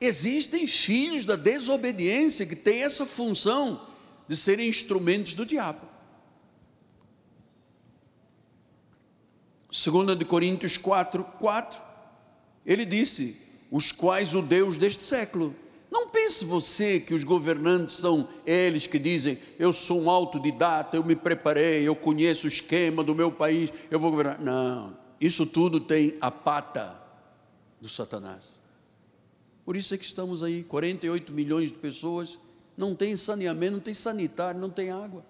Existem 0.00 0.66
filhos 0.66 1.24
da 1.24 1.34
desobediência 1.34 2.46
que 2.46 2.54
têm 2.54 2.82
essa 2.82 3.04
função 3.04 3.84
de 4.28 4.36
serem 4.36 4.68
instrumentos 4.68 5.34
do 5.34 5.44
diabo. 5.44 5.88
2 9.70 10.16
de 10.16 10.24
Coríntios 10.24 10.76
4, 10.76 11.24
4, 11.24 11.82
ele 12.64 12.84
disse: 12.84 13.66
os 13.70 13.92
quais 13.92 14.34
o 14.34 14.40
Deus 14.40 14.78
deste 14.78 15.02
século 15.02 15.54
não 15.90 16.10
pense 16.10 16.44
você 16.44 17.00
que 17.00 17.14
os 17.14 17.24
governantes 17.24 17.96
são 17.96 18.28
eles 18.46 18.86
que 18.86 18.98
dizem: 18.98 19.38
eu 19.58 19.72
sou 19.72 20.02
um 20.02 20.10
autodidata, 20.10 20.96
eu 20.96 21.04
me 21.04 21.16
preparei, 21.16 21.86
eu 21.86 21.96
conheço 21.96 22.46
o 22.46 22.48
esquema 22.48 23.02
do 23.02 23.14
meu 23.14 23.32
país, 23.32 23.72
eu 23.90 23.98
vou 23.98 24.10
governar. 24.10 24.40
Não, 24.40 24.96
isso 25.20 25.46
tudo 25.46 25.80
tem 25.80 26.14
a 26.20 26.30
pata 26.30 27.00
do 27.80 27.88
Satanás. 27.88 28.58
Por 29.64 29.76
isso 29.76 29.94
é 29.94 29.98
que 29.98 30.04
estamos 30.04 30.42
aí, 30.42 30.62
48 30.64 31.32
milhões 31.32 31.70
de 31.70 31.76
pessoas, 31.76 32.38
não 32.76 32.94
tem 32.94 33.16
saneamento, 33.16 33.72
não 33.72 33.80
tem 33.80 33.94
sanitário, 33.94 34.60
não 34.60 34.70
tem 34.70 34.90
água. 34.90 35.24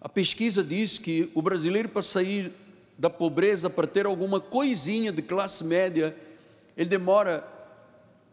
A 0.00 0.08
pesquisa 0.08 0.64
diz 0.64 0.98
que 0.98 1.30
o 1.34 1.40
brasileiro, 1.40 1.88
para 1.88 2.02
sair 2.02 2.52
da 2.98 3.10
pobreza 3.10 3.70
para 3.70 3.86
ter 3.86 4.06
alguma 4.06 4.40
coisinha 4.40 5.12
de 5.12 5.22
classe 5.22 5.64
média, 5.64 6.16
ele 6.76 6.88
demora 6.88 7.46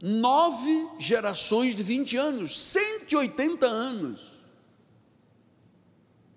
nove 0.02 0.88
gerações 1.00 1.76
de 1.76 1.84
20 1.84 2.18
anos, 2.18 2.60
180 2.60 3.66
anos. 3.66 4.40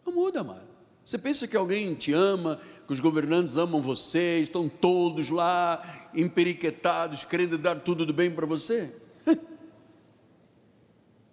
Não 0.04 0.12
muda, 0.12 0.42
mano. 0.42 0.72
Você 1.04 1.18
pensa 1.18 1.46
que 1.46 1.56
alguém 1.56 1.94
te 1.94 2.12
ama, 2.12 2.60
que 2.86 2.92
os 2.92 3.00
governantes 3.00 3.56
amam 3.56 3.82
você, 3.82 4.38
estão 4.40 4.68
todos 4.68 5.30
lá 5.30 6.10
emperiquetados, 6.14 7.24
querendo 7.24 7.58
dar 7.58 7.80
tudo 7.80 8.06
de 8.06 8.12
bem 8.12 8.30
para 8.30 8.46
você? 8.46 8.94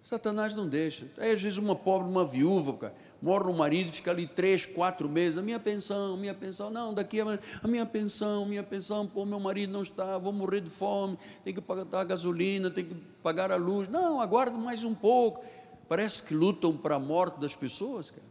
Satanás 0.02 0.54
não 0.54 0.68
deixa. 0.68 1.06
Aí 1.18 1.32
às 1.32 1.42
vezes 1.42 1.58
uma 1.58 1.76
pobre, 1.76 2.08
uma 2.08 2.24
viúva, 2.24 2.74
cara 2.74 2.94
morre 3.22 3.50
o 3.50 3.52
marido, 3.52 3.92
fica 3.92 4.10
ali 4.10 4.26
três, 4.26 4.64
quatro 4.64 5.08
meses, 5.08 5.38
a 5.38 5.42
minha 5.42 5.58
pensão, 5.58 6.16
minha 6.16 6.34
pensão, 6.34 6.70
não, 6.70 6.94
daqui 6.94 7.20
a, 7.20 7.38
a 7.62 7.68
minha 7.68 7.84
pensão, 7.84 8.46
minha 8.46 8.62
pensão, 8.62 9.06
pô, 9.06 9.26
meu 9.26 9.38
marido 9.38 9.72
não 9.72 9.82
está, 9.82 10.16
vou 10.18 10.32
morrer 10.32 10.60
de 10.60 10.70
fome, 10.70 11.18
tem 11.44 11.52
que 11.52 11.60
pagar 11.60 11.86
a 12.00 12.04
gasolina, 12.04 12.70
tem 12.70 12.84
que 12.84 12.94
pagar 13.22 13.52
a 13.52 13.56
luz, 13.56 13.88
não, 13.88 14.20
aguarda 14.20 14.56
mais 14.56 14.84
um 14.84 14.94
pouco, 14.94 15.44
parece 15.88 16.22
que 16.22 16.34
lutam 16.34 16.76
para 16.76 16.94
a 16.94 17.00
morte 17.00 17.38
das 17.38 17.54
pessoas, 17.54 18.10
cara. 18.10 18.30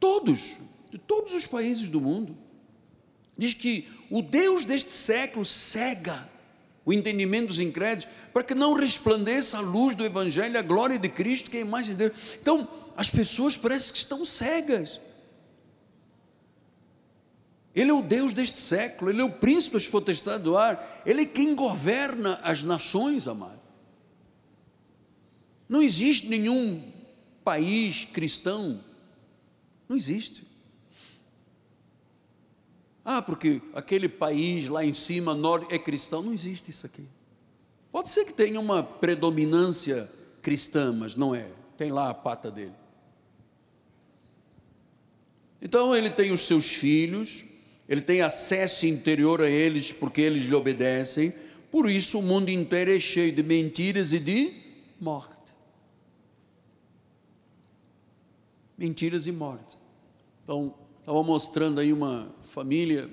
Todos, 0.00 0.56
de 0.90 0.98
todos 0.98 1.32
os 1.32 1.46
países 1.46 1.86
do 1.88 2.00
mundo, 2.00 2.36
diz 3.38 3.54
que 3.54 3.88
o 4.10 4.20
Deus 4.20 4.64
deste 4.64 4.90
século 4.90 5.44
cega 5.44 6.28
o 6.84 6.92
entendimento 6.92 7.48
dos 7.48 7.58
incrédulos, 7.58 8.08
para 8.32 8.42
que 8.42 8.54
não 8.54 8.72
resplandeça 8.74 9.58
a 9.58 9.60
luz 9.60 9.94
do 9.94 10.04
Evangelho, 10.04 10.58
a 10.58 10.62
glória 10.62 10.98
de 10.98 11.08
Cristo, 11.08 11.50
que 11.50 11.58
é 11.58 11.60
a 11.60 11.66
imagem 11.66 11.94
de 11.94 12.08
Deus. 12.08 12.34
Então, 12.40 12.68
as 12.96 13.10
pessoas 13.10 13.56
parecem 13.56 13.92
que 13.92 13.98
estão 13.98 14.24
cegas. 14.24 15.00
Ele 17.74 17.90
é 17.90 17.94
o 17.94 18.02
Deus 18.02 18.34
deste 18.34 18.58
século, 18.58 19.10
Ele 19.10 19.20
é 19.20 19.24
o 19.24 19.32
príncipe 19.32 19.74
das 19.74 19.86
potestades 19.86 20.42
do 20.42 20.56
ar, 20.56 21.02
Ele 21.06 21.22
é 21.22 21.26
quem 21.26 21.54
governa 21.54 22.38
as 22.42 22.62
nações, 22.62 23.26
amado. 23.26 23.60
Não 25.68 25.82
existe 25.82 26.28
nenhum 26.28 26.82
país 27.42 28.04
cristão, 28.04 28.78
não 29.88 29.96
existe. 29.96 30.46
Ah, 33.04 33.20
porque 33.20 33.60
aquele 33.74 34.08
país 34.08 34.68
lá 34.68 34.84
em 34.84 34.94
cima, 34.94 35.34
norte, 35.34 35.74
é 35.74 35.78
cristão. 35.78 36.22
Não 36.22 36.32
existe 36.32 36.70
isso 36.70 36.86
aqui. 36.86 37.04
Pode 37.92 38.08
ser 38.08 38.24
que 38.24 38.32
tenha 38.32 38.58
uma 38.58 38.82
predominância 38.82 40.10
cristã, 40.40 40.92
mas 40.94 41.14
não 41.14 41.34
é. 41.34 41.46
Tem 41.76 41.92
lá 41.92 42.08
a 42.08 42.14
pata 42.14 42.50
dele. 42.50 42.72
Então 45.60 45.94
ele 45.94 46.08
tem 46.08 46.32
os 46.32 46.40
seus 46.40 46.72
filhos, 46.72 47.44
ele 47.86 48.00
tem 48.00 48.22
acesso 48.22 48.86
interior 48.86 49.42
a 49.42 49.48
eles 49.48 49.92
porque 49.92 50.22
eles 50.22 50.44
lhe 50.44 50.54
obedecem. 50.54 51.32
Por 51.70 51.88
isso 51.88 52.18
o 52.18 52.22
mundo 52.22 52.48
inteiro 52.48 52.94
é 52.94 52.98
cheio 52.98 53.30
de 53.30 53.42
mentiras 53.42 54.12
e 54.14 54.18
de 54.18 54.52
morte. 54.98 55.30
Mentiras 58.76 59.26
e 59.26 59.32
morte. 59.32 59.76
Então, 60.42 60.74
estava 60.98 61.22
mostrando 61.22 61.78
aí 61.78 61.92
uma 61.92 62.34
família, 62.42 63.08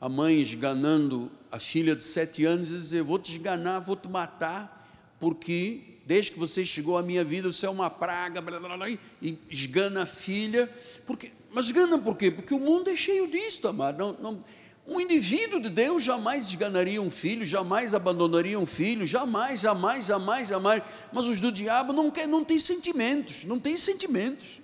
a 0.00 0.08
mãe 0.08 0.40
esganando 0.40 1.30
a 1.52 1.60
filha 1.60 1.94
de 1.94 2.02
sete 2.02 2.44
anos 2.44 2.70
e 2.70 2.78
dizer: 2.78 3.02
Vou 3.02 3.18
te 3.18 3.32
esganar, 3.32 3.80
vou 3.80 3.94
te 3.94 4.08
matar, 4.08 4.88
porque 5.20 6.00
desde 6.06 6.32
que 6.32 6.38
você 6.38 6.64
chegou 6.64 6.98
à 6.98 7.02
minha 7.02 7.22
vida 7.22 7.52
você 7.52 7.66
é 7.66 7.70
uma 7.70 7.90
praga, 7.90 8.40
blá, 8.40 8.58
blá, 8.58 8.76
blá, 8.76 8.90
e 8.90 9.38
esgana 9.48 10.02
a 10.02 10.06
filha, 10.06 10.68
porque 11.06 11.30
Mas 11.52 11.70
ganham 11.70 12.00
por 12.00 12.16
quê? 12.16 12.30
Porque 12.30 12.54
o 12.54 12.58
mundo 12.58 12.88
é 12.90 12.96
cheio 12.96 13.28
disso, 13.28 13.68
amado. 13.68 13.98
Não, 13.98 14.12
não, 14.14 14.44
um 14.86 15.00
indivíduo 15.00 15.60
de 15.60 15.68
Deus 15.68 16.02
jamais 16.02 16.48
esganaria 16.48 17.00
um 17.00 17.10
filho, 17.10 17.46
jamais 17.46 17.94
abandonaria 17.94 18.58
um 18.58 18.66
filho, 18.66 19.06
jamais, 19.06 19.60
jamais, 19.60 20.06
jamais, 20.06 20.48
jamais. 20.48 20.82
Mas 21.12 21.26
os 21.26 21.40
do 21.40 21.52
diabo 21.52 21.92
não, 21.92 22.10
quer, 22.10 22.26
não 22.26 22.42
têm 22.42 22.58
sentimentos, 22.58 23.44
não 23.44 23.60
têm 23.60 23.76
sentimentos. 23.76 24.60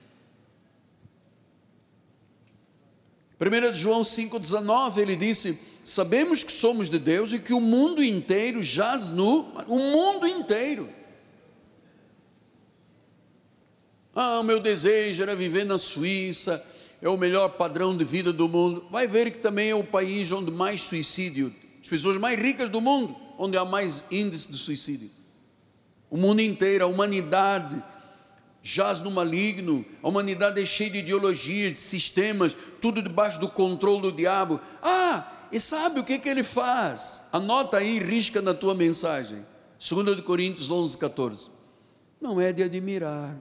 1 3.40 3.74
João 3.74 4.02
5,19 4.02 4.98
ele 4.98 5.14
disse: 5.14 5.67
Sabemos 5.88 6.44
que 6.44 6.52
somos 6.52 6.90
de 6.90 6.98
Deus 6.98 7.32
e 7.32 7.38
que 7.38 7.54
o 7.54 7.60
mundo 7.60 8.02
inteiro 8.02 8.62
jaz 8.62 9.08
no. 9.08 9.40
O 9.66 9.78
mundo 9.78 10.26
inteiro. 10.26 10.88
Ah, 14.14 14.40
o 14.40 14.42
meu 14.42 14.60
desejo 14.60 15.22
era 15.22 15.34
viver 15.34 15.64
na 15.64 15.78
Suíça 15.78 16.62
é 17.00 17.08
o 17.08 17.16
melhor 17.16 17.50
padrão 17.50 17.96
de 17.96 18.04
vida 18.04 18.32
do 18.32 18.48
mundo, 18.48 18.84
vai 18.90 19.06
ver 19.06 19.30
que 19.30 19.38
também 19.38 19.70
é 19.70 19.74
o 19.74 19.84
país 19.84 20.32
onde 20.32 20.50
mais 20.50 20.82
suicídio, 20.82 21.52
as 21.80 21.88
pessoas 21.88 22.18
mais 22.18 22.38
ricas 22.38 22.68
do 22.68 22.80
mundo, 22.80 23.14
onde 23.38 23.56
há 23.56 23.64
mais 23.64 24.02
índice 24.10 24.50
de 24.50 24.58
suicídio. 24.58 25.08
O 26.10 26.16
mundo 26.16 26.40
inteiro, 26.40 26.84
a 26.84 26.88
humanidade 26.88 27.80
jaz 28.62 29.00
no 29.00 29.10
maligno, 29.10 29.84
a 30.02 30.08
humanidade 30.08 30.60
é 30.60 30.66
cheia 30.66 30.90
de 30.90 30.98
ideologias, 30.98 31.74
de 31.74 31.80
sistemas, 31.80 32.56
tudo 32.80 33.00
debaixo 33.00 33.38
do 33.38 33.48
controle 33.48 34.02
do 34.02 34.12
diabo. 34.12 34.60
Ah, 34.82 35.37
e 35.50 35.60
sabe 35.60 36.00
o 36.00 36.04
que, 36.04 36.18
que 36.18 36.28
ele 36.28 36.42
faz? 36.42 37.24
Anota 37.32 37.78
aí, 37.78 37.98
risca 37.98 38.42
na 38.42 38.54
tua 38.54 38.74
mensagem. 38.74 39.44
2 39.78 40.20
Coríntios 40.22 40.70
11, 40.70 40.98
14. 40.98 41.50
Não 42.20 42.40
é 42.40 42.52
de 42.52 42.62
admirar. 42.62 43.36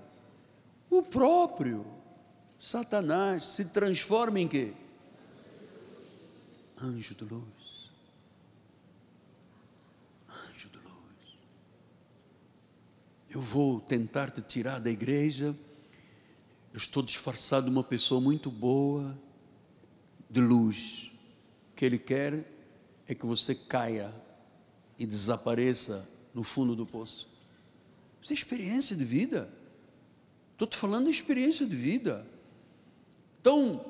O 0.89 1.01
próprio 1.03 1.85
Satanás 2.59 3.45
se 3.45 3.65
transforma 3.65 4.39
em 4.39 4.47
quê? 4.47 4.73
Anjo 6.81 7.15
de 7.15 7.23
luz. 7.23 7.91
Anjo 10.29 10.69
de 10.69 10.77
luz. 10.77 11.37
Eu 13.29 13.41
vou 13.41 13.79
tentar 13.81 14.29
te 14.31 14.41
tirar 14.41 14.79
da 14.79 14.89
igreja. 14.89 15.55
Eu 16.71 16.77
estou 16.77 17.01
disfarçado 17.01 17.65
de 17.65 17.71
uma 17.71 17.83
pessoa 17.83 18.21
muito 18.21 18.51
boa, 18.51 19.17
de 20.29 20.39
luz. 20.39 21.06
Que 21.77 21.85
ele 21.85 21.97
quer 21.97 22.43
é 23.07 23.15
que 23.15 23.25
você 23.25 23.55
caia 23.55 24.13
e 24.99 25.05
desapareça 25.05 26.09
no 26.33 26.43
fundo 26.43 26.75
do 26.75 26.85
poço. 26.85 27.29
Isso 28.21 28.33
é 28.33 28.35
experiência 28.35 28.95
de 28.95 29.05
vida. 29.05 29.49
Estou 30.51 30.67
te 30.67 30.75
falando 30.75 31.05
de 31.05 31.11
experiência 31.11 31.65
de 31.65 31.75
vida. 31.75 32.27
Então, 33.39 33.85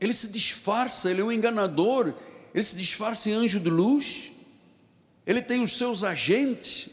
ele 0.00 0.12
se 0.12 0.32
disfarça, 0.32 1.10
ele 1.10 1.20
é 1.20 1.24
um 1.24 1.30
enganador, 1.30 2.14
ele 2.52 2.62
se 2.64 2.76
disfarça 2.76 3.28
em 3.28 3.34
anjo 3.34 3.60
de 3.60 3.70
luz, 3.70 4.32
ele 5.26 5.42
tem 5.42 5.62
os 5.62 5.76
seus 5.76 6.02
agentes, 6.02 6.90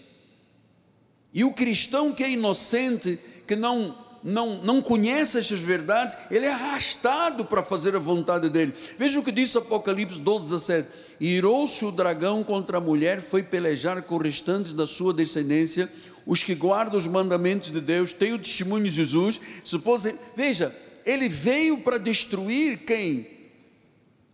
e 1.34 1.43
o 1.43 1.53
cristão 1.53 2.13
que 2.13 2.24
é 2.24 2.30
inocente, 2.30 3.17
que 3.47 3.55
não, 3.55 3.97
não, 4.24 4.61
não 4.63 4.82
conhece 4.82 5.38
essas 5.38 5.59
verdades, 5.59 6.17
ele 6.30 6.45
é 6.45 6.51
arrastado 6.51 7.45
para 7.45 7.63
fazer 7.63 7.95
a 7.95 7.99
vontade 7.99 8.49
dele. 8.49 8.74
Veja 8.97 9.20
o 9.20 9.24
que 9.24 9.32
diz 9.32 9.55
Apocalipse 9.55 10.20
12, 10.20 10.45
17: 10.45 10.88
Irou-se 11.20 11.84
o 11.86 11.91
dragão 11.91 12.43
contra 12.43 12.78
a 12.78 12.82
mulher, 12.82 13.22
foi 13.22 13.43
pelejar 13.43 14.01
com 14.03 14.17
os 14.17 14.24
restantes 14.24 14.74
da 14.74 14.88
sua 14.88 15.13
descendência, 15.13 15.89
os 16.26 16.43
que 16.43 16.55
guardam 16.55 16.97
os 16.97 17.07
mandamentos 17.07 17.72
de 17.72 17.82
Deus, 17.82 18.11
têm 18.11 18.34
o 18.34 18.39
testemunho 18.39 18.84
de 18.84 18.91
Jesus. 18.91 19.39
Supose, 19.63 20.15
veja, 20.36 20.76
ele 21.05 21.28
veio 21.28 21.80
para 21.80 21.97
destruir 21.97 22.80
quem? 22.80 23.28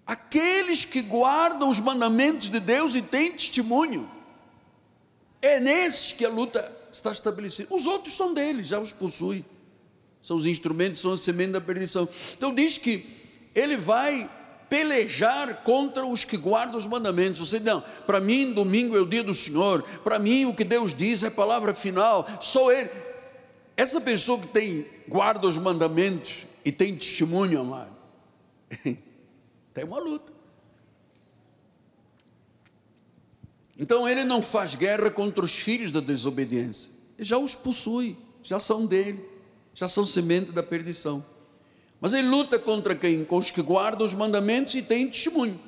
Aqueles 0.05 0.85
que 0.85 1.01
guardam 1.01 1.69
os 1.69 1.79
mandamentos 1.79 2.49
de 2.49 2.59
Deus 2.59 2.95
e 2.95 3.01
têm 3.01 3.31
testemunho. 3.31 4.09
É 5.41 5.59
nesses 5.59 6.13
que 6.13 6.25
a 6.25 6.29
luta 6.29 6.71
está 6.91 7.11
estabelecida. 7.11 7.73
Os 7.73 7.85
outros 7.85 8.13
são 8.15 8.33
dele, 8.33 8.63
já 8.63 8.79
os 8.79 8.91
possui. 8.91 9.43
São 10.25 10.37
os 10.37 10.47
instrumentos, 10.47 11.01
são 11.01 11.13
a 11.13 11.17
semente 11.17 11.51
da 11.51 11.61
perdição. 11.61 12.09
Então 12.35 12.51
diz 12.51 12.79
que 12.79 13.05
ele 13.53 13.77
vai 13.77 14.27
pelejar 14.67 15.61
contra 15.63 16.03
os 16.03 16.23
que 16.23 16.35
guardam 16.35 16.79
os 16.79 16.87
mandamentos. 16.87 17.47
Você 17.47 17.59
não, 17.59 17.79
para 18.07 18.19
mim 18.19 18.51
domingo 18.51 18.97
é 18.97 18.99
o 18.99 19.05
dia 19.05 19.23
do 19.23 19.35
Senhor. 19.35 19.83
Para 20.03 20.17
mim 20.17 20.45
o 20.45 20.55
que 20.55 20.63
Deus 20.63 20.97
diz 20.97 21.21
é 21.21 21.27
a 21.27 21.31
palavra 21.31 21.75
final. 21.75 22.27
Sou 22.41 22.71
ele. 22.71 22.89
Essa 23.77 24.01
pessoa 24.01 24.39
que 24.39 24.47
tem 24.47 24.87
guarda 25.07 25.47
os 25.47 25.59
mandamentos 25.59 26.47
e 26.65 26.71
tem 26.71 26.95
testemunho, 26.95 27.61
amado, 27.61 27.95
tem 29.75 29.83
uma 29.83 29.99
luta. 29.99 30.33
Então 33.77 34.09
ele 34.09 34.23
não 34.23 34.41
faz 34.41 34.73
guerra 34.73 35.11
contra 35.11 35.45
os 35.45 35.53
filhos 35.53 35.91
da 35.91 35.99
desobediência, 35.99 36.89
ele 37.15 37.25
já 37.25 37.37
os 37.37 37.53
possui, 37.53 38.17
já 38.41 38.59
são 38.59 38.87
dele, 38.87 39.34
já 39.75 39.87
são 39.87 40.05
semente 40.05 40.51
da 40.51 40.63
perdição. 40.63 41.23
Mas 41.99 42.13
ele 42.13 42.27
luta 42.27 42.57
contra 42.57 42.95
quem? 42.95 43.25
Com 43.25 43.37
os 43.37 43.51
que 43.51 43.61
guardam 43.61 44.05
os 44.05 44.13
mandamentos 44.13 44.73
e 44.73 44.81
têm 44.81 45.07
testemunho. 45.07 45.59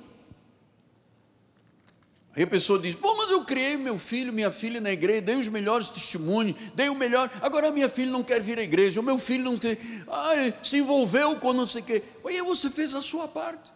Aí 2.36 2.44
a 2.44 2.48
pessoa 2.48 2.80
diz: 2.80 2.96
Pô, 2.96 3.16
mas 3.16 3.32
eu 3.32 3.44
criei 3.44 3.76
meu 3.78 3.98
filho, 3.98 4.32
minha 4.32 4.52
filha 4.52 4.80
na 4.80 4.92
igreja, 4.92 5.22
dei 5.22 5.36
os 5.36 5.50
melhores 5.50 5.90
testemunhos, 5.90 6.56
dei 6.74 6.88
o 6.88 6.96
melhor. 6.96 7.30
Agora 7.42 7.72
minha 7.72 7.90
filha 7.90 8.12
não 8.12 8.24
quer 8.24 8.42
vir 8.42 8.60
à 8.60 8.64
igreja, 8.64 9.00
o 9.00 9.04
meu 9.04 9.18
filho 9.18 9.44
não 9.44 9.58
quer, 9.58 9.78
ai, 10.08 10.54
se 10.64 10.78
envolveu 10.78 11.36
com 11.38 11.52
não 11.52 11.66
sei 11.66 11.82
o 11.82 11.86
quê. 11.86 12.04
Aí 12.26 12.42
você 12.42 12.70
fez 12.70 12.94
a 12.94 13.02
sua 13.02 13.28
parte. 13.28 13.72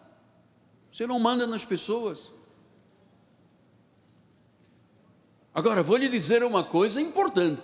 Você 0.91 1.07
não 1.07 1.19
manda 1.19 1.47
nas 1.47 1.65
pessoas. 1.65 2.31
Agora, 5.53 5.81
vou 5.81 5.97
lhe 5.97 6.07
dizer 6.07 6.43
uma 6.43 6.63
coisa 6.63 7.01
importante. 7.01 7.61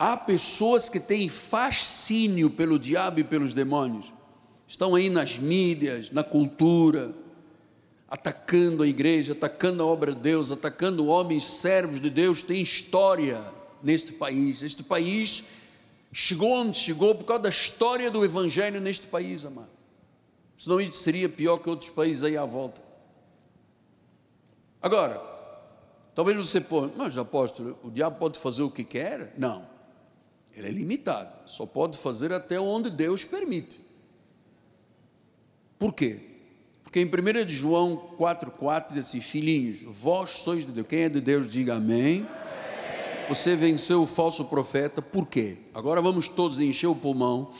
Há 0.00 0.16
pessoas 0.16 0.88
que 0.88 0.98
têm 0.98 1.28
fascínio 1.28 2.48
pelo 2.48 2.78
diabo 2.78 3.20
e 3.20 3.24
pelos 3.24 3.52
demônios. 3.52 4.10
Estão 4.66 4.94
aí 4.94 5.10
nas 5.10 5.38
mídias, 5.38 6.10
na 6.10 6.24
cultura 6.24 7.14
atacando 8.08 8.82
a 8.82 8.86
igreja, 8.86 9.34
atacando 9.34 9.82
a 9.82 9.86
obra 9.86 10.14
de 10.14 10.20
Deus, 10.22 10.50
atacando 10.50 11.06
homens 11.06 11.44
servos 11.44 12.00
de 12.00 12.08
Deus, 12.08 12.42
tem 12.42 12.62
história 12.62 13.44
neste 13.82 14.10
país. 14.10 14.62
Este 14.62 14.82
país 14.82 15.44
chegou 16.10 16.50
onde 16.50 16.78
chegou 16.78 17.14
por 17.14 17.24
causa 17.24 17.42
da 17.42 17.50
história 17.50 18.10
do 18.10 18.24
Evangelho 18.24 18.80
neste 18.80 19.06
país, 19.06 19.44
amado. 19.44 19.68
Senão 20.56 20.80
isso 20.80 20.94
seria 20.94 21.28
pior 21.28 21.58
que 21.58 21.68
outros 21.68 21.90
países 21.90 22.24
aí 22.24 22.38
à 22.38 22.46
volta. 22.46 22.80
Agora, 24.80 25.20
talvez 26.14 26.38
você 26.38 26.58
pôr, 26.58 26.90
mas 26.96 27.18
apóstolo, 27.18 27.78
o 27.84 27.90
diabo 27.90 28.18
pode 28.18 28.38
fazer 28.38 28.62
o 28.62 28.70
que 28.70 28.82
quer? 28.82 29.34
Não. 29.36 29.78
Ele 30.54 30.68
é 30.68 30.70
limitado, 30.70 31.30
só 31.46 31.64
pode 31.64 31.98
fazer 31.98 32.32
até 32.32 32.58
onde 32.58 32.90
Deus 32.90 33.24
permite. 33.24 33.80
Por 35.78 35.94
quê? 35.94 36.18
Porque 36.82 37.00
em 37.00 37.06
1 37.06 37.48
João 37.48 38.10
4,4 38.18 38.92
diz 38.92 39.06
assim: 39.06 39.20
Filhinhos, 39.20 39.80
vós 39.82 40.40
sois 40.40 40.66
de 40.66 40.72
Deus. 40.72 40.86
Quem 40.88 41.02
é 41.02 41.08
de 41.08 41.20
Deus, 41.20 41.48
diga 41.48 41.76
amém. 41.76 42.26
Você 43.28 43.54
venceu 43.54 44.02
o 44.02 44.06
falso 44.06 44.46
profeta, 44.46 45.00
por 45.00 45.24
quê? 45.24 45.56
Agora 45.72 46.02
vamos 46.02 46.28
todos 46.28 46.58
encher 46.58 46.88
o 46.88 46.96
pulmão. 46.96 47.52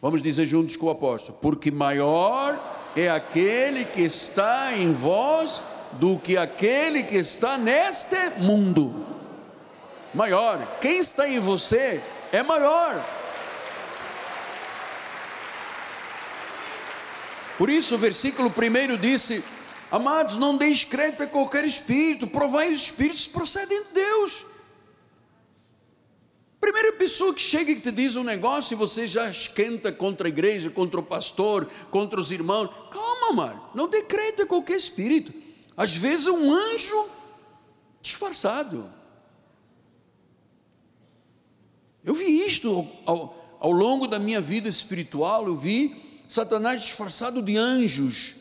Vamos 0.00 0.22
dizer 0.22 0.46
juntos 0.46 0.76
com 0.76 0.86
o 0.86 0.90
apóstolo: 0.90 1.36
Porque 1.42 1.72
maior 1.72 2.92
é 2.94 3.08
aquele 3.10 3.84
que 3.84 4.02
está 4.02 4.76
em 4.76 4.92
vós 4.92 5.60
do 5.94 6.18
que 6.18 6.36
aquele 6.36 7.02
que 7.02 7.16
está 7.16 7.58
neste 7.58 8.16
mundo. 8.38 9.09
Maior, 10.12 10.78
quem 10.80 10.98
está 10.98 11.28
em 11.28 11.38
você 11.38 12.02
é 12.32 12.42
maior. 12.42 13.04
Por 17.56 17.70
isso, 17.70 17.94
o 17.94 17.98
versículo 17.98 18.50
primeiro 18.50 18.96
disse: 18.96 19.44
Amados, 19.90 20.36
não 20.36 20.56
deis 20.56 20.82
crédito 20.82 21.22
a 21.22 21.26
qualquer 21.26 21.64
espírito, 21.64 22.26
provai 22.26 22.72
os 22.72 22.82
espíritos 22.82 23.28
procedem 23.28 23.82
de 23.84 23.92
Deus. 23.92 24.46
Primeira 26.60 26.92
pessoa 26.92 27.32
que 27.32 27.40
chega 27.40 27.72
e 27.72 27.80
te 27.80 27.90
diz 27.90 28.16
um 28.16 28.24
negócio 28.24 28.74
e 28.74 28.76
você 28.76 29.06
já 29.06 29.30
esquenta 29.30 29.90
contra 29.90 30.28
a 30.28 30.30
igreja, 30.30 30.70
contra 30.70 31.00
o 31.00 31.02
pastor, 31.02 31.68
contra 31.90 32.20
os 32.20 32.30
irmãos. 32.30 32.68
Calma, 32.90 33.32
mano, 33.32 33.62
não 33.74 33.88
dê 33.88 34.02
crédito 34.02 34.42
a 34.42 34.46
qualquer 34.46 34.76
espírito. 34.76 35.32
Às 35.76 35.96
vezes 35.96 36.26
é 36.26 36.30
um 36.30 36.52
anjo 36.52 37.08
disfarçado. 38.02 38.99
Eu 42.04 42.14
vi 42.14 42.44
isto 42.44 42.86
ao, 43.04 43.58
ao 43.58 43.70
longo 43.70 44.06
da 44.06 44.18
minha 44.18 44.40
vida 44.40 44.68
espiritual, 44.68 45.46
eu 45.46 45.56
vi 45.56 45.94
Satanás 46.26 46.82
disfarçado 46.82 47.42
de 47.42 47.56
anjos, 47.56 48.36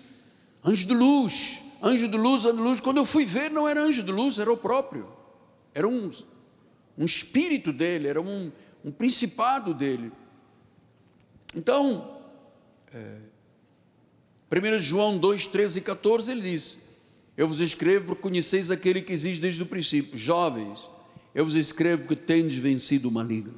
anjo 0.64 0.88
de 0.88 0.94
luz, 0.94 1.62
anjo 1.82 2.08
de 2.08 2.18
luz, 2.18 2.46
anjo 2.46 2.58
de 2.58 2.62
luz. 2.62 2.80
Quando 2.80 2.98
eu 2.98 3.06
fui 3.06 3.26
ver, 3.26 3.52
não 3.52 3.68
era 3.68 3.82
anjo 3.82 4.04
de 4.04 4.12
luz, 4.12 4.40
era 4.40 4.52
o 4.52 4.58
próprio, 4.58 5.08
era 5.74 5.88
um, 5.88 6.12
um 6.98 7.06
espírito 7.06 7.74
dele, 7.74 8.08
era 8.08 8.22
um, 8.22 8.52
um 8.84 8.92
principado 8.92 9.74
dele. 9.74 10.12
Então, 11.56 12.18
é, 12.94 13.18
1 14.52 14.80
João 14.80 15.18
2, 15.18 15.48
13 15.48 15.80
e 15.80 15.82
14, 15.82 16.32
ele 16.32 16.42
diz: 16.42 16.78
Eu 17.36 17.48
vos 17.48 17.60
escrevo 17.60 18.08
porque 18.08 18.22
conheceis 18.22 18.72
aquele 18.72 19.02
que 19.02 19.12
existe 19.12 19.42
desde 19.42 19.62
o 19.62 19.66
princípio. 19.66 20.18
Jovens, 20.18 20.88
eu 21.40 21.46
vos 21.46 21.56
escrevo 21.56 22.02
porque 22.02 22.18
tendes 22.18 22.58
vencido 22.58 23.08
o 23.08 23.12
maligno. 23.12 23.54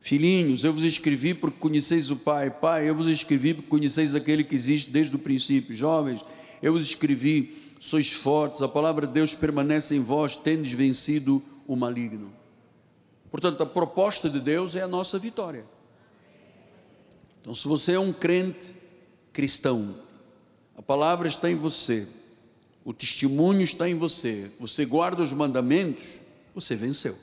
Filhinhos, 0.00 0.64
eu 0.64 0.72
vos 0.72 0.82
escrevi 0.82 1.32
porque 1.32 1.56
conheceis 1.56 2.10
o 2.10 2.16
Pai. 2.16 2.50
Pai, 2.50 2.88
eu 2.88 2.96
vos 2.96 3.06
escrevi 3.06 3.54
porque 3.54 3.68
conheceis 3.68 4.16
aquele 4.16 4.42
que 4.42 4.56
existe 4.56 4.90
desde 4.90 5.14
o 5.14 5.18
princípio. 5.20 5.72
Jovens, 5.72 6.24
eu 6.60 6.72
vos 6.72 6.82
escrevi, 6.82 7.72
sois 7.78 8.10
fortes, 8.10 8.60
a 8.60 8.66
palavra 8.66 9.06
de 9.06 9.12
Deus 9.12 9.34
permanece 9.36 9.94
em 9.94 10.00
vós, 10.00 10.34
tendes 10.34 10.72
vencido 10.72 11.40
o 11.68 11.76
maligno. 11.76 12.32
Portanto, 13.30 13.62
a 13.62 13.66
proposta 13.66 14.28
de 14.28 14.40
Deus 14.40 14.74
é 14.74 14.82
a 14.82 14.88
nossa 14.88 15.16
vitória. 15.16 15.64
Então, 17.40 17.54
se 17.54 17.68
você 17.68 17.92
é 17.92 18.00
um 18.00 18.12
crente 18.12 18.74
cristão, 19.32 19.94
a 20.76 20.82
palavra 20.82 21.28
está 21.28 21.48
em 21.48 21.54
você, 21.54 22.04
o 22.84 22.92
testemunho 22.92 23.62
está 23.62 23.88
em 23.88 23.94
você, 23.94 24.50
você 24.58 24.84
guarda 24.84 25.22
os 25.22 25.32
mandamentos, 25.32 26.23
você 26.54 26.74
venceu. 26.76 27.16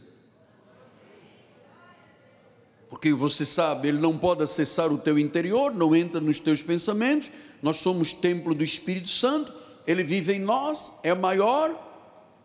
Porque 2.90 3.14
você 3.14 3.46
sabe, 3.46 3.88
ele 3.88 4.00
não 4.00 4.18
pode 4.18 4.44
acessar 4.44 4.92
o 4.92 4.98
teu 4.98 5.18
interior, 5.18 5.74
não 5.74 5.96
entra 5.96 6.20
nos 6.20 6.40
teus 6.40 6.62
pensamentos. 6.62 7.32
Nós 7.62 7.78
somos 7.78 8.14
templo 8.14 8.54
do 8.54 8.64
Espírito 8.64 9.10
Santo, 9.10 9.54
ele 9.88 10.04
vive 10.04 10.34
em 10.34 10.40
nós, 10.40 10.96
é 11.02 11.14
maior. 11.14 11.74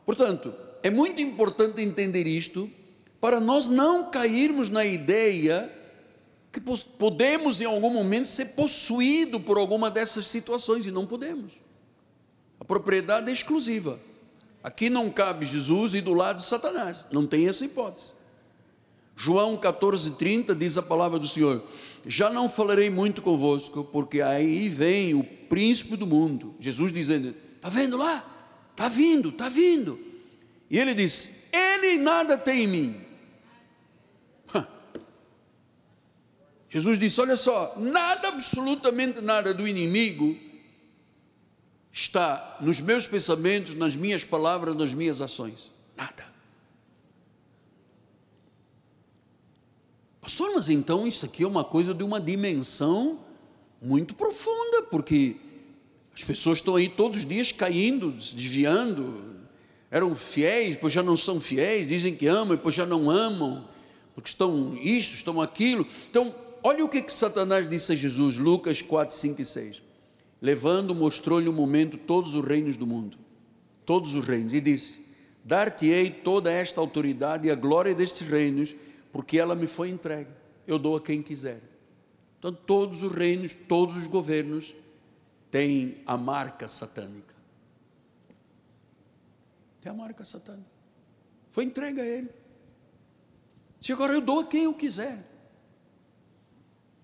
Portanto, 0.04 0.54
é 0.82 0.90
muito 0.90 1.20
importante 1.20 1.82
entender 1.82 2.26
isto 2.26 2.70
para 3.20 3.40
nós 3.40 3.68
não 3.68 4.08
cairmos 4.08 4.70
na 4.70 4.84
ideia 4.84 5.70
que 6.52 6.60
podemos 6.60 7.60
em 7.60 7.64
algum 7.64 7.90
momento 7.90 8.26
ser 8.26 8.54
possuído 8.54 9.40
por 9.40 9.58
alguma 9.58 9.90
dessas 9.90 10.28
situações 10.28 10.86
e 10.86 10.90
não 10.90 11.06
podemos. 11.06 11.54
A 12.60 12.64
propriedade 12.64 13.28
é 13.28 13.32
exclusiva. 13.32 13.98
Aqui 14.66 14.90
não 14.90 15.08
cabe 15.10 15.46
Jesus 15.46 15.94
e 15.94 16.00
do 16.00 16.12
lado 16.12 16.42
Satanás, 16.42 17.04
não 17.12 17.24
tem 17.24 17.46
essa 17.46 17.64
hipótese. 17.64 18.14
João 19.14 19.56
14:30 19.56 20.56
diz 20.56 20.76
a 20.76 20.82
palavra 20.82 21.20
do 21.20 21.28
Senhor: 21.28 21.62
Já 22.04 22.30
não 22.30 22.48
falarei 22.48 22.90
muito 22.90 23.22
convosco, 23.22 23.84
porque 23.84 24.20
aí 24.20 24.68
vem 24.68 25.14
o 25.14 25.22
príncipe 25.22 25.96
do 25.96 26.04
mundo. 26.04 26.56
Jesus 26.58 26.92
dizendo: 26.92 27.32
Está 27.54 27.68
vendo 27.68 27.96
lá? 27.96 28.24
Está 28.72 28.88
vindo, 28.88 29.28
está 29.28 29.48
vindo. 29.48 30.00
E 30.68 30.80
ele 30.80 30.94
diz: 30.94 31.44
Ele 31.52 31.98
nada 31.98 32.36
tem 32.36 32.64
em 32.64 32.66
mim. 32.66 33.00
Jesus 36.68 36.98
disse: 36.98 37.20
Olha 37.20 37.36
só, 37.36 37.72
nada, 37.76 38.26
absolutamente 38.26 39.20
nada 39.20 39.54
do 39.54 39.68
inimigo 39.68 40.36
está 41.98 42.58
nos 42.60 42.78
meus 42.78 43.06
pensamentos, 43.06 43.74
nas 43.74 43.96
minhas 43.96 44.22
palavras, 44.22 44.76
nas 44.76 44.92
minhas 44.92 45.22
ações. 45.22 45.72
Nada. 45.96 46.26
Pastor, 50.20 50.52
mas 50.54 50.68
então 50.68 51.06
isso 51.06 51.24
aqui 51.24 51.42
é 51.42 51.46
uma 51.46 51.64
coisa 51.64 51.94
de 51.94 52.04
uma 52.04 52.20
dimensão 52.20 53.18
muito 53.80 54.12
profunda, 54.14 54.82
porque 54.90 55.36
as 56.14 56.22
pessoas 56.22 56.58
estão 56.58 56.76
aí 56.76 56.86
todos 56.86 57.20
os 57.20 57.24
dias 57.26 57.50
caindo, 57.50 58.10
desviando, 58.10 59.34
eram 59.90 60.14
fiéis, 60.14 60.74
depois 60.74 60.92
já 60.92 61.02
não 61.02 61.16
são 61.16 61.40
fiéis, 61.40 61.88
dizem 61.88 62.14
que 62.14 62.26
amam, 62.26 62.56
depois 62.56 62.74
já 62.74 62.84
não 62.84 63.10
amam, 63.10 63.66
porque 64.14 64.28
estão 64.28 64.76
isto, 64.82 65.14
estão 65.14 65.40
aquilo. 65.40 65.86
Então, 66.10 66.34
olha 66.62 66.84
o 66.84 66.90
que, 66.90 67.00
que 67.00 67.12
Satanás 67.12 67.66
disse 67.66 67.92
a 67.92 67.96
Jesus, 67.96 68.36
Lucas 68.36 68.82
4, 68.82 69.16
5 69.16 69.40
e 69.40 69.46
6. 69.46 69.85
Levando, 70.40 70.94
mostrou-lhe 70.94 71.48
um 71.48 71.52
momento 71.52 71.96
todos 71.96 72.34
os 72.34 72.44
reinos 72.44 72.76
do 72.76 72.86
mundo, 72.86 73.16
todos 73.84 74.14
os 74.14 74.24
reinos, 74.24 74.52
e 74.52 74.60
disse: 74.60 75.06
Dar-te-ei 75.44 76.10
toda 76.10 76.50
esta 76.50 76.80
autoridade 76.80 77.48
e 77.48 77.50
a 77.50 77.54
glória 77.54 77.94
destes 77.94 78.28
reinos 78.28 78.74
porque 79.12 79.38
ela 79.38 79.54
me 79.54 79.66
foi 79.66 79.88
entregue. 79.88 80.30
Eu 80.66 80.78
dou 80.78 80.96
a 80.96 81.00
quem 81.00 81.22
quiser. 81.22 81.60
Então, 82.38 82.52
todos 82.52 83.02
os 83.02 83.12
reinos, 83.12 83.54
todos 83.54 83.96
os 83.96 84.06
governos 84.06 84.74
têm 85.50 86.02
a 86.04 86.16
marca 86.16 86.68
satânica. 86.68 87.34
Tem 89.80 89.90
a 89.90 89.94
marca 89.94 90.24
satânica. 90.24 90.68
Foi 91.50 91.64
entregue 91.64 92.00
a 92.00 92.04
ele. 92.04 92.28
Se 93.80 93.92
agora 93.92 94.12
eu 94.12 94.20
dou 94.20 94.40
a 94.40 94.46
quem 94.46 94.64
eu 94.64 94.74
quiser. 94.74 95.18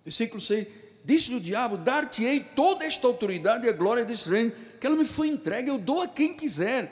Versículo 0.04 0.40
6: 0.40 0.68
Disse 1.04 1.34
o 1.34 1.40
diabo: 1.40 1.76
Dar-te-ei 1.76 2.40
toda 2.40 2.84
esta 2.84 3.06
autoridade 3.06 3.66
e 3.66 3.68
a 3.68 3.72
glória 3.72 4.04
deste 4.04 4.30
reino, 4.30 4.52
que 4.80 4.86
ela 4.86 4.96
me 4.96 5.04
foi 5.04 5.28
entregue, 5.28 5.68
eu 5.68 5.78
dou 5.78 6.02
a 6.02 6.08
quem 6.08 6.34
quiser. 6.34 6.90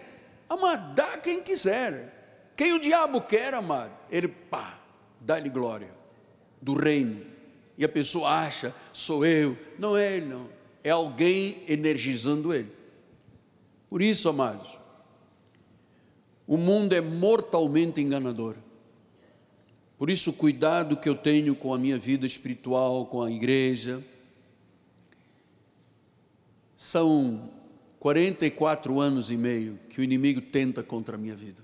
Amado, 0.48 0.94
dá 0.94 1.14
a 1.14 1.18
quem 1.18 1.40
quiser. 1.40 2.52
Quem 2.56 2.72
o 2.72 2.80
diabo 2.80 3.20
quer, 3.20 3.54
amado, 3.54 3.92
ele 4.10 4.28
pá, 4.28 4.78
dá-lhe 5.20 5.48
glória 5.48 5.90
do 6.60 6.74
reino. 6.74 7.24
E 7.78 7.84
a 7.84 7.88
pessoa 7.88 8.28
acha, 8.28 8.74
sou 8.92 9.24
eu. 9.24 9.56
Não 9.78 9.96
é 9.96 10.16
ele, 10.16 10.26
não. 10.26 10.48
É 10.84 10.90
alguém 10.90 11.62
energizando 11.66 12.52
ele. 12.52 12.70
Por 13.88 14.02
isso, 14.02 14.28
amados, 14.28 14.78
o 16.46 16.56
mundo 16.56 16.92
é 16.92 17.00
mortalmente 17.00 18.00
enganador. 18.00 18.56
Por 20.00 20.08
isso, 20.08 20.30
o 20.30 20.32
cuidado 20.32 20.96
que 20.96 21.06
eu 21.06 21.14
tenho 21.14 21.54
com 21.54 21.74
a 21.74 21.78
minha 21.78 21.98
vida 21.98 22.26
espiritual, 22.26 23.04
com 23.04 23.20
a 23.20 23.30
igreja. 23.30 24.02
São 26.74 27.50
44 27.98 28.98
anos 28.98 29.30
e 29.30 29.36
meio 29.36 29.78
que 29.90 30.00
o 30.00 30.02
inimigo 30.02 30.40
tenta 30.40 30.82
contra 30.82 31.16
a 31.16 31.18
minha 31.18 31.36
vida 31.36 31.62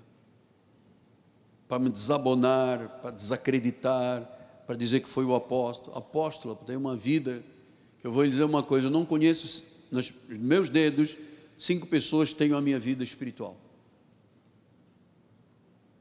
para 1.66 1.78
me 1.78 1.88
desabonar, 1.88 3.00
para 3.00 3.10
desacreditar, 3.10 4.22
para 4.66 4.76
dizer 4.76 5.00
que 5.00 5.08
foi 5.08 5.24
o 5.24 5.34
apóstolo. 5.34 5.96
Apóstolo 5.96 6.54
tem 6.56 6.76
uma 6.76 6.94
vida, 6.94 7.42
eu 8.04 8.12
vou 8.12 8.22
lhe 8.22 8.28
dizer 8.28 8.44
uma 8.44 8.62
coisa, 8.62 8.88
eu 8.88 8.90
não 8.90 9.06
conheço 9.06 9.86
nos 9.90 10.12
meus 10.28 10.68
dedos 10.68 11.16
cinco 11.56 11.86
pessoas 11.86 12.34
que 12.34 12.38
tenham 12.38 12.58
a 12.58 12.60
minha 12.60 12.78
vida 12.78 13.02
espiritual. 13.02 13.56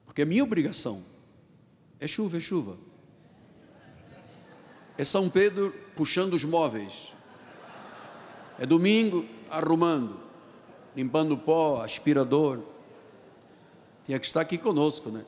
Porque 0.06 0.22
a 0.22 0.26
minha 0.26 0.44
obrigação 0.44 1.15
é 2.00 2.08
chuva, 2.08 2.38
é 2.38 2.40
chuva. 2.40 2.78
É 4.98 5.04
São 5.04 5.30
Pedro 5.30 5.74
puxando 5.96 6.34
os 6.34 6.44
móveis. 6.44 7.14
É 8.58 8.66
domingo 8.66 9.26
arrumando, 9.50 10.18
limpando 10.96 11.38
pó, 11.38 11.82
aspirador. 11.84 12.60
Tinha 14.06 14.20
que 14.20 14.28
estar 14.28 14.42
aqui 14.42 14.58
conosco, 14.58 15.10
né? 15.10 15.26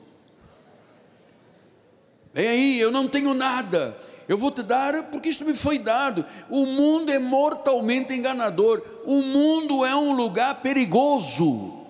Vem 2.32 2.48
aí, 2.48 2.80
eu 2.80 2.90
não 2.90 3.08
tenho 3.08 3.34
nada. 3.34 3.98
Eu 4.28 4.36
vou 4.36 4.50
te 4.50 4.62
dar 4.62 5.10
porque 5.10 5.30
isto 5.30 5.44
me 5.44 5.54
foi 5.54 5.78
dado. 5.78 6.24
O 6.50 6.66
mundo 6.66 7.10
é 7.10 7.18
mortalmente 7.18 8.12
enganador. 8.12 8.82
O 9.06 9.22
mundo 9.22 9.84
é 9.84 9.96
um 9.96 10.12
lugar 10.12 10.60
perigoso. 10.60 11.86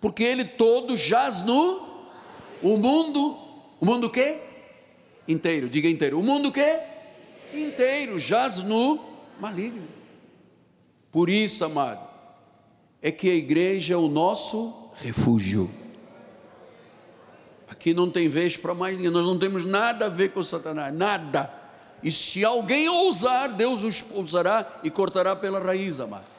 Porque 0.00 0.22
ele 0.24 0.44
todo 0.44 0.96
jaz 0.96 1.42
no 1.42 1.86
o 2.62 2.76
mundo, 2.76 3.36
o 3.80 3.86
mundo 3.86 4.10
quê? 4.10 4.38
Inteiro, 5.26 5.68
diga 5.68 5.88
inteiro. 5.88 6.18
O 6.18 6.22
mundo 6.22 6.50
quê? 6.50 6.78
Inteiro 7.52 8.18
jaz 8.18 8.58
no 8.58 8.98
maligno. 9.40 9.86
Por 11.10 11.28
isso, 11.28 11.64
amado, 11.64 12.06
é 13.00 13.10
que 13.10 13.30
a 13.30 13.34
igreja 13.34 13.94
é 13.94 13.96
o 13.96 14.08
nosso 14.08 14.90
refúgio. 14.96 15.70
Aqui 17.68 17.94
não 17.94 18.10
tem 18.10 18.28
vez 18.28 18.56
para 18.56 18.74
mais 18.74 18.96
ninguém, 18.96 19.10
nós 19.10 19.24
não 19.24 19.38
temos 19.38 19.64
nada 19.64 20.06
a 20.06 20.08
ver 20.08 20.32
com 20.32 20.42
Satanás, 20.42 20.94
nada. 20.94 21.52
E 22.02 22.10
se 22.10 22.44
alguém 22.44 22.88
ousar, 22.88 23.48
Deus 23.48 23.82
os 23.82 23.96
expulsará 23.96 24.80
e 24.82 24.90
cortará 24.90 25.36
pela 25.36 25.58
raiz, 25.58 26.00
amado. 26.00 26.37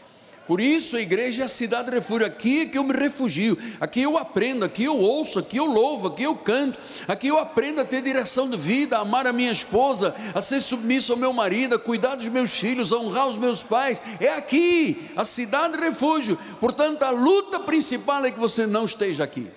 Por 0.50 0.60
isso 0.60 0.98
a 0.98 1.00
igreja 1.00 1.44
é 1.44 1.46
a 1.46 1.48
cidade 1.48 1.92
de 1.92 1.96
refúgio. 1.96 2.26
Aqui 2.26 2.62
é 2.62 2.66
que 2.66 2.76
eu 2.76 2.84
me 2.84 2.92
refugio, 2.92 3.56
aqui 3.80 4.02
eu 4.02 4.18
aprendo, 4.18 4.66
aqui 4.66 4.84
eu 4.84 4.98
ouço, 4.98 5.38
aqui 5.38 5.58
eu 5.58 5.66
louvo, 5.66 6.08
aqui 6.08 6.24
eu 6.24 6.34
canto, 6.34 6.80
aqui 7.08 7.28
eu 7.28 7.38
aprendo 7.38 7.82
a 7.82 7.86
ter 7.86 8.02
direção 8.02 8.50
de 8.50 8.58
vida, 8.58 8.98
a 8.98 9.02
amar 9.02 9.28
a 9.28 9.32
minha 9.32 9.52
esposa, 9.52 10.16
a 10.34 10.42
ser 10.42 10.60
submisso 10.60 11.12
ao 11.12 11.20
meu 11.20 11.32
marido, 11.32 11.76
a 11.76 11.80
cuidar 11.80 12.16
dos 12.16 12.28
meus 12.30 12.50
filhos, 12.50 12.92
a 12.92 12.98
honrar 12.98 13.28
os 13.28 13.38
meus 13.38 13.62
pais. 13.62 14.02
É 14.20 14.30
aqui, 14.30 15.12
a 15.16 15.24
cidade 15.24 15.78
de 15.78 15.84
refúgio. 15.84 16.36
Portanto, 16.60 17.04
a 17.04 17.12
luta 17.12 17.60
principal 17.60 18.26
é 18.26 18.32
que 18.32 18.40
você 18.40 18.66
não 18.66 18.86
esteja 18.86 19.24
aqui. 19.24 19.52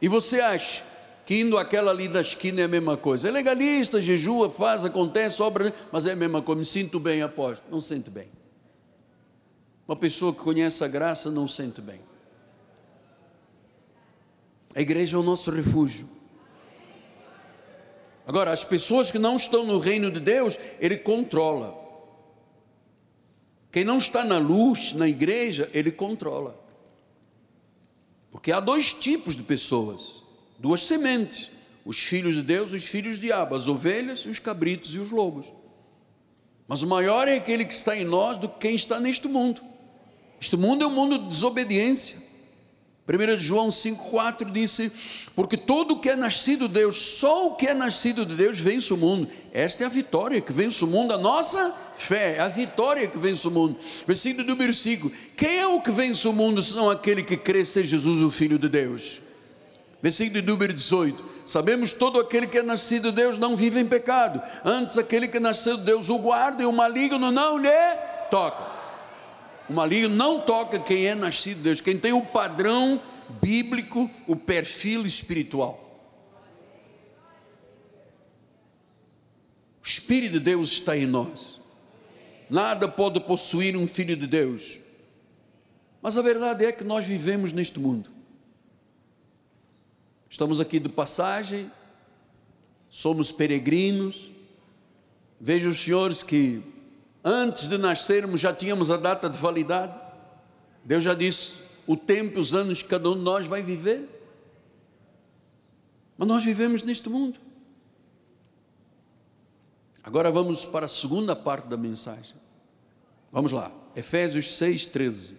E 0.00 0.08
você 0.08 0.40
acha 0.40 0.82
que 1.26 1.38
indo 1.38 1.58
aquela 1.58 1.90
ali 1.90 2.08
da 2.08 2.22
esquina 2.22 2.62
é 2.62 2.64
a 2.64 2.68
mesma 2.68 2.96
coisa? 2.96 3.28
É 3.28 3.30
legalista, 3.30 4.00
jejua, 4.00 4.48
faz, 4.48 4.86
acontece, 4.86 5.42
obra, 5.42 5.70
mas 5.92 6.06
é 6.06 6.12
a 6.12 6.16
mesma 6.16 6.40
coisa. 6.40 6.58
Me 6.60 6.64
sinto 6.64 6.98
bem, 6.98 7.20
aposto. 7.20 7.62
Não 7.70 7.82
sente 7.82 8.08
bem. 8.08 8.34
Uma 9.86 9.96
pessoa 9.96 10.32
que 10.32 10.40
conhece 10.40 10.82
a 10.82 10.88
graça 10.88 11.30
não 11.30 11.46
sente 11.46 11.80
bem. 11.80 12.00
A 14.74 14.80
igreja 14.80 15.16
é 15.16 15.20
o 15.20 15.22
nosso 15.22 15.50
refúgio. 15.50 16.08
Agora, 18.26 18.50
as 18.50 18.64
pessoas 18.64 19.10
que 19.10 19.18
não 19.18 19.36
estão 19.36 19.64
no 19.64 19.78
reino 19.78 20.10
de 20.10 20.18
Deus, 20.18 20.58
Ele 20.80 20.96
controla. 20.96 21.74
Quem 23.70 23.84
não 23.84 23.98
está 23.98 24.24
na 24.24 24.38
luz, 24.38 24.92
na 24.92 25.08
igreja, 25.08 25.70
Ele 25.72 25.92
controla. 25.92 26.58
Porque 28.32 28.50
há 28.50 28.58
dois 28.58 28.92
tipos 28.92 29.36
de 29.36 29.44
pessoas, 29.44 30.22
duas 30.58 30.82
sementes: 30.82 31.50
os 31.84 31.98
filhos 32.00 32.34
de 32.34 32.42
Deus 32.42 32.72
os 32.72 32.84
filhos 32.84 33.16
de 33.16 33.28
diabo, 33.28 33.54
as 33.54 33.68
ovelhas, 33.68 34.26
os 34.26 34.40
cabritos 34.40 34.94
e 34.94 34.98
os 34.98 35.10
lobos. 35.10 35.52
Mas 36.66 36.82
o 36.82 36.86
maior 36.88 37.28
é 37.28 37.36
aquele 37.36 37.64
que 37.64 37.72
está 37.72 37.96
em 37.96 38.04
nós 38.04 38.36
do 38.38 38.48
que 38.48 38.58
quem 38.58 38.74
está 38.74 38.98
neste 38.98 39.28
mundo. 39.28 39.62
Este 40.40 40.56
mundo 40.56 40.84
é 40.84 40.86
um 40.86 40.90
mundo 40.90 41.18
de 41.18 41.28
desobediência. 41.28 42.26
1 43.08 43.38
João 43.38 43.68
5,4 43.68 44.50
disse: 44.50 44.90
Porque 45.34 45.56
todo 45.56 45.94
o 45.94 46.00
que 46.00 46.10
é 46.10 46.16
nascido 46.16 46.66
de 46.66 46.74
Deus, 46.74 46.96
só 46.96 47.48
o 47.48 47.54
que 47.54 47.68
é 47.68 47.74
nascido 47.74 48.26
de 48.26 48.34
Deus 48.34 48.58
vence 48.58 48.92
o 48.92 48.96
mundo. 48.96 49.28
Esta 49.52 49.84
é 49.84 49.86
a 49.86 49.90
vitória 49.90 50.40
que 50.40 50.52
vence 50.52 50.84
o 50.84 50.88
mundo, 50.88 51.14
a 51.14 51.18
nossa 51.18 51.72
fé, 51.96 52.36
é 52.36 52.40
a 52.40 52.48
vitória 52.48 53.06
que 53.06 53.16
vence 53.16 53.46
o 53.46 53.50
mundo. 53.50 53.78
Versículo 54.06 54.44
número 54.44 54.74
5: 54.74 55.10
Quem 55.36 55.58
é 55.58 55.66
o 55.68 55.80
que 55.80 55.92
vence 55.92 56.26
o 56.26 56.32
mundo, 56.32 56.60
senão 56.60 56.90
aquele 56.90 57.22
que 57.22 57.36
crê 57.36 57.64
ser 57.64 57.86
Jesus, 57.86 58.22
o 58.22 58.30
Filho 58.30 58.58
de 58.58 58.68
Deus? 58.68 59.20
Versículo 60.02 60.42
número 60.42 60.72
18: 60.72 61.24
Sabemos 61.46 61.92
todo 61.92 62.18
aquele 62.18 62.48
que 62.48 62.58
é 62.58 62.62
nascido 62.62 63.10
de 63.10 63.16
Deus 63.16 63.38
não 63.38 63.54
vive 63.54 63.78
em 63.78 63.86
pecado. 63.86 64.42
Antes, 64.64 64.98
aquele 64.98 65.28
que 65.28 65.38
nasceu 65.38 65.76
de 65.76 65.84
Deus 65.84 66.08
o 66.08 66.18
guarda 66.18 66.60
e 66.60 66.66
o 66.66 66.72
maligno 66.72 67.30
não 67.30 67.56
lhe 67.56 67.70
toca. 68.32 68.65
O 69.68 69.72
maligno 69.72 70.14
não 70.14 70.40
toca 70.40 70.78
quem 70.78 71.06
é 71.06 71.14
nascido 71.14 71.58
de 71.58 71.64
Deus, 71.64 71.80
quem 71.80 71.98
tem 71.98 72.12
o 72.12 72.24
padrão 72.24 73.00
bíblico, 73.40 74.10
o 74.26 74.36
perfil 74.36 75.04
espiritual. 75.04 75.82
O 79.82 79.86
Espírito 79.86 80.34
de 80.34 80.40
Deus 80.40 80.72
está 80.72 80.96
em 80.96 81.06
nós. 81.06 81.60
Nada 82.48 82.88
pode 82.88 83.20
possuir 83.20 83.76
um 83.76 83.86
filho 83.86 84.16
de 84.16 84.26
Deus. 84.26 84.80
Mas 86.00 86.16
a 86.16 86.22
verdade 86.22 86.64
é 86.64 86.72
que 86.72 86.84
nós 86.84 87.04
vivemos 87.04 87.52
neste 87.52 87.78
mundo. 87.80 88.10
Estamos 90.28 90.60
aqui 90.60 90.78
de 90.78 90.88
passagem, 90.88 91.70
somos 92.88 93.32
peregrinos. 93.32 94.30
Vejo 95.40 95.68
os 95.68 95.78
senhores 95.78 96.22
que 96.22 96.62
Antes 97.28 97.66
de 97.66 97.76
nascermos 97.76 98.40
já 98.40 98.54
tínhamos 98.54 98.88
a 98.88 98.96
data 98.96 99.28
de 99.28 99.36
validade. 99.36 99.98
Deus 100.84 101.02
já 101.02 101.12
disse 101.12 101.54
o 101.84 101.96
tempo, 101.96 102.38
os 102.38 102.54
anos 102.54 102.82
que 102.82 102.88
cada 102.88 103.10
um 103.10 103.14
de 103.16 103.22
nós 103.22 103.48
vai 103.48 103.62
viver. 103.62 104.08
Mas 106.16 106.28
nós 106.28 106.44
vivemos 106.44 106.84
neste 106.84 107.08
mundo. 107.08 107.40
Agora 110.04 110.30
vamos 110.30 110.66
para 110.66 110.86
a 110.86 110.88
segunda 110.88 111.34
parte 111.34 111.66
da 111.66 111.76
mensagem. 111.76 112.36
Vamos 113.32 113.50
lá. 113.50 113.72
Efésios 113.96 114.56
6:13. 114.56 115.38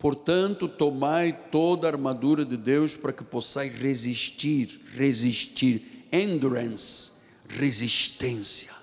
Portanto, 0.00 0.66
tomai 0.66 1.32
toda 1.52 1.86
a 1.86 1.92
armadura 1.92 2.44
de 2.44 2.56
Deus 2.56 2.96
para 2.96 3.12
que 3.12 3.22
possais 3.22 3.72
resistir, 3.72 4.80
resistir, 4.96 6.08
endurance, 6.10 7.12
resistência 7.48 8.77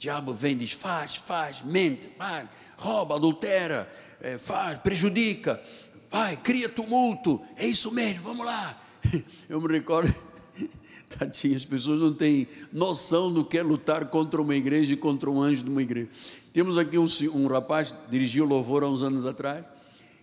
diabo 0.00 0.32
vem 0.32 0.52
e 0.52 0.56
diz: 0.56 0.72
faz, 0.72 1.16
faz, 1.16 1.60
mente, 1.62 2.08
vai, 2.18 2.48
rouba, 2.78 3.16
adultera, 3.16 3.88
é, 4.22 4.38
faz, 4.38 4.78
prejudica, 4.78 5.62
vai, 6.10 6.38
cria 6.38 6.70
tumulto, 6.70 7.40
é 7.54 7.66
isso 7.66 7.92
mesmo, 7.92 8.22
vamos 8.22 8.46
lá. 8.46 8.80
Eu 9.46 9.60
me 9.60 9.68
recordo, 9.68 10.12
tadinho, 11.06 11.54
as 11.54 11.66
pessoas 11.66 12.00
não 12.00 12.14
têm 12.14 12.48
noção 12.72 13.30
do 13.30 13.44
que 13.44 13.58
é 13.58 13.62
lutar 13.62 14.06
contra 14.06 14.40
uma 14.40 14.56
igreja 14.56 14.94
e 14.94 14.96
contra 14.96 15.30
um 15.30 15.42
anjo 15.42 15.64
de 15.64 15.70
uma 15.70 15.82
igreja. 15.82 16.08
Temos 16.50 16.78
aqui 16.78 16.96
um, 16.96 17.06
um 17.34 17.46
rapaz, 17.46 17.94
dirigiu 18.10 18.46
louvor 18.46 18.82
há 18.82 18.88
uns 18.88 19.02
anos 19.02 19.26
atrás, 19.26 19.62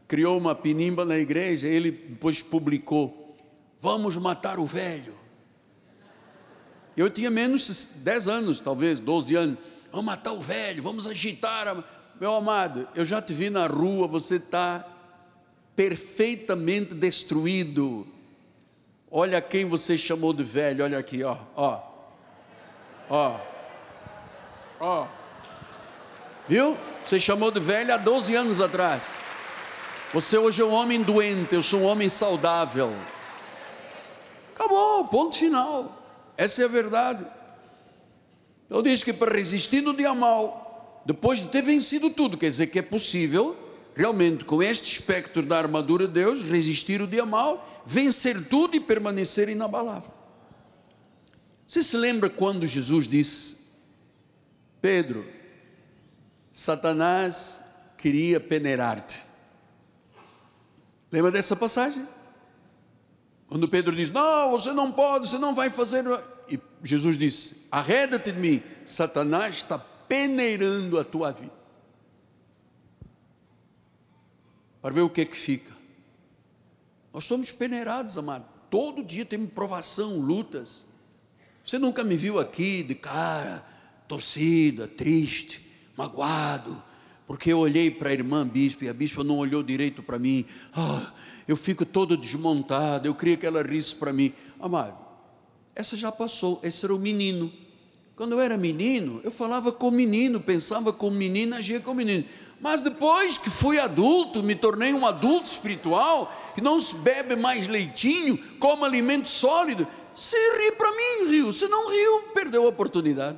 criou 0.07 0.39
uma 0.39 0.55
pinimba 0.55 1.05
na 1.05 1.19
igreja, 1.19 1.67
ele 1.67 1.91
depois 1.91 2.41
publicou: 2.41 3.31
Vamos 3.79 4.17
matar 4.17 4.57
o 4.57 4.65
velho. 4.65 5.13
Eu 6.95 7.11
tinha 7.11 7.29
menos 7.29 7.67
de 7.67 8.03
10 8.03 8.27
anos, 8.27 8.59
talvez 8.59 8.99
12 8.99 9.35
anos. 9.35 9.66
Vamos 9.91 10.05
matar 10.05 10.33
o 10.33 10.39
velho, 10.39 10.83
vamos 10.83 11.07
agitar. 11.07 11.83
Meu 12.19 12.35
amado, 12.35 12.87
eu 12.95 13.05
já 13.05 13.21
te 13.21 13.33
vi 13.33 13.49
na 13.49 13.67
rua, 13.67 14.07
você 14.07 14.35
está 14.35 14.85
perfeitamente 15.75 16.93
destruído. 16.93 18.07
Olha 19.09 19.41
quem 19.41 19.65
você 19.65 19.97
chamou 19.97 20.33
de 20.33 20.43
velho, 20.43 20.83
olha 20.83 20.97
aqui, 20.97 21.23
ó, 21.23 21.37
ó, 21.55 21.79
ó, 23.09 23.39
ó. 24.79 25.07
Viu? 26.47 26.77
Você 27.05 27.19
chamou 27.19 27.51
de 27.51 27.59
velho 27.59 27.93
há 27.93 27.97
12 27.97 28.35
anos 28.35 28.59
atrás. 28.59 29.11
Você 30.13 30.37
hoje 30.37 30.61
é 30.61 30.65
um 30.65 30.73
homem 30.73 31.01
doente, 31.01 31.55
eu 31.55 31.63
sou 31.63 31.81
um 31.81 31.85
homem 31.85 32.09
saudável. 32.09 32.93
Acabou, 34.55 35.05
ponto 35.05 35.37
final. 35.37 36.03
Essa 36.35 36.63
é 36.63 36.65
a 36.65 36.69
verdade. 36.69 37.25
Então 38.67 38.83
diz 38.83 39.03
que 39.03 39.13
para 39.13 39.35
resistir 39.35 39.81
no 39.81 39.95
dia 39.95 40.13
mal, 40.13 41.01
depois 41.05 41.39
de 41.39 41.47
ter 41.47 41.61
vencido 41.61 42.09
tudo, 42.09 42.37
quer 42.37 42.49
dizer 42.49 42.67
que 42.67 42.79
é 42.79 42.81
possível, 42.81 43.55
realmente, 43.95 44.45
com 44.45 44.61
este 44.61 44.91
espectro 44.91 45.41
da 45.41 45.57
armadura 45.57 46.05
de 46.05 46.13
Deus, 46.13 46.43
resistir 46.43 47.01
o 47.01 47.07
dia 47.07 47.25
mal, 47.25 47.81
vencer 47.85 48.47
tudo 48.49 48.75
e 48.75 48.79
permanecer 48.79 49.47
inabalável. 49.47 50.11
Você 51.65 51.81
se 51.81 51.95
lembra 51.97 52.29
quando 52.29 52.67
Jesus 52.67 53.07
disse, 53.07 53.57
Pedro, 54.81 55.25
Satanás 56.51 57.61
queria 57.97 58.39
peneirar-te. 58.39 59.21
Lembra 61.11 61.31
dessa 61.31 61.55
passagem? 61.55 62.05
Quando 63.47 63.67
Pedro 63.67 63.95
diz: 63.95 64.11
Não, 64.11 64.51
você 64.51 64.73
não 64.73 64.91
pode, 64.91 65.27
você 65.27 65.37
não 65.37 65.55
vai 65.55 65.69
fazer. 65.69 66.03
Jesus 66.83 67.17
disse: 67.17 67.67
Arreda-te 67.71 68.31
de 68.31 68.39
mim, 68.39 68.63
Satanás 68.85 69.57
está 69.57 69.77
peneirando 69.79 70.99
a 70.99 71.03
tua 71.03 71.31
vida. 71.31 71.57
Para 74.81 74.93
ver 74.93 75.01
o 75.01 75.09
que 75.09 75.21
é 75.21 75.25
que 75.25 75.37
fica. 75.37 75.75
Nós 77.13 77.25
somos 77.25 77.51
peneirados, 77.51 78.17
amado. 78.17 78.45
Todo 78.69 79.03
dia 79.03 79.25
temos 79.25 79.51
provação, 79.51 80.19
lutas. 80.19 80.85
Você 81.63 81.77
nunca 81.79 82.03
me 82.03 82.15
viu 82.15 82.39
aqui 82.39 82.83
de 82.83 82.95
cara, 82.95 83.65
torcida, 84.07 84.87
triste, 84.87 85.65
magoado, 85.97 86.81
porque 87.25 87.51
eu 87.51 87.59
olhei 87.59 87.91
para 87.91 88.09
a 88.09 88.13
irmã 88.13 88.47
bispa 88.47 88.85
e 88.85 88.89
a 88.89 88.93
bispa 88.93 89.23
não 89.23 89.37
olhou 89.37 89.61
direito 89.61 90.01
para 90.01 90.17
mim. 90.17 90.45
Ah, 90.73 91.11
eu 91.47 91.57
fico 91.57 91.85
todo 91.85 92.15
desmontado, 92.15 93.07
eu 93.07 93.15
queria 93.15 93.35
que 93.35 93.45
ela 93.45 93.61
risse 93.63 93.95
para 93.95 94.13
mim. 94.13 94.33
Amado, 94.59 94.95
essa 95.77 95.95
já 95.95 96.11
passou, 96.11 96.59
esse 96.63 96.83
era 96.83 96.93
o 96.93 96.97
menino. 96.97 97.53
Quando 98.15 98.31
eu 98.31 98.41
era 98.41 98.57
menino, 98.57 99.21
eu 99.23 99.29
falava 99.29 99.71
com 99.71 99.89
o 99.89 99.91
menino, 99.91 100.39
pensava 100.39 100.91
com 100.91 101.09
o 101.09 101.11
menino, 101.11 101.55
agia 101.55 101.79
com 101.79 101.91
o 101.91 101.95
menino. 101.95 102.25
Mas 102.59 102.81
depois 102.81 103.37
que 103.37 103.47
fui 103.47 103.77
adulto, 103.77 104.41
me 104.41 104.55
tornei 104.55 104.91
um 104.91 105.05
adulto 105.05 105.45
espiritual, 105.45 106.33
que 106.55 106.61
não 106.61 106.81
se 106.81 106.95
bebe 106.95 107.35
mais 107.35 107.67
leitinho, 107.67 108.35
come 108.57 108.85
alimento 108.85 109.29
sólido, 109.29 109.87
se 110.15 110.35
ri 110.35 110.71
para 110.71 110.91
mim, 110.93 111.29
riu. 111.29 111.53
Se 111.53 111.67
não 111.67 111.91
riu, 111.91 112.21
perdeu 112.33 112.65
a 112.65 112.69
oportunidade. 112.69 113.37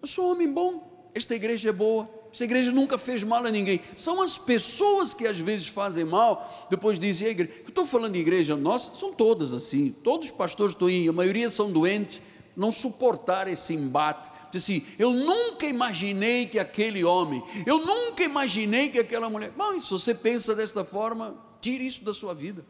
Eu 0.00 0.08
sou 0.08 0.28
um 0.28 0.32
homem 0.32 0.50
bom, 0.50 1.10
esta 1.14 1.34
igreja 1.34 1.68
é 1.68 1.72
boa, 1.72 2.08
esta 2.34 2.42
igreja 2.42 2.72
nunca 2.72 2.98
fez 2.98 3.22
mal 3.22 3.46
a 3.46 3.50
ninguém. 3.50 3.80
São 3.94 4.20
as 4.20 4.36
pessoas 4.36 5.14
que 5.14 5.24
às 5.24 5.38
vezes 5.38 5.68
fazem 5.68 6.04
mal, 6.04 6.66
depois 6.68 6.98
dizem, 6.98 7.28
a 7.28 7.30
igreja. 7.30 7.52
Eu 7.62 7.68
estou 7.68 7.86
falando 7.86 8.14
de 8.14 8.18
igreja 8.18 8.56
nossa, 8.56 8.92
são 8.96 9.12
todas 9.12 9.54
assim. 9.54 9.94
Todos 10.02 10.30
os 10.30 10.32
pastores 10.32 10.74
estão 10.74 10.88
aí, 10.88 11.08
a 11.08 11.12
maioria 11.12 11.48
são 11.48 11.70
doentes, 11.70 12.20
não 12.56 12.72
suportaram 12.72 13.52
esse 13.52 13.72
embate. 13.72 14.28
Diz 14.50 14.64
assim, 14.64 14.84
eu 14.98 15.12
nunca 15.12 15.64
imaginei 15.66 16.46
que 16.46 16.58
aquele 16.58 17.04
homem, 17.04 17.40
eu 17.64 17.78
nunca 17.86 18.24
imaginei 18.24 18.88
que 18.88 18.98
aquela 18.98 19.30
mulher. 19.30 19.52
Bom, 19.56 19.78
se 19.78 19.92
você 19.92 20.12
pensa 20.12 20.56
desta 20.56 20.84
forma, 20.84 21.36
tire 21.60 21.86
isso 21.86 22.04
da 22.04 22.12
sua 22.12 22.34
vida. 22.34 22.64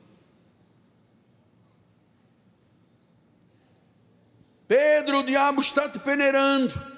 Pedro, 4.68 5.20
o 5.20 5.22
diabo 5.22 5.62
está 5.62 5.88
te 5.88 5.98
peneirando. 5.98 6.93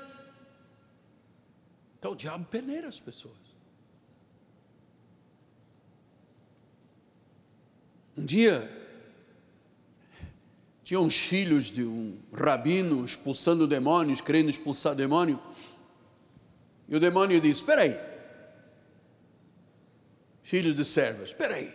Então 1.98 2.12
o 2.12 2.16
diabo 2.16 2.44
peneira 2.46 2.88
as 2.88 3.00
pessoas. 3.00 3.34
Um 8.16 8.24
dia, 8.24 8.66
tinha 10.82 11.00
uns 11.00 11.16
filhos 11.16 11.64
de 11.64 11.84
um 11.84 12.18
rabino 12.32 13.04
expulsando 13.04 13.66
demônios, 13.66 14.20
querendo 14.20 14.48
expulsar 14.48 14.94
demônio. 14.94 15.38
E 16.88 16.96
o 16.96 17.00
demônio 17.00 17.40
disse: 17.40 17.60
Espera 17.60 17.82
aí, 17.82 17.98
filho 20.42 20.72
de 20.72 20.84
servas, 20.84 21.30
espera 21.30 21.56
aí, 21.56 21.74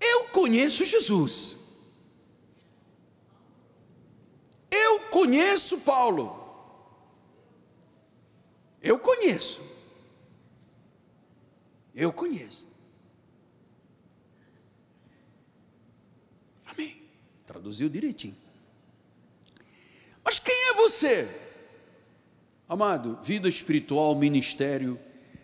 eu 0.00 0.24
conheço 0.28 0.84
Jesus, 0.84 1.90
eu 4.70 5.00
conheço 5.10 5.80
Paulo, 5.80 6.37
eu 8.88 8.98
conheço. 8.98 9.60
Eu 11.94 12.10
conheço. 12.10 12.66
Amém. 16.64 16.96
Traduziu 17.44 17.90
direitinho. 17.90 18.34
Mas 20.24 20.38
quem 20.38 20.54
é 20.70 20.72
você? 20.72 21.28
Amado, 22.66 23.18
vida 23.22 23.46
espiritual, 23.46 24.14
ministério, 24.14 24.98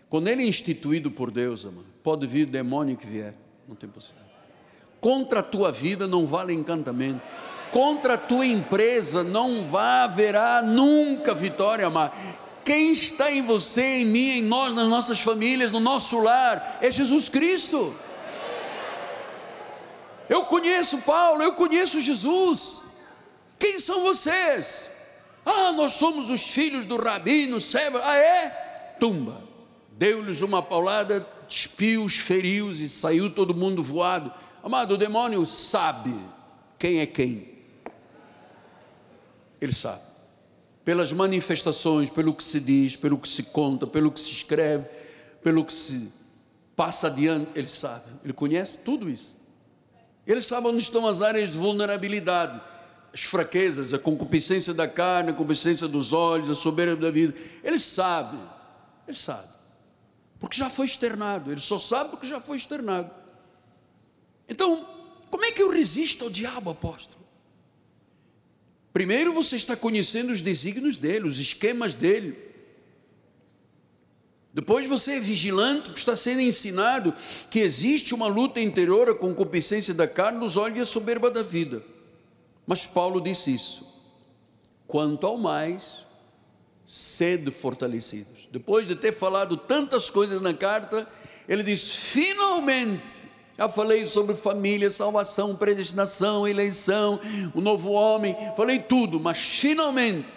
quando 0.09 0.27
ele 0.27 0.41
é 0.41 0.47
instituído 0.47 1.11
por 1.11 1.29
Deus, 1.29 1.65
amado, 1.65 1.85
pode 2.01 2.25
vir 2.25 2.47
demônio 2.47 2.97
que 2.97 3.05
vier, 3.05 3.35
não 3.67 3.75
tem 3.75 3.87
possibilidade. 3.87 4.33
Contra 4.99 5.41
a 5.41 5.43
tua 5.43 5.71
vida 5.71 6.07
não 6.07 6.25
vale 6.25 6.51
encantamento. 6.51 7.21
Contra 7.71 8.15
a 8.15 8.17
tua 8.17 8.45
empresa 8.45 9.23
não 9.23 9.75
haverá 9.77 10.63
nunca 10.63 11.31
vitória, 11.31 11.85
amado. 11.85 12.44
Quem 12.65 12.93
está 12.93 13.31
em 13.31 13.43
você, 13.43 13.99
em 13.99 14.05
mim, 14.05 14.29
em 14.31 14.41
nós, 14.41 14.73
nas 14.73 14.89
nossas 14.89 15.21
famílias, 15.21 15.71
no 15.71 15.79
nosso 15.79 16.19
lar, 16.19 16.79
é 16.81 16.91
Jesus 16.91 17.29
Cristo. 17.29 17.95
Eu 20.27 20.45
conheço 20.45 20.97
Paulo, 21.03 21.43
eu 21.43 21.53
conheço 21.53 22.01
Jesus. 22.01 22.81
Quem 23.59 23.79
são 23.79 24.01
vocês? 24.01 24.89
Ah, 25.45 25.71
nós 25.73 25.93
somos 25.93 26.31
os 26.31 26.41
filhos 26.41 26.85
do 26.85 26.97
rabino, 26.97 27.61
Seba. 27.61 28.01
Ah, 28.03 28.15
é? 28.15 28.95
Tumba. 28.99 29.39
Deu-lhes 29.91 30.41
uma 30.41 30.63
paulada, 30.63 31.25
despiu-os, 31.47 32.15
feriu-os 32.15 32.79
e 32.79 32.89
saiu 32.89 33.29
todo 33.29 33.53
mundo 33.53 33.83
voado. 33.83 34.33
Amado, 34.63 34.95
o 34.95 34.97
demônio 34.97 35.45
sabe 35.45 36.19
quem 36.79 36.99
é 36.99 37.05
quem. 37.05 37.47
Ele 39.61 39.73
sabe. 39.73 40.14
Pelas 40.85 41.11
manifestações, 41.11 42.09
pelo 42.09 42.33
que 42.33 42.43
se 42.43 42.61
diz, 42.61 42.95
pelo 42.95 43.17
que 43.17 43.27
se 43.27 43.43
conta, 43.43 43.85
pelo 43.85 44.09
que 44.09 44.19
se 44.19 44.31
escreve, 44.31 44.87
pelo 45.43 45.65
que 45.65 45.73
se 45.73 46.09
passa 46.75 47.07
adiante, 47.07 47.49
ele 47.55 47.67
sabe. 47.67 48.05
Ele 48.23 48.31
conhece 48.31 48.77
tudo 48.79 49.09
isso. 49.09 49.37
Ele 50.25 50.41
sabe 50.41 50.67
onde 50.67 50.79
estão 50.79 51.05
as 51.05 51.21
áreas 51.21 51.51
de 51.51 51.57
vulnerabilidade 51.57 52.61
as 53.15 53.23
fraquezas, 53.23 53.93
a 53.93 53.97
concupiscência 53.97 54.73
da 54.73 54.89
carne, 54.89 55.29
a 55.29 55.33
concupiscência 55.33 55.87
dos 55.87 56.11
olhos, 56.11 56.49
a 56.49 56.55
soberba 56.55 56.97
da 56.97 57.09
vida. 57.09 57.33
Ele 57.63 57.79
sabe, 57.79 58.37
ele 59.07 59.15
sabe, 59.15 59.47
porque 60.37 60.57
já 60.57 60.69
foi 60.69 60.85
externado, 60.85 61.49
ele 61.49 61.61
só 61.61 61.79
sabe 61.79 62.09
porque 62.09 62.27
já 62.27 62.41
foi 62.41 62.57
externado. 62.57 63.09
Então, 64.49 64.85
como 65.31 65.45
é 65.45 65.51
que 65.53 65.63
eu 65.63 65.71
resisto 65.71 66.25
ao 66.25 66.29
diabo, 66.29 66.69
apóstolo? 66.71 67.24
Primeiro 68.95 69.33
você 69.33 69.57
está 69.57 69.75
conhecendo 69.75 70.31
os 70.31 70.41
desígnios 70.41 70.95
dele, 70.95 71.27
os 71.27 71.37
esquemas 71.37 71.93
dele. 71.93 72.33
Depois 74.53 74.87
você 74.87 75.15
é 75.15 75.19
vigilante, 75.19 75.87
porque 75.87 75.99
está 75.99 76.15
sendo 76.15 76.39
ensinado 76.39 77.13
que 77.51 77.59
existe 77.59 78.15
uma 78.15 78.27
luta 78.27 78.61
interior, 78.61 79.09
a 79.09 79.13
concupiscência 79.13 79.93
da 79.93 80.07
carne, 80.07 80.39
dos 80.39 80.55
olhos 80.55 80.77
e 80.77 80.81
a 80.81 80.85
soberba 80.85 81.29
da 81.29 81.43
vida. 81.43 81.83
Mas 82.65 82.85
Paulo 82.85 83.19
disse 83.19 83.53
isso. 83.53 83.85
Quanto 84.87 85.27
ao 85.27 85.37
mais, 85.37 86.05
sede 86.85 87.51
fortalecidos. 87.51 88.47
Depois 88.49 88.87
de 88.87 88.95
ter 88.95 89.11
falado 89.11 89.57
tantas 89.57 90.09
coisas 90.09 90.41
na 90.41 90.53
carta, 90.53 91.05
ele 91.49 91.63
diz: 91.63 91.91
finalmente, 91.91 93.24
já 93.57 93.69
falei 93.69 94.05
sobre 94.05 94.35
família, 94.35 94.91
salvação, 94.91 95.55
predestinação, 95.55 96.47
eleição, 96.47 97.19
o 97.53 97.61
novo 97.61 97.91
homem, 97.91 98.35
falei 98.57 98.79
tudo, 98.79 99.19
mas 99.19 99.37
finalmente, 99.37 100.27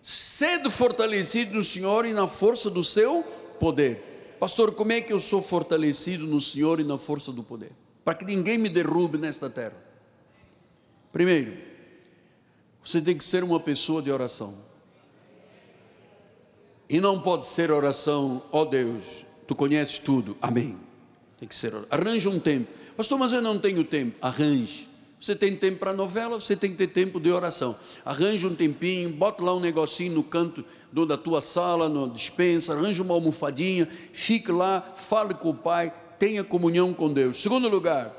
sede 0.00 0.68
fortalecido 0.70 1.54
no 1.54 1.62
Senhor 1.62 2.04
e 2.04 2.12
na 2.12 2.26
força 2.26 2.68
do 2.68 2.82
seu 2.82 3.22
poder. 3.60 4.36
Pastor, 4.40 4.72
como 4.74 4.90
é 4.90 5.00
que 5.00 5.12
eu 5.12 5.20
sou 5.20 5.40
fortalecido 5.40 6.26
no 6.26 6.40
Senhor 6.40 6.80
e 6.80 6.84
na 6.84 6.98
força 6.98 7.30
do 7.30 7.44
poder? 7.44 7.70
Para 8.04 8.14
que 8.14 8.24
ninguém 8.24 8.58
me 8.58 8.68
derrube 8.68 9.16
nesta 9.16 9.48
terra. 9.48 9.76
Primeiro, 11.12 11.56
você 12.82 13.00
tem 13.00 13.16
que 13.16 13.24
ser 13.24 13.44
uma 13.44 13.60
pessoa 13.60 14.02
de 14.02 14.10
oração. 14.10 14.52
E 16.88 17.00
não 17.00 17.20
pode 17.20 17.46
ser 17.46 17.70
oração, 17.70 18.42
ó 18.50 18.62
oh 18.62 18.64
Deus, 18.64 19.24
tu 19.46 19.54
conheces 19.54 20.00
tudo, 20.00 20.36
amém. 20.42 20.76
Tem 21.42 21.48
que 21.48 21.56
ser, 21.56 21.74
arranje 21.90 22.28
um 22.28 22.38
tempo. 22.38 22.68
Pastor, 22.96 23.18
mas 23.18 23.32
eu 23.32 23.42
não 23.42 23.58
tenho 23.58 23.82
tempo. 23.82 24.16
Arranje. 24.22 24.88
Você 25.20 25.34
tem 25.34 25.56
tempo 25.56 25.80
para 25.80 25.92
novela, 25.92 26.40
você 26.40 26.54
tem 26.54 26.70
que 26.70 26.76
ter 26.76 26.86
tempo 26.86 27.18
de 27.18 27.32
oração. 27.32 27.74
Arranje 28.04 28.46
um 28.46 28.54
tempinho, 28.54 29.10
bota 29.10 29.42
lá 29.42 29.52
um 29.52 29.58
negocinho 29.58 30.12
no 30.12 30.22
canto 30.22 30.64
do, 30.92 31.04
da 31.04 31.18
tua 31.18 31.40
sala, 31.40 31.88
na 31.88 32.06
dispensa, 32.06 32.74
arranje 32.74 33.02
uma 33.02 33.14
almofadinha, 33.14 33.88
fique 34.12 34.52
lá, 34.52 34.92
fale 34.94 35.34
com 35.34 35.50
o 35.50 35.54
Pai, 35.54 35.92
tenha 36.16 36.44
comunhão 36.44 36.94
com 36.94 37.12
Deus. 37.12 37.42
Segundo 37.42 37.68
lugar, 37.68 38.14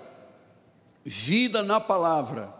vida 1.05 1.63
na 1.63 1.79
palavra. 1.79 2.53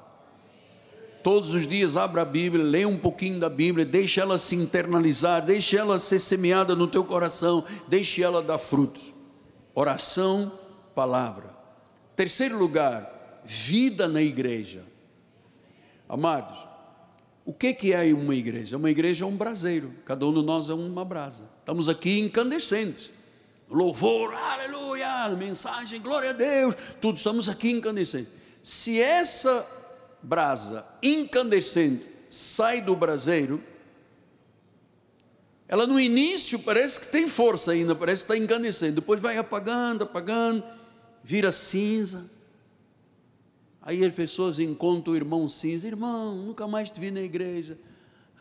Todos 1.22 1.54
os 1.54 1.68
dias 1.68 1.98
abra 1.98 2.22
a 2.22 2.26
Bíblia, 2.26 2.64
leia 2.64 2.88
um 2.88 2.98
pouquinho 2.98 3.38
da 3.38 3.50
Bíblia, 3.50 3.84
deixe 3.84 4.22
ela 4.22 4.38
se 4.38 4.56
internalizar, 4.56 5.46
deixe 5.46 5.76
ela 5.76 6.00
ser 6.00 6.20
semeada 6.20 6.74
no 6.74 6.88
teu 6.88 7.04
coração, 7.04 7.66
deixe 7.90 8.24
ela 8.24 8.42
dar 8.42 8.58
frutos. 8.58 9.13
Oração, 9.76 10.52
palavra. 10.94 11.50
Terceiro 12.16 12.58
lugar, 12.58 13.42
vida 13.44 14.08
na 14.08 14.22
igreja. 14.22 14.84
Amados, 16.08 16.60
o 17.46 17.52
que, 17.52 17.74
que 17.74 17.94
é 17.94 18.14
uma 18.14 18.36
igreja? 18.36 18.78
Uma 18.78 18.92
igreja 18.92 19.26
é 19.26 19.28
um 19.28 19.36
braseiro, 19.36 19.92
cada 20.06 20.26
um 20.26 20.34
de 20.34 20.44
nós 20.44 20.70
é 20.70 20.74
uma 20.74 21.04
brasa. 21.04 21.44
Estamos 21.60 21.90
aqui 21.90 22.20
incandescentes. 22.20 23.12
Louvor, 23.70 24.34
aleluia, 24.34 25.30
mensagem, 25.30 26.00
glória 26.00 26.30
a 26.30 26.34
Deus, 26.34 26.76
tudo, 27.02 27.18
estamos 27.18 27.50
aqui 27.50 27.72
incandescentes. 27.72 28.32
Se 28.62 29.02
essa 29.02 29.66
brasa 30.22 30.86
incandescente 31.02 32.08
sai 32.30 32.82
do 32.82 32.96
braseiro, 32.96 33.62
ela 35.74 35.88
no 35.88 36.00
início 36.00 36.60
parece 36.60 37.00
que 37.00 37.08
tem 37.08 37.28
força 37.28 37.72
ainda, 37.72 37.96
parece 37.96 38.24
que 38.24 38.32
está 38.32 38.44
incandescente, 38.44 38.94
depois 38.94 39.20
vai 39.20 39.38
apagando, 39.38 40.04
apagando, 40.04 40.64
vira 41.24 41.52
cinza. 41.52 42.30
Aí 43.82 44.06
as 44.06 44.14
pessoas 44.14 44.60
encontram 44.60 45.16
o 45.16 45.18
irmão 45.18 45.50
cinza, 45.50 45.88
irmão, 45.88 46.36
nunca 46.36 46.68
mais 46.68 46.92
te 46.92 47.00
vi 47.00 47.10
na 47.10 47.22
igreja. 47.22 47.76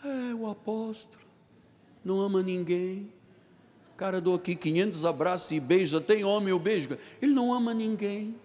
É, 0.04 0.34
o 0.34 0.46
apóstolo, 0.46 1.24
não 2.04 2.20
ama 2.20 2.42
ninguém. 2.42 3.10
Cara, 3.96 4.20
dou 4.20 4.34
aqui 4.34 4.54
500 4.54 5.06
abraços 5.06 5.52
e 5.52 5.58
beijos, 5.58 6.04
tem 6.04 6.24
homem 6.24 6.52
o 6.52 6.58
beijo. 6.58 6.90
Ele 7.22 7.32
não 7.32 7.50
ama 7.50 7.72
ninguém. 7.72 8.36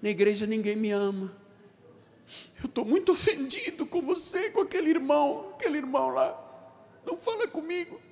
Na 0.00 0.08
igreja 0.08 0.46
ninguém 0.46 0.76
me 0.76 0.92
ama. 0.92 1.36
Eu 2.62 2.66
estou 2.66 2.84
muito 2.84 3.10
ofendido 3.10 3.84
com 3.84 4.00
você, 4.02 4.50
com 4.50 4.60
aquele 4.60 4.90
irmão, 4.90 5.48
aquele 5.56 5.78
irmão 5.78 6.10
lá. 6.10 6.42
Não 7.04 7.18
fala 7.18 7.48
comigo. 7.48 8.03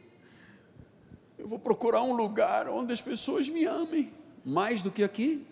Eu 1.42 1.48
vou 1.48 1.58
procurar 1.58 2.02
um 2.02 2.14
lugar 2.14 2.68
onde 2.68 2.92
as 2.92 3.00
pessoas 3.00 3.48
me 3.48 3.64
amem. 3.64 4.08
Mais 4.44 4.80
do 4.80 4.92
que 4.92 5.02
aqui? 5.02 5.44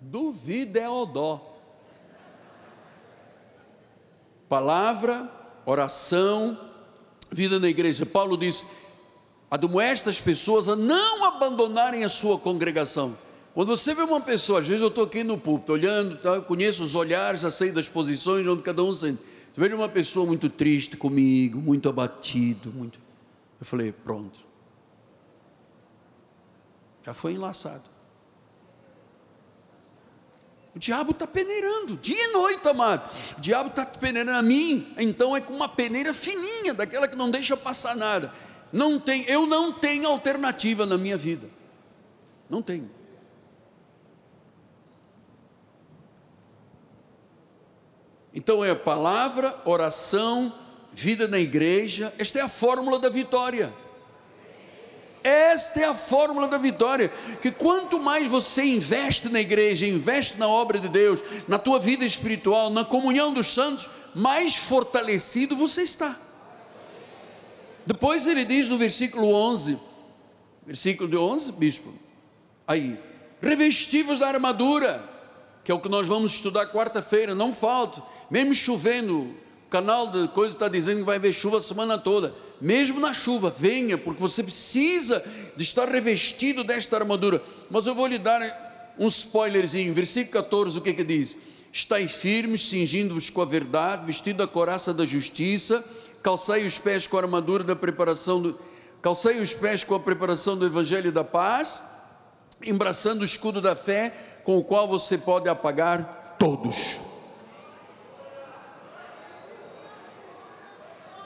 Duvida 0.00 0.80
é 0.80 0.88
odó. 0.88 1.56
Palavra, 4.48 5.30
oração, 5.64 6.58
vida 7.30 7.60
na 7.60 7.68
igreja. 7.68 8.04
Paulo 8.04 8.36
diz: 8.36 8.66
admoesta 9.48 10.10
as 10.10 10.20
pessoas 10.20 10.68
a 10.68 10.74
não 10.74 11.24
abandonarem 11.24 12.02
a 12.02 12.08
sua 12.08 12.36
congregação. 12.36 13.16
Quando 13.54 13.76
você 13.76 13.94
vê 13.94 14.02
uma 14.02 14.20
pessoa, 14.20 14.58
às 14.58 14.66
vezes 14.66 14.82
eu 14.82 14.88
estou 14.88 15.04
aqui 15.04 15.22
no 15.22 15.38
púlpito, 15.38 15.72
olhando, 15.72 16.18
tá, 16.18 16.40
conheço 16.40 16.82
os 16.82 16.96
olhares, 16.96 17.42
já 17.42 17.50
sei 17.52 17.70
das 17.70 17.88
posições 17.88 18.44
onde 18.44 18.62
cada 18.62 18.82
um 18.82 18.92
sente. 18.92 19.22
Você 19.54 19.68
vê 19.68 19.72
uma 19.72 19.88
pessoa 19.88 20.26
muito 20.26 20.50
triste 20.50 20.96
comigo, 20.96 21.60
muito 21.60 21.88
abatido, 21.88 22.72
muito. 22.72 22.98
Eu 23.60 23.64
falei, 23.64 23.92
pronto. 23.92 24.46
Já 27.06 27.14
foi 27.14 27.34
enlaçado. 27.34 27.84
O 30.74 30.78
diabo 30.78 31.12
está 31.12 31.24
peneirando, 31.24 31.96
dia 31.96 32.22
e 32.28 32.32
noite, 32.32 32.66
amado. 32.68 33.08
O 33.38 33.40
diabo 33.40 33.70
está 33.70 33.86
peneirando 33.86 34.38
a 34.38 34.42
mim, 34.42 34.92
então 34.98 35.34
é 35.36 35.40
com 35.40 35.54
uma 35.54 35.68
peneira 35.68 36.12
fininha, 36.12 36.74
daquela 36.74 37.06
que 37.06 37.14
não 37.14 37.30
deixa 37.30 37.56
passar 37.56 37.94
nada. 37.96 38.34
Não 38.72 38.98
tem, 38.98 39.22
eu 39.22 39.46
não 39.46 39.72
tenho 39.72 40.08
alternativa 40.08 40.84
na 40.84 40.98
minha 40.98 41.16
vida. 41.16 41.48
Não 42.50 42.60
tenho. 42.60 42.90
Então 48.34 48.62
é 48.64 48.74
palavra, 48.74 49.58
oração, 49.64 50.52
vida 50.92 51.28
na 51.28 51.38
igreja. 51.38 52.12
Esta 52.18 52.40
é 52.40 52.42
a 52.42 52.48
fórmula 52.48 52.98
da 52.98 53.08
vitória. 53.08 53.72
Esta 55.26 55.80
é 55.80 55.84
a 55.84 55.94
fórmula 55.94 56.46
da 56.46 56.56
vitória. 56.56 57.12
Que 57.42 57.50
quanto 57.50 57.98
mais 57.98 58.28
você 58.28 58.62
investe 58.62 59.28
na 59.28 59.40
igreja, 59.40 59.84
investe 59.84 60.38
na 60.38 60.46
obra 60.46 60.78
de 60.78 60.88
Deus, 60.88 61.20
na 61.48 61.58
tua 61.58 61.80
vida 61.80 62.04
espiritual, 62.04 62.70
na 62.70 62.84
comunhão 62.84 63.34
dos 63.34 63.48
santos, 63.48 63.88
mais 64.14 64.54
fortalecido 64.54 65.56
você 65.56 65.82
está. 65.82 66.16
Depois 67.84 68.28
ele 68.28 68.44
diz 68.44 68.68
no 68.68 68.78
versículo 68.78 69.32
11, 69.32 69.76
versículo 70.64 71.08
de 71.08 71.16
11, 71.16 71.52
bispo, 71.52 71.92
aí, 72.64 72.96
revestivos 73.42 74.20
da 74.20 74.28
armadura, 74.28 75.02
que 75.64 75.72
é 75.72 75.74
o 75.74 75.80
que 75.80 75.88
nós 75.88 76.06
vamos 76.06 76.34
estudar 76.34 76.66
quarta-feira, 76.66 77.34
não 77.34 77.52
falta, 77.52 78.00
mesmo 78.30 78.54
chovendo, 78.54 79.22
o 79.22 79.68
canal 79.68 80.06
de 80.06 80.28
coisa 80.28 80.54
está 80.54 80.68
dizendo 80.68 80.98
que 80.98 81.04
vai 81.04 81.16
haver 81.16 81.32
chuva 81.32 81.58
a 81.58 81.62
semana 81.62 81.98
toda, 81.98 82.32
mesmo 82.60 83.00
na 83.00 83.12
chuva, 83.12 83.54
venha, 83.56 83.98
porque 83.98 84.20
você 84.20 84.42
precisa 84.42 85.22
de 85.56 85.62
estar 85.62 85.88
revestido 85.88 86.64
desta 86.64 86.96
armadura. 86.96 87.42
Mas 87.70 87.86
eu 87.86 87.94
vou 87.94 88.06
lhe 88.06 88.18
dar 88.18 88.94
um 88.98 89.08
spoilerzinho, 89.08 89.92
versículo 89.92 90.32
14, 90.32 90.78
o 90.78 90.80
que 90.80 90.94
que 90.94 91.04
diz? 91.04 91.36
Estai 91.72 92.08
firmes, 92.08 92.68
cingindo-vos 92.68 93.28
com 93.28 93.42
a 93.42 93.44
verdade, 93.44 94.06
vestido 94.06 94.42
a 94.42 94.48
coraça 94.48 94.94
da 94.94 95.04
justiça, 95.04 95.84
calcei 96.22 96.64
os 96.64 96.78
pés 96.78 97.06
com 97.06 97.18
a 97.18 97.20
armadura 97.20 97.62
da 97.62 97.76
preparação 97.76 98.40
do, 98.40 98.58
calcei 99.02 99.38
os 99.40 99.52
pés 99.52 99.84
com 99.84 99.94
a 99.94 100.00
preparação 100.00 100.56
do 100.56 100.64
evangelho 100.64 101.12
da 101.12 101.22
paz, 101.22 101.82
embraçando 102.64 103.20
o 103.20 103.24
escudo 103.24 103.60
da 103.60 103.76
fé, 103.76 104.12
com 104.42 104.56
o 104.56 104.64
qual 104.64 104.88
você 104.88 105.18
pode 105.18 105.48
apagar 105.48 106.36
todos. 106.38 106.98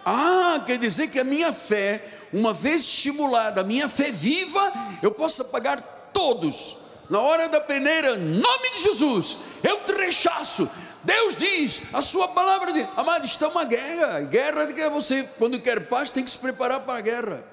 Ah, 0.05 0.63
quer 0.67 0.79
dizer 0.79 1.09
que 1.09 1.19
a 1.19 1.25
minha 1.25 1.53
fé, 1.53 2.03
uma 2.33 2.53
vez 2.53 2.83
estimulada, 2.83 3.61
a 3.61 3.65
minha 3.65 3.89
fé 3.89 4.11
viva, 4.11 4.73
eu 5.03 5.11
posso 5.11 5.43
apagar 5.43 5.81
todos. 6.13 6.79
Na 7.09 7.21
hora 7.21 7.49
da 7.49 7.61
peneira, 7.61 8.17
nome 8.17 8.71
de 8.73 8.83
Jesus, 8.83 9.39
eu 9.63 9.81
te 9.81 9.93
rechaço. 9.93 10.69
Deus 11.03 11.35
diz, 11.35 11.83
a 11.93 12.03
sua 12.03 12.29
palavra 12.29 12.73
diz, 12.73 12.87
amado, 12.97 13.25
está 13.25 13.49
uma 13.49 13.65
guerra. 13.65 14.21
Guerra 14.21 14.67
de 14.67 14.75
que 14.75 14.89
você, 14.91 15.29
quando 15.39 15.61
quer 15.61 15.87
paz, 15.87 16.11
tem 16.11 16.23
que 16.23 16.31
se 16.31 16.39
preparar 16.39 16.81
para 16.81 16.99
a 16.99 17.01
guerra. 17.01 17.45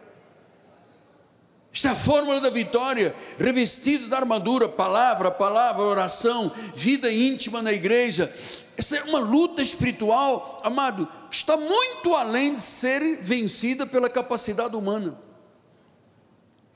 Esta 1.73 1.89
é 1.89 1.91
a 1.91 1.95
fórmula 1.95 2.41
da 2.41 2.49
vitória, 2.49 3.15
revestido 3.39 4.07
da 4.07 4.17
armadura, 4.17 4.67
palavra, 4.67 5.29
palavra, 5.29 5.83
oração, 5.83 6.51
vida 6.75 7.11
íntima 7.11 7.61
na 7.61 7.71
igreja. 7.71 8.33
Essa 8.75 8.97
é 8.97 9.03
uma 9.03 9.19
luta 9.19 9.61
espiritual, 9.61 10.59
amado, 10.63 11.07
está 11.31 11.57
muito 11.57 12.15
além 12.15 12.55
de 12.55 12.61
ser 12.61 13.17
vencida 13.21 13.85
pela 13.85 14.09
capacidade 14.09 14.75
humana. 14.75 15.17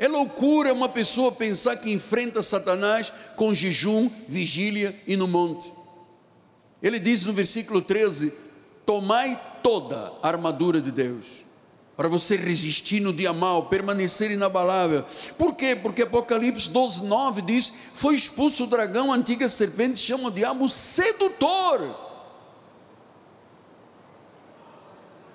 É 0.01 0.07
loucura 0.07 0.73
uma 0.73 0.89
pessoa 0.89 1.31
pensar 1.31 1.75
que 1.77 1.91
enfrenta 1.91 2.41
Satanás 2.41 3.13
com 3.35 3.53
jejum, 3.53 4.09
vigília 4.27 4.99
e 5.05 5.15
no 5.15 5.27
monte. 5.27 5.71
Ele 6.81 6.97
diz 6.97 7.25
no 7.25 7.33
versículo 7.33 7.81
13: 7.81 8.33
Tomai 8.83 9.39
toda 9.61 10.11
a 10.23 10.27
armadura 10.27 10.81
de 10.81 10.91
Deus, 10.91 11.45
para 11.95 12.09
você 12.09 12.35
resistir 12.35 12.99
no 12.99 13.13
dia 13.13 13.31
mal, 13.31 13.67
permanecer 13.67 14.31
inabalável. 14.31 15.05
Por 15.37 15.53
quê? 15.53 15.75
Porque 15.75 16.01
Apocalipse 16.01 16.69
12, 16.71 17.05
9 17.05 17.43
diz: 17.43 17.71
Foi 17.93 18.15
expulso 18.15 18.63
o 18.63 18.67
dragão, 18.67 19.13
a 19.13 19.15
antiga 19.15 19.47
serpente, 19.47 19.99
chama 19.99 20.29
o 20.29 20.31
diabo 20.31 20.67
sedutor. 20.67 22.10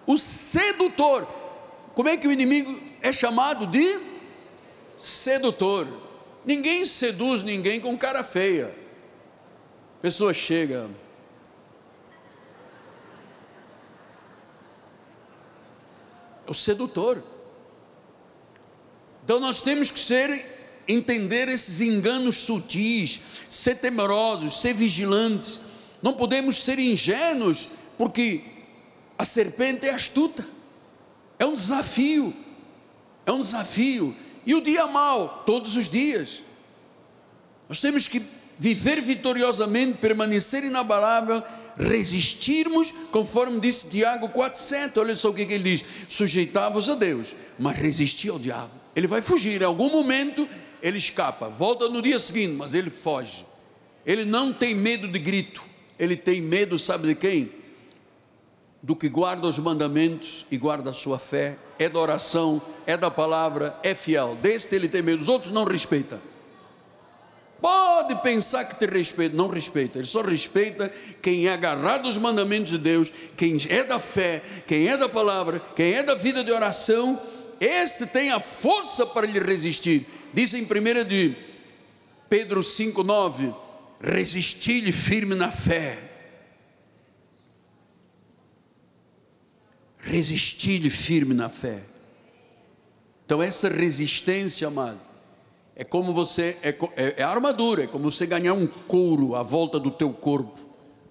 O 0.06 0.18
sedutor. 0.18 1.26
Como 1.94 2.08
é 2.08 2.16
que 2.16 2.28
o 2.28 2.32
inimigo 2.32 2.78
é 3.02 3.12
chamado 3.12 3.66
de? 3.66 4.16
sedutor. 4.96 5.86
Ninguém 6.44 6.84
seduz 6.84 7.42
ninguém 7.42 7.80
com 7.80 7.96
cara 7.98 8.22
feia. 8.24 8.74
A 9.98 10.02
pessoa 10.02 10.32
chega. 10.32 10.88
É 16.46 16.50
o 16.50 16.54
sedutor. 16.54 17.22
Então 19.24 19.40
nós 19.40 19.60
temos 19.60 19.90
que 19.90 19.98
ser 19.98 20.54
entender 20.86 21.48
esses 21.48 21.80
enganos 21.80 22.36
sutis, 22.36 23.20
ser 23.50 23.76
temerosos, 23.76 24.60
ser 24.60 24.72
vigilantes. 24.72 25.60
Não 26.00 26.12
podemos 26.12 26.62
ser 26.62 26.78
ingênuos, 26.78 27.70
porque 27.98 28.44
a 29.18 29.24
serpente 29.24 29.86
é 29.86 29.90
astuta. 29.90 30.46
É 31.38 31.46
um 31.46 31.54
desafio. 31.54 32.34
É 33.24 33.32
um 33.32 33.40
desafio 33.40 34.14
e 34.46 34.54
o 34.54 34.60
dia 34.60 34.86
mau, 34.86 35.42
todos 35.44 35.76
os 35.76 35.90
dias. 35.90 36.40
Nós 37.68 37.80
temos 37.80 38.06
que 38.06 38.22
viver 38.56 39.02
vitoriosamente, 39.02 39.98
permanecer 39.98 40.62
inabalável, 40.62 41.42
resistirmos, 41.76 42.94
conforme 43.10 43.58
disse 43.58 43.90
Tiago 43.90 44.28
4,7. 44.28 44.98
Olha 44.98 45.16
só 45.16 45.30
o 45.30 45.34
que, 45.34 45.44
que 45.44 45.54
ele 45.54 45.76
diz: 45.76 45.84
sujeitavos 46.08 46.88
a 46.88 46.94
Deus, 46.94 47.34
mas 47.58 47.76
resisti 47.76 48.28
ao 48.28 48.38
diabo. 48.38 48.70
Ele 48.94 49.08
vai 49.08 49.20
fugir, 49.20 49.60
em 49.60 49.64
algum 49.64 49.90
momento 49.90 50.48
ele 50.80 50.96
escapa, 50.96 51.48
volta 51.48 51.88
no 51.88 52.00
dia 52.00 52.18
seguinte, 52.20 52.52
mas 52.52 52.72
ele 52.72 52.88
foge. 52.88 53.44
Ele 54.06 54.24
não 54.24 54.52
tem 54.52 54.76
medo 54.76 55.08
de 55.08 55.18
grito, 55.18 55.62
ele 55.98 56.16
tem 56.16 56.40
medo, 56.40 56.78
sabe 56.78 57.08
de 57.08 57.14
quem? 57.16 57.50
Do 58.86 58.94
que 58.94 59.08
guarda 59.08 59.48
os 59.48 59.58
mandamentos 59.58 60.46
e 60.48 60.56
guarda 60.56 60.90
a 60.90 60.92
sua 60.92 61.18
fé 61.18 61.58
é 61.76 61.88
da 61.88 61.98
oração, 61.98 62.62
é 62.86 62.96
da 62.96 63.10
palavra, 63.10 63.76
é 63.82 63.96
fiel. 63.96 64.38
Deste 64.40 64.76
ele 64.76 64.86
tem 64.86 65.02
medo, 65.02 65.20
os 65.20 65.28
outros 65.28 65.50
não 65.50 65.64
respeita. 65.64 66.20
Pode 67.60 68.14
pensar 68.22 68.64
que 68.64 68.78
te 68.78 68.86
respeita, 68.86 69.34
não 69.34 69.48
respeita, 69.48 69.98
ele 69.98 70.06
só 70.06 70.22
respeita 70.22 70.88
quem 71.20 71.48
é 71.48 71.52
agarrado 71.52 72.06
aos 72.06 72.16
mandamentos 72.16 72.70
de 72.70 72.78
Deus, 72.78 73.12
quem 73.36 73.58
é 73.68 73.82
da 73.82 73.98
fé, 73.98 74.40
quem 74.68 74.86
é 74.86 74.96
da 74.96 75.08
palavra, 75.08 75.60
quem 75.74 75.94
é 75.94 76.04
da 76.04 76.14
vida 76.14 76.44
de 76.44 76.52
oração, 76.52 77.20
este 77.58 78.06
tem 78.06 78.30
a 78.30 78.38
força 78.38 79.04
para 79.04 79.26
lhe 79.26 79.40
resistir. 79.40 80.06
Diz 80.32 80.54
em 80.54 80.62
1 80.62 81.04
de 81.08 81.34
Pedro 82.30 82.60
5,9: 82.60 83.52
resistir-lhe 84.00 84.92
firme 84.92 85.34
na 85.34 85.50
fé 85.50 86.05
resistir-lhe 90.06 90.88
firme 90.88 91.34
na 91.34 91.48
fé. 91.48 91.82
Então, 93.24 93.42
essa 93.42 93.68
resistência, 93.68 94.68
amado, 94.68 95.00
é 95.74 95.84
como 95.84 96.12
você, 96.12 96.56
é, 96.62 96.70
é, 96.96 97.14
é 97.18 97.22
armadura, 97.22 97.84
é 97.84 97.86
como 97.86 98.10
você 98.10 98.24
ganhar 98.24 98.54
um 98.54 98.66
couro 98.66 99.34
à 99.34 99.42
volta 99.42 99.78
do 99.80 99.90
teu 99.90 100.12
corpo. 100.12 100.56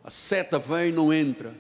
A 0.03 0.09
seta 0.09 0.57
vem 0.57 0.89
e 0.89 0.91
não 0.91 1.13
entra. 1.13 1.53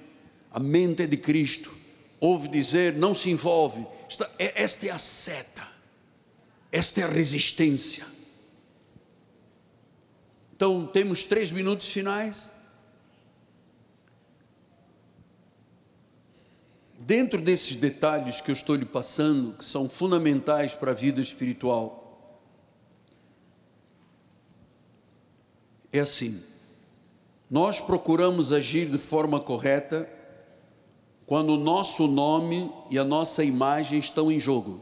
A 0.51 0.59
mente 0.59 1.03
é 1.03 1.07
de 1.07 1.17
Cristo. 1.17 1.75
Ouve 2.19 2.47
dizer, 2.47 2.93
não 2.93 3.13
se 3.13 3.29
envolve. 3.29 3.85
Esta, 4.09 4.31
é, 4.39 4.63
esta 4.63 4.87
é 4.87 4.91
a 4.91 4.97
seta. 4.97 5.67
Esta 6.71 7.01
é 7.01 7.03
a 7.03 7.07
resistência. 7.07 8.05
Então, 10.55 10.87
temos 10.87 11.25
três 11.25 11.51
minutos 11.51 11.89
finais. 11.89 12.54
Dentro 17.05 17.39
desses 17.39 17.75
detalhes 17.75 18.41
que 18.41 18.49
eu 18.49 18.53
estou 18.53 18.75
lhe 18.75 18.85
passando, 18.85 19.53
que 19.57 19.65
são 19.65 19.87
fundamentais 19.87 20.73
para 20.73 20.91
a 20.91 20.93
vida 20.93 21.21
espiritual, 21.21 22.01
é 25.93 25.99
assim: 25.99 26.43
nós 27.49 27.79
procuramos 27.79 28.51
agir 28.51 28.89
de 28.89 28.97
forma 28.97 29.39
correta 29.39 30.09
quando 31.27 31.51
o 31.51 31.59
nosso 31.59 32.07
nome 32.07 32.71
e 32.89 32.97
a 32.97 33.03
nossa 33.03 33.43
imagem 33.43 33.99
estão 33.99 34.31
em 34.31 34.39
jogo. 34.39 34.81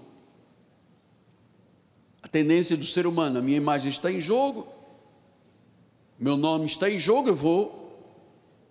A 2.21 2.27
tendência 2.29 2.77
do 2.77 2.85
ser 2.85 3.05
humano, 3.05 3.39
a 3.39 3.41
minha 3.41 3.57
imagem 3.57 3.89
está 3.89 4.09
em 4.09 4.21
jogo, 4.21 4.65
meu 6.17 6.37
nome 6.37 6.65
está 6.65 6.89
em 6.89 6.97
jogo, 6.97 7.27
eu 7.27 7.35
vou 7.35 7.82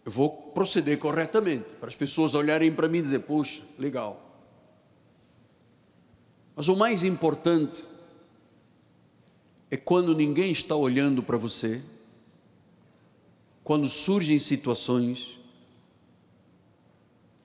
eu 0.04 0.10
vou 0.10 0.30
proceder 0.52 0.98
corretamente, 0.98 1.64
para 1.78 1.88
as 1.88 1.96
pessoas 1.96 2.34
olharem 2.34 2.72
para 2.72 2.88
mim 2.88 2.98
e 2.98 3.02
dizer: 3.02 3.20
Puxa, 3.20 3.62
legal. 3.78 4.20
Mas 6.56 6.68
o 6.68 6.76
mais 6.76 7.04
importante 7.04 7.84
é 9.70 9.76
quando 9.76 10.14
ninguém 10.14 10.52
está 10.52 10.74
olhando 10.74 11.22
para 11.22 11.36
você, 11.36 11.82
quando 13.64 13.88
surgem 13.88 14.38
situações, 14.38 15.38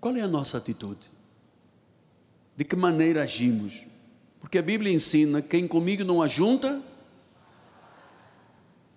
qual 0.01 0.15
é 0.15 0.21
a 0.21 0.27
nossa 0.27 0.57
atitude? 0.57 1.09
De 2.55 2.65
que 2.65 2.75
maneira 2.75 3.23
agimos? 3.23 3.85
Porque 4.39 4.57
a 4.57 4.63
Bíblia 4.63 4.91
ensina: 4.91 5.41
quem 5.41 5.67
comigo 5.67 6.03
não 6.03 6.21
ajunta, 6.21 6.81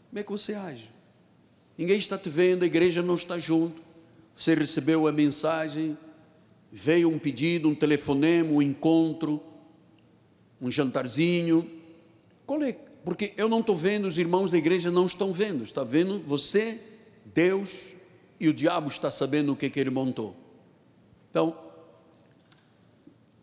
como 0.09 0.19
é 0.19 0.23
que 0.23 0.33
você 0.33 0.55
age? 0.55 0.91
Ninguém 1.81 1.97
está 1.97 2.19
te 2.19 2.29
vendo, 2.29 2.63
a 2.63 2.67
igreja 2.67 3.01
não 3.01 3.15
está 3.15 3.39
junto. 3.39 3.81
Você 4.37 4.55
recebeu 4.55 5.09
a 5.09 5.13
mensagem, 5.13 5.97
veio 6.71 7.09
um 7.09 7.19
pedido, 7.19 7.71
um 7.71 7.75
telefonema, 7.75 8.51
um 8.53 8.61
encontro, 8.61 9.43
um 10.61 10.71
jantarzinho. 10.71 11.67
Qual 12.45 12.63
é? 12.63 12.77
Porque 13.03 13.33
eu 13.39 13.49
não 13.49 13.61
estou 13.61 13.75
vendo, 13.75 14.07
os 14.07 14.19
irmãos 14.19 14.51
da 14.51 14.59
igreja 14.59 14.91
não 14.91 15.07
estão 15.07 15.33
vendo. 15.33 15.65
Está 15.65 15.83
vendo 15.83 16.19
você, 16.19 16.79
Deus 17.35 17.95
e 18.39 18.47
o 18.47 18.53
diabo 18.53 18.89
está 18.89 19.11
sabendo 19.11 19.55
o 19.55 19.57
que, 19.57 19.71
que 19.71 19.81
ele 19.81 19.89
montou. 19.89 20.37
Então, 21.31 21.57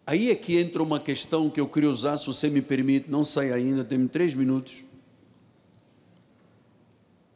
aí 0.06 0.30
é 0.30 0.36
que 0.36 0.60
entra 0.60 0.84
uma 0.84 1.00
questão 1.00 1.50
que 1.50 1.60
eu 1.60 1.68
queria 1.68 1.90
usar, 1.90 2.20
se 2.20 2.28
você 2.28 2.52
me 2.52 2.62
permite, 2.62 3.10
não 3.10 3.26
sai 3.26 3.52
ainda, 3.52 3.84
temos 3.84 4.12
três 4.12 4.36
minutos. 4.36 4.84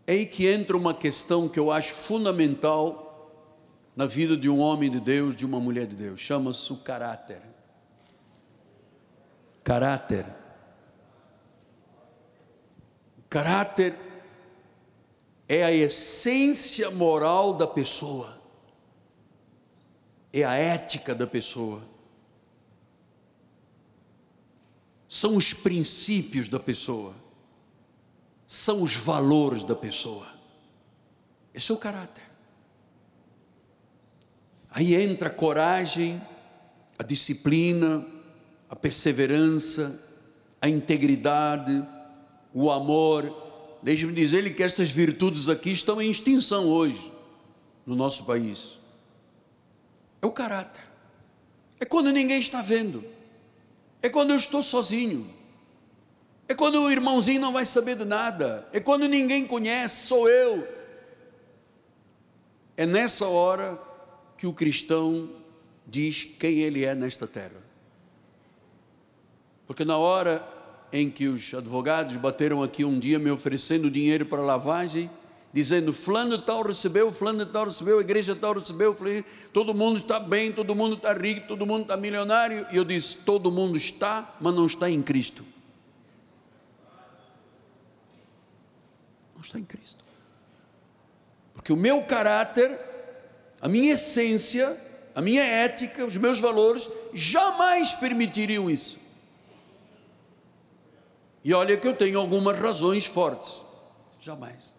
É 0.07 0.13
aí 0.13 0.25
que 0.25 0.47
entra 0.47 0.75
uma 0.75 0.93
questão 0.93 1.47
que 1.47 1.59
eu 1.59 1.71
acho 1.71 1.93
fundamental 1.93 3.07
na 3.95 4.05
vida 4.05 4.35
de 4.35 4.49
um 4.49 4.59
homem 4.59 4.89
de 4.89 4.99
Deus, 4.99 5.35
de 5.35 5.45
uma 5.45 5.59
mulher 5.59 5.85
de 5.85 5.95
Deus. 5.95 6.19
Chama-se 6.19 6.71
o 6.73 6.77
caráter. 6.77 7.41
Caráter. 9.63 10.25
Caráter 13.29 13.95
é 15.47 15.63
a 15.63 15.71
essência 15.71 16.89
moral 16.91 17.53
da 17.53 17.67
pessoa, 17.67 18.37
é 20.33 20.43
a 20.43 20.55
ética 20.55 21.13
da 21.13 21.27
pessoa, 21.27 21.81
são 25.07 25.35
os 25.35 25.53
princípios 25.53 26.47
da 26.47 26.59
pessoa, 26.59 27.13
são 28.51 28.83
os 28.83 28.97
valores 28.97 29.63
da 29.63 29.73
pessoa. 29.73 30.27
Esse 31.53 31.71
é 31.71 31.73
o 31.73 31.77
caráter. 31.77 32.29
Aí 34.69 34.93
entra 34.93 35.29
a 35.29 35.31
coragem, 35.31 36.21
a 36.99 37.03
disciplina, 37.03 38.05
a 38.69 38.75
perseverança, 38.75 40.27
a 40.59 40.67
integridade, 40.67 41.81
o 42.53 42.69
amor. 42.69 43.23
Deixe-me 43.81 44.11
dizer-lhe 44.11 44.53
que 44.53 44.63
estas 44.63 44.89
virtudes 44.89 45.47
aqui 45.47 45.71
estão 45.71 46.01
em 46.01 46.11
extinção 46.11 46.65
hoje 46.65 47.09
no 47.85 47.95
nosso 47.95 48.25
país. 48.25 48.77
É 50.21 50.25
o 50.25 50.31
caráter. 50.31 50.83
É 51.79 51.85
quando 51.85 52.11
ninguém 52.11 52.41
está 52.41 52.61
vendo. 52.61 53.01
É 54.01 54.09
quando 54.09 54.31
eu 54.31 54.37
estou 54.37 54.61
sozinho. 54.61 55.39
É 56.51 56.53
quando 56.53 56.83
o 56.83 56.91
irmãozinho 56.91 57.39
não 57.39 57.53
vai 57.53 57.63
saber 57.63 57.95
de 57.95 58.03
nada. 58.03 58.67
É 58.73 58.79
quando 58.81 59.07
ninguém 59.07 59.47
conhece, 59.47 60.07
sou 60.07 60.27
eu. 60.27 60.67
É 62.75 62.85
nessa 62.85 63.25
hora 63.25 63.79
que 64.37 64.45
o 64.45 64.51
cristão 64.51 65.29
diz 65.87 66.25
quem 66.37 66.59
ele 66.59 66.83
é 66.83 66.93
nesta 66.93 67.25
terra. 67.25 67.55
Porque 69.65 69.85
na 69.85 69.97
hora 69.97 70.45
em 70.91 71.09
que 71.09 71.29
os 71.29 71.53
advogados 71.53 72.17
bateram 72.17 72.61
aqui 72.61 72.83
um 72.83 72.99
dia 72.99 73.17
me 73.17 73.31
oferecendo 73.31 73.89
dinheiro 73.89 74.25
para 74.25 74.41
lavagem, 74.41 75.09
dizendo 75.53 75.93
fulano 75.93 76.37
tal 76.37 76.63
recebeu, 76.63 77.13
fulano 77.13 77.45
tal 77.45 77.63
recebeu, 77.63 77.97
a 77.97 78.01
igreja 78.01 78.35
tal 78.35 78.55
recebeu, 78.55 78.93
falei, 78.93 79.23
todo 79.53 79.73
mundo 79.73 79.95
está 79.95 80.19
bem, 80.19 80.51
todo 80.51 80.75
mundo 80.75 80.95
está 80.95 81.13
rico, 81.13 81.47
todo 81.47 81.65
mundo 81.65 81.83
está 81.83 81.95
milionário, 81.95 82.67
e 82.73 82.75
eu 82.75 82.83
disse, 82.83 83.19
todo 83.19 83.49
mundo 83.49 83.77
está, 83.77 84.35
mas 84.41 84.53
não 84.53 84.65
está 84.65 84.89
em 84.89 85.01
Cristo. 85.01 85.45
Está 89.51 89.59
em 89.59 89.63
Cristo. 89.63 90.03
Porque 91.53 91.71
o 91.71 91.77
meu 91.77 92.01
caráter 92.03 92.79
a 93.61 93.69
minha 93.69 93.93
essência, 93.93 94.75
a 95.13 95.21
minha 95.21 95.43
ética, 95.43 96.03
os 96.03 96.17
meus 96.17 96.39
valores 96.39 96.89
jamais 97.13 97.93
permitiriam 97.93 98.69
isso. 98.69 98.99
E 101.43 101.53
olha 101.53 101.77
que 101.77 101.87
eu 101.87 101.95
tenho 101.95 102.19
algumas 102.19 102.57
razões 102.57 103.05
fortes. 103.05 103.61
Jamais. 104.19 104.73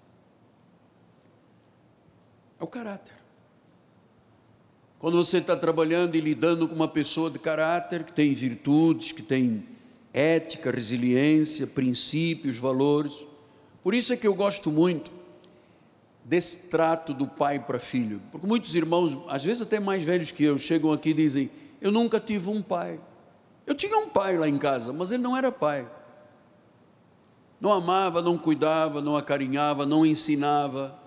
É 2.61 2.65
o 2.65 2.67
caráter. 2.67 3.15
Quando 4.99 5.17
você 5.17 5.39
está 5.39 5.57
trabalhando 5.57 6.17
e 6.17 6.21
lidando 6.21 6.69
com 6.69 6.75
uma 6.75 6.89
pessoa 6.89 7.31
de 7.31 7.39
caráter, 7.39 8.05
que 8.05 8.13
tem 8.13 8.33
virtudes, 8.35 9.11
que 9.11 9.23
tem 9.23 9.67
ética, 10.13 10.71
resiliência, 10.71 11.67
princípios, 11.69 12.59
valores. 12.59 13.27
Por 13.83 13.95
isso 13.95 14.13
é 14.13 14.17
que 14.17 14.27
eu 14.27 14.35
gosto 14.35 14.71
muito 14.71 15.11
desse 16.25 16.69
trato 16.69 17.13
do 17.13 17.27
pai 17.27 17.59
para 17.59 17.79
filho. 17.79 18.21
Porque 18.31 18.47
muitos 18.47 18.75
irmãos, 18.75 19.19
às 19.29 19.45
vezes 19.45 19.63
até 19.63 19.81
mais 19.81 20.05
velhos 20.05 20.31
que 20.31 20.45
eu, 20.45 20.59
chegam 20.59 20.93
aqui 20.93 21.11
e 21.11 21.15
dizem: 21.15 21.51
Eu 21.81 21.91
nunca 21.91 22.21
tive 22.21 22.49
um 22.49 22.63
pai. 22.63 23.01
Eu 23.67 23.75
tinha 23.75 23.97
um 23.99 24.09
pai 24.09 24.37
lá 24.37 24.49
em 24.49 24.59
casa, 24.59 24.93
mas 24.93 25.13
ele 25.13 25.23
não 25.23 25.37
era 25.37 25.51
pai. 25.51 25.87
Não 27.61 27.73
amava, 27.73 28.21
não 28.21 28.37
cuidava, 28.37 29.01
não 29.01 29.17
acarinhava, 29.17 29.87
não 29.87 30.05
ensinava. 30.05 30.99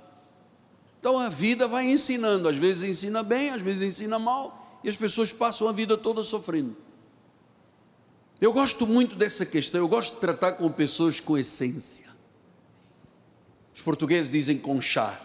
Então 0.99 1.19
a 1.19 1.29
vida 1.29 1.67
vai 1.67 1.85
ensinando, 1.85 2.47
às 2.47 2.57
vezes 2.57 2.83
ensina 2.83 3.21
bem, 3.21 3.51
às 3.51 3.61
vezes 3.61 3.83
ensina 3.83 4.17
mal, 4.17 4.79
e 4.83 4.89
as 4.89 4.95
pessoas 4.95 5.31
passam 5.31 5.67
a 5.67 5.71
vida 5.71 5.97
toda 5.97 6.23
sofrendo. 6.23 6.75
Eu 8.39 8.51
gosto 8.51 8.87
muito 8.87 9.15
dessa 9.15 9.45
questão, 9.45 9.81
eu 9.81 9.87
gosto 9.87 10.15
de 10.15 10.19
tratar 10.19 10.53
com 10.53 10.71
pessoas 10.71 11.19
com 11.19 11.37
essência. 11.37 12.04
Os 13.75 13.81
portugueses 13.81 14.31
dizem 14.31 14.57
conchar. 14.57 15.21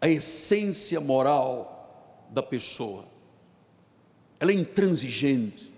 A 0.00 0.08
essência 0.08 1.00
moral 1.00 2.26
da 2.30 2.42
pessoa. 2.42 3.04
Ela 4.38 4.52
é 4.52 4.54
intransigente. 4.54 5.72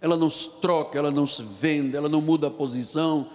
Ela 0.00 0.16
não 0.16 0.28
se 0.28 0.60
troca, 0.60 0.98
ela 0.98 1.12
não 1.12 1.26
se 1.26 1.42
vende, 1.42 1.96
ela 1.96 2.08
não 2.08 2.20
muda 2.20 2.48
a 2.48 2.50
posição. 2.50 3.30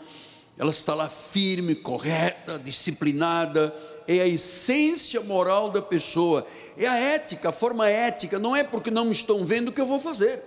Ela 0.58 0.72
está 0.72 0.94
lá 0.94 1.08
firme, 1.08 1.74
correta, 1.74 2.60
disciplinada. 2.60 3.74
É 4.06 4.20
a 4.20 4.28
essência 4.28 5.22
moral 5.22 5.72
da 5.72 5.82
pessoa. 5.82 6.46
É 6.78 6.86
a 6.86 6.96
ética, 6.96 7.50
a 7.50 7.54
forma 7.54 7.90
ética. 7.90 8.38
Não 8.38 8.56
é 8.56 8.64
porque 8.64 8.92
não 8.92 9.06
me 9.06 9.12
estão 9.14 9.46
vendo 9.46 9.72
que 9.72 9.80
eu 9.80 9.88
vou 9.88 10.00
fazer. 10.00 10.44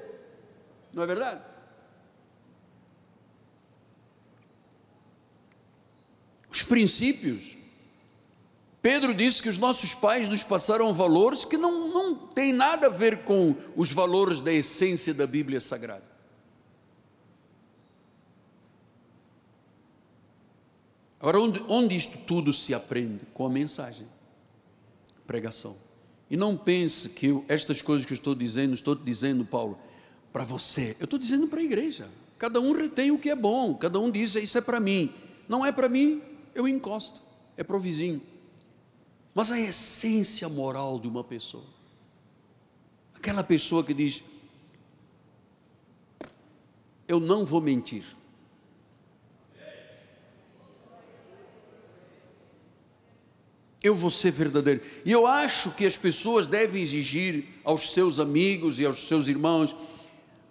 Não 0.92 1.02
é 1.02 1.06
verdade? 1.06 1.40
Os 6.52 6.62
princípios. 6.62 7.56
Pedro 8.82 9.14
disse 9.14 9.42
que 9.42 9.48
os 9.48 9.58
nossos 9.58 9.94
pais 9.94 10.28
nos 10.28 10.42
passaram 10.42 10.92
valores 10.92 11.44
que 11.44 11.56
não, 11.56 11.88
não 11.88 12.14
tem 12.14 12.52
nada 12.52 12.88
a 12.88 12.90
ver 12.90 13.20
com 13.20 13.56
os 13.74 13.90
valores 13.90 14.40
da 14.40 14.52
essência 14.52 15.14
da 15.14 15.26
Bíblia 15.26 15.60
Sagrada. 15.60 16.12
Agora, 21.18 21.40
onde, 21.40 21.62
onde 21.68 21.96
isto 21.96 22.18
tudo 22.26 22.52
se 22.52 22.74
aprende? 22.74 23.20
Com 23.32 23.46
a 23.46 23.50
mensagem, 23.50 24.06
pregação. 25.26 25.76
E 26.28 26.36
não 26.36 26.56
pense 26.56 27.10
que 27.10 27.28
eu, 27.28 27.44
estas 27.48 27.80
coisas 27.80 28.04
que 28.04 28.12
eu 28.12 28.16
estou 28.16 28.34
dizendo, 28.34 28.74
estou 28.74 28.96
dizendo, 28.96 29.44
Paulo, 29.44 29.78
para 30.32 30.44
você. 30.44 30.96
Eu 30.98 31.04
estou 31.04 31.18
dizendo 31.18 31.46
para 31.46 31.60
a 31.60 31.62
igreja. 31.62 32.08
Cada 32.36 32.60
um 32.60 32.72
retém 32.72 33.12
o 33.12 33.18
que 33.18 33.30
é 33.30 33.36
bom, 33.36 33.74
cada 33.74 34.00
um 34.00 34.10
diz, 34.10 34.34
isso 34.34 34.58
é 34.58 34.60
para 34.60 34.80
mim. 34.80 35.12
Não 35.48 35.64
é 35.64 35.70
para 35.70 35.88
mim, 35.88 36.20
eu 36.54 36.68
encosto, 36.68 37.20
é 37.56 37.62
para 37.62 37.76
o 37.76 37.80
vizinho. 37.80 38.20
Mas 39.34 39.50
a 39.50 39.58
essência 39.58 40.48
moral 40.48 40.98
de 40.98 41.08
uma 41.08 41.24
pessoa, 41.24 41.64
aquela 43.14 43.42
pessoa 43.42 43.82
que 43.82 43.94
diz: 43.94 44.22
Eu 47.08 47.18
não 47.18 47.44
vou 47.44 47.60
mentir. 47.60 48.04
Eu 53.82 53.96
vou 53.96 54.10
ser 54.10 54.30
verdadeiro. 54.30 54.80
E 55.04 55.10
eu 55.10 55.26
acho 55.26 55.72
que 55.72 55.84
as 55.84 55.96
pessoas 55.96 56.46
devem 56.46 56.80
exigir 56.80 57.44
aos 57.64 57.90
seus 57.92 58.20
amigos 58.20 58.78
e 58.78 58.86
aos 58.86 59.08
seus 59.08 59.26
irmãos 59.26 59.74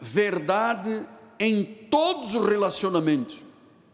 verdade 0.02 1.06
em 1.40 1.64
todos 1.64 2.36
os 2.36 2.46
relacionamentos. 2.46 3.42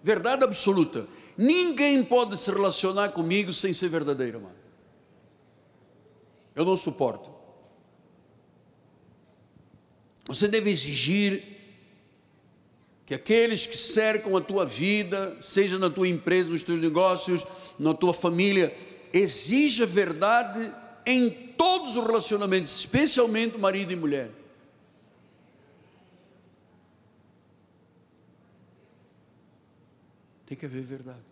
Verdade 0.02 0.44
absoluta. 0.44 1.06
Ninguém 1.38 2.04
pode 2.04 2.36
se 2.38 2.50
relacionar 2.50 3.10
comigo 3.10 3.54
sem 3.54 3.72
ser 3.72 3.90
verdadeiro, 3.90 4.42
mano. 4.42 4.56
Eu 6.56 6.66
não 6.66 6.76
suporto. 6.76 7.30
Você 10.26 10.48
deve 10.48 10.72
exigir 10.72 11.44
que 13.06 13.14
aqueles 13.14 13.66
que 13.66 13.78
cercam 13.78 14.36
a 14.36 14.42
tua 14.42 14.66
vida, 14.66 15.38
seja 15.42 15.78
na 15.78 15.90
tua 15.90 16.08
empresa, 16.08 16.50
nos 16.50 16.64
teus 16.64 16.82
negócios, 16.82 17.46
na 17.80 17.94
tua 17.94 18.14
família, 18.14 18.76
exija 19.14 19.86
verdade 19.86 20.74
em 21.06 21.30
todos 21.30 21.96
os 21.96 22.06
relacionamentos, 22.06 22.70
especialmente 22.70 23.58
marido 23.58 23.94
e 23.94 23.96
mulher. 23.96 24.30
Tem 30.46 30.58
que 30.58 30.66
haver 30.66 30.82
verdade. 30.82 31.27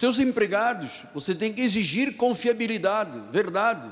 Teus 0.00 0.18
empregados, 0.18 1.04
você 1.12 1.34
tem 1.34 1.52
que 1.52 1.60
exigir 1.60 2.16
confiabilidade, 2.16 3.20
verdade. 3.30 3.86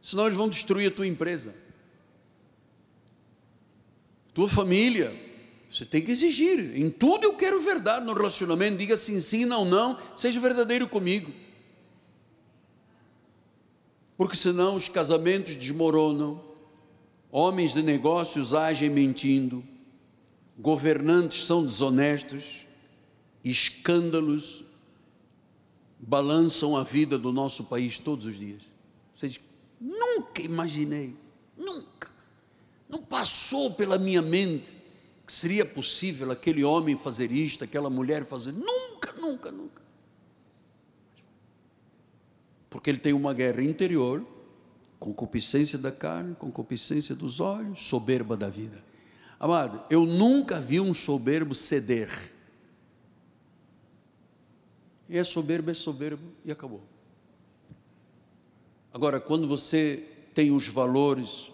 Senão 0.00 0.26
eles 0.26 0.36
vão 0.36 0.48
destruir 0.48 0.86
a 0.86 0.94
tua 0.94 1.06
empresa. 1.06 1.52
Tua 4.32 4.48
família, 4.48 5.12
você 5.68 5.84
tem 5.84 6.00
que 6.00 6.12
exigir. 6.12 6.80
Em 6.80 6.88
tudo 6.88 7.24
eu 7.24 7.34
quero 7.34 7.60
verdade 7.60 8.06
no 8.06 8.12
relacionamento. 8.12 8.78
Diga 8.78 8.96
sim, 8.96 9.18
sim, 9.18 9.44
não, 9.44 9.64
não. 9.64 9.98
Seja 10.14 10.38
verdadeiro 10.38 10.88
comigo. 10.88 11.32
porque 14.16 14.36
senão 14.36 14.76
os 14.76 14.88
casamentos 14.88 15.56
desmoronam, 15.56 16.40
homens 17.32 17.74
de 17.74 17.82
negócios 17.82 18.54
agem 18.54 18.88
mentindo, 18.88 19.64
governantes 20.56 21.44
são 21.44 21.66
desonestos, 21.66 22.64
escândalos 23.44 24.64
balançam 25.98 26.76
a 26.76 26.82
vida 26.82 27.16
do 27.18 27.32
nosso 27.32 27.64
país 27.64 27.98
todos 27.98 28.26
os 28.26 28.36
dias. 28.38 28.62
Vocês 29.14 29.40
nunca 29.80 30.42
imaginei, 30.42 31.16
nunca, 31.56 32.08
não 32.88 33.02
passou 33.02 33.72
pela 33.72 33.98
minha 33.98 34.22
mente 34.22 34.82
que 35.26 35.32
seria 35.32 35.64
possível 35.64 36.30
aquele 36.30 36.64
homem 36.64 36.96
fazer 36.96 37.30
isto, 37.30 37.64
aquela 37.64 37.88
mulher 37.88 38.24
fazer. 38.24 38.52
Nunca, 38.52 39.12
nunca, 39.12 39.50
nunca. 39.50 39.82
Porque 42.68 42.90
ele 42.90 42.98
tem 42.98 43.12
uma 43.12 43.32
guerra 43.32 43.62
interior, 43.62 44.26
concupiscência 44.98 45.78
da 45.78 45.92
carne, 45.92 46.34
concupiscência 46.34 47.14
dos 47.14 47.38
olhos, 47.38 47.86
soberba 47.86 48.36
da 48.36 48.48
vida. 48.48 48.82
Amado, 49.38 49.82
eu 49.90 50.06
nunca 50.06 50.60
vi 50.60 50.80
um 50.80 50.94
soberbo 50.94 51.54
ceder. 51.54 52.31
E 55.12 55.18
é 55.18 55.22
soberbo, 55.22 55.70
é 55.70 55.74
soberbo 55.74 56.32
e 56.42 56.50
acabou. 56.50 56.82
Agora, 58.94 59.20
quando 59.20 59.46
você 59.46 60.08
tem 60.34 60.50
os 60.50 60.66
valores 60.66 61.52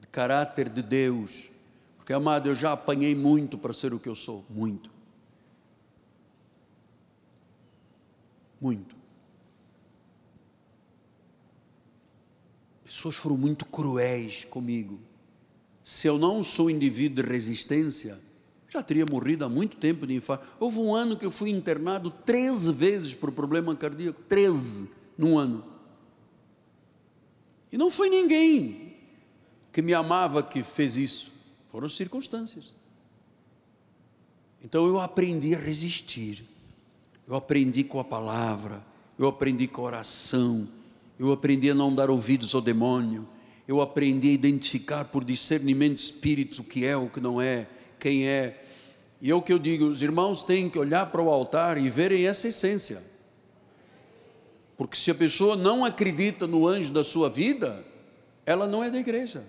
de 0.00 0.06
caráter 0.06 0.68
de 0.68 0.80
Deus, 0.80 1.50
porque 1.96 2.12
amado, 2.12 2.48
eu 2.48 2.54
já 2.54 2.70
apanhei 2.70 3.12
muito 3.12 3.58
para 3.58 3.72
ser 3.72 3.92
o 3.92 3.98
que 3.98 4.08
eu 4.08 4.14
sou, 4.14 4.46
muito. 4.48 4.88
Muito. 8.60 8.94
Pessoas 12.84 13.16
foram 13.16 13.36
muito 13.36 13.66
cruéis 13.66 14.44
comigo. 14.44 15.00
Se 15.82 16.06
eu 16.06 16.16
não 16.16 16.44
sou 16.44 16.70
indivíduo 16.70 17.20
de 17.20 17.28
resistência, 17.28 18.16
já 18.68 18.82
teria 18.82 19.06
morrido 19.06 19.44
há 19.44 19.48
muito 19.48 19.78
tempo 19.78 20.06
de 20.06 20.14
infarto. 20.14 20.46
Houve 20.60 20.78
um 20.78 20.94
ano 20.94 21.16
que 21.16 21.24
eu 21.24 21.30
fui 21.30 21.50
internado 21.50 22.10
13 22.10 22.72
vezes 22.72 23.14
por 23.14 23.32
problema 23.32 23.74
cardíaco. 23.74 24.20
13 24.28 24.90
num 25.16 25.38
ano. 25.38 25.64
E 27.72 27.78
não 27.78 27.90
foi 27.90 28.10
ninguém 28.10 28.94
que 29.72 29.80
me 29.80 29.94
amava 29.94 30.42
que 30.42 30.62
fez 30.62 30.96
isso. 30.96 31.32
Foram 31.72 31.88
circunstâncias. 31.88 32.74
Então 34.62 34.86
eu 34.86 35.00
aprendi 35.00 35.54
a 35.54 35.58
resistir. 35.58 36.44
Eu 37.26 37.34
aprendi 37.34 37.84
com 37.84 37.98
a 37.98 38.04
palavra. 38.04 38.84
Eu 39.18 39.28
aprendi 39.28 39.66
com 39.66 39.82
a 39.82 39.86
oração. 39.86 40.68
Eu 41.18 41.32
aprendi 41.32 41.70
a 41.70 41.74
não 41.74 41.94
dar 41.94 42.10
ouvidos 42.10 42.54
ao 42.54 42.60
demônio. 42.60 43.26
Eu 43.66 43.80
aprendi 43.80 44.28
a 44.28 44.32
identificar 44.32 45.06
por 45.06 45.24
discernimento 45.24 45.96
de 45.96 46.02
espíritos 46.02 46.58
o 46.58 46.64
que 46.64 46.84
é, 46.84 46.96
o 46.96 47.08
que 47.08 47.20
não 47.20 47.40
é 47.40 47.66
quem 47.98 48.26
é. 48.28 48.64
E 49.20 49.30
é 49.30 49.34
o 49.34 49.42
que 49.42 49.52
eu 49.52 49.58
digo, 49.58 49.84
os 49.84 50.02
irmãos 50.02 50.44
têm 50.44 50.70
que 50.70 50.78
olhar 50.78 51.06
para 51.06 51.20
o 51.20 51.28
altar 51.28 51.76
e 51.76 51.90
verem 51.90 52.26
essa 52.26 52.48
essência. 52.48 53.02
Porque 54.76 54.96
se 54.96 55.10
a 55.10 55.14
pessoa 55.14 55.56
não 55.56 55.84
acredita 55.84 56.46
no 56.46 56.68
anjo 56.68 56.92
da 56.92 57.02
sua 57.02 57.28
vida, 57.28 57.84
ela 58.46 58.66
não 58.66 58.82
é 58.82 58.90
da 58.90 58.98
igreja. 58.98 59.44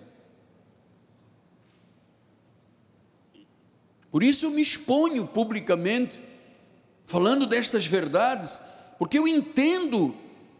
Por 4.10 4.24
isso 4.24 4.46
eu 4.46 4.50
me 4.50 4.60
exponho 4.60 5.24
publicamente, 5.24 6.20
falando 7.06 7.46
destas 7.46 7.86
verdades, 7.86 8.60
porque 8.98 9.18
eu 9.18 9.28
entendo 9.28 10.14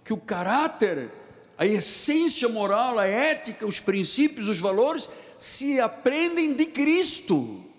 que 0.05 0.12
o 0.12 0.21
caráter, 0.21 1.11
a 1.59 1.67
essência 1.67 2.49
moral, 2.49 2.99
a 2.99 3.07
ética, 3.07 3.67
os 3.67 3.81
princípios, 3.81 4.49
os 4.49 4.61
valores 4.61 5.09
se 5.37 5.81
aprendem 5.81 6.55
de 6.55 6.67
Cristo. 6.67 7.70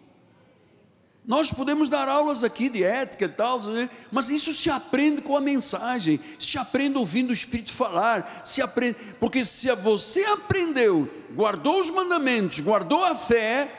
Nós 1.26 1.52
podemos 1.52 1.88
dar 1.88 2.07
aulas 2.10 2.43
aqui 2.43 2.68
de 2.68 2.84
ética 2.84 3.26
e 3.26 3.30
tal, 3.30 3.61
né? 3.61 3.89
mas 4.11 4.31
isso 4.31 4.52
se 4.53 4.72
aprende 4.72 5.22
com 5.22 5.38
a 5.38 5.41
mensagem, 5.41 6.19
se 6.39 6.57
aprende 6.57 6.98
ouvindo 6.98 7.30
o 7.30 7.34
Espírito 7.34 7.72
falar, 7.72 8.41
se 8.43 8.61
aprende, 8.61 8.98
porque 9.19 9.45
se 9.45 9.72
você 9.76 10.23
aprendeu, 10.26 11.07
guardou 11.35 11.80
os 11.80 11.91
mandamentos, 11.91 12.60
guardou 12.60 13.03
a 13.03 13.15
fé, 13.15 13.69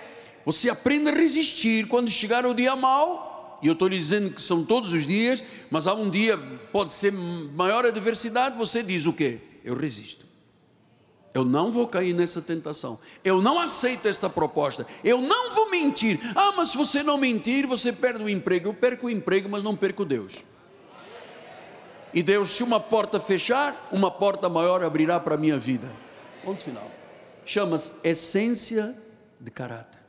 você 0.44 0.70
aprende 0.70 1.08
a 1.08 1.12
resistir 1.12 1.88
quando 1.88 2.08
chegar 2.08 2.46
o 2.46 2.54
dia 2.54 2.76
mau, 2.76 3.58
e 3.60 3.66
eu 3.66 3.72
estou 3.72 3.88
lhe 3.88 3.98
dizendo 3.98 4.30
que 4.30 4.42
são 4.42 4.64
todos 4.64 4.92
os 4.92 5.04
dias, 5.04 5.42
mas 5.68 5.88
há 5.88 5.94
um 5.94 6.08
dia, 6.08 6.36
pode 6.72 6.92
ser 6.92 7.12
maior 7.12 7.84
adversidade, 7.84 8.56
você 8.56 8.84
diz 8.84 9.04
o 9.04 9.12
quê? 9.12 9.38
Eu 9.64 9.74
resisto. 9.74 10.31
Eu 11.34 11.44
não 11.44 11.72
vou 11.72 11.88
cair 11.88 12.12
nessa 12.14 12.42
tentação. 12.42 12.98
Eu 13.24 13.40
não 13.40 13.58
aceito 13.58 14.06
esta 14.06 14.28
proposta. 14.28 14.86
Eu 15.02 15.20
não 15.20 15.50
vou 15.52 15.70
mentir. 15.70 16.20
Ah, 16.36 16.52
mas 16.56 16.70
se 16.70 16.76
você 16.76 17.02
não 17.02 17.16
mentir, 17.16 17.66
você 17.66 17.92
perde 17.92 18.22
o 18.22 18.28
emprego. 18.28 18.68
Eu 18.68 18.74
perco 18.74 19.06
o 19.06 19.10
emprego, 19.10 19.48
mas 19.48 19.62
não 19.62 19.74
perco 19.74 20.04
Deus. 20.04 20.44
E 22.12 22.22
Deus, 22.22 22.50
se 22.50 22.62
uma 22.62 22.78
porta 22.78 23.18
fechar, 23.18 23.88
uma 23.90 24.10
porta 24.10 24.48
maior 24.48 24.84
abrirá 24.84 25.18
para 25.18 25.34
a 25.34 25.38
minha 25.38 25.56
vida. 25.56 25.90
Ponto 26.44 26.62
final. 26.62 26.90
Chama-se 27.46 27.92
essência 28.04 28.94
de 29.40 29.50
caráter. 29.50 30.00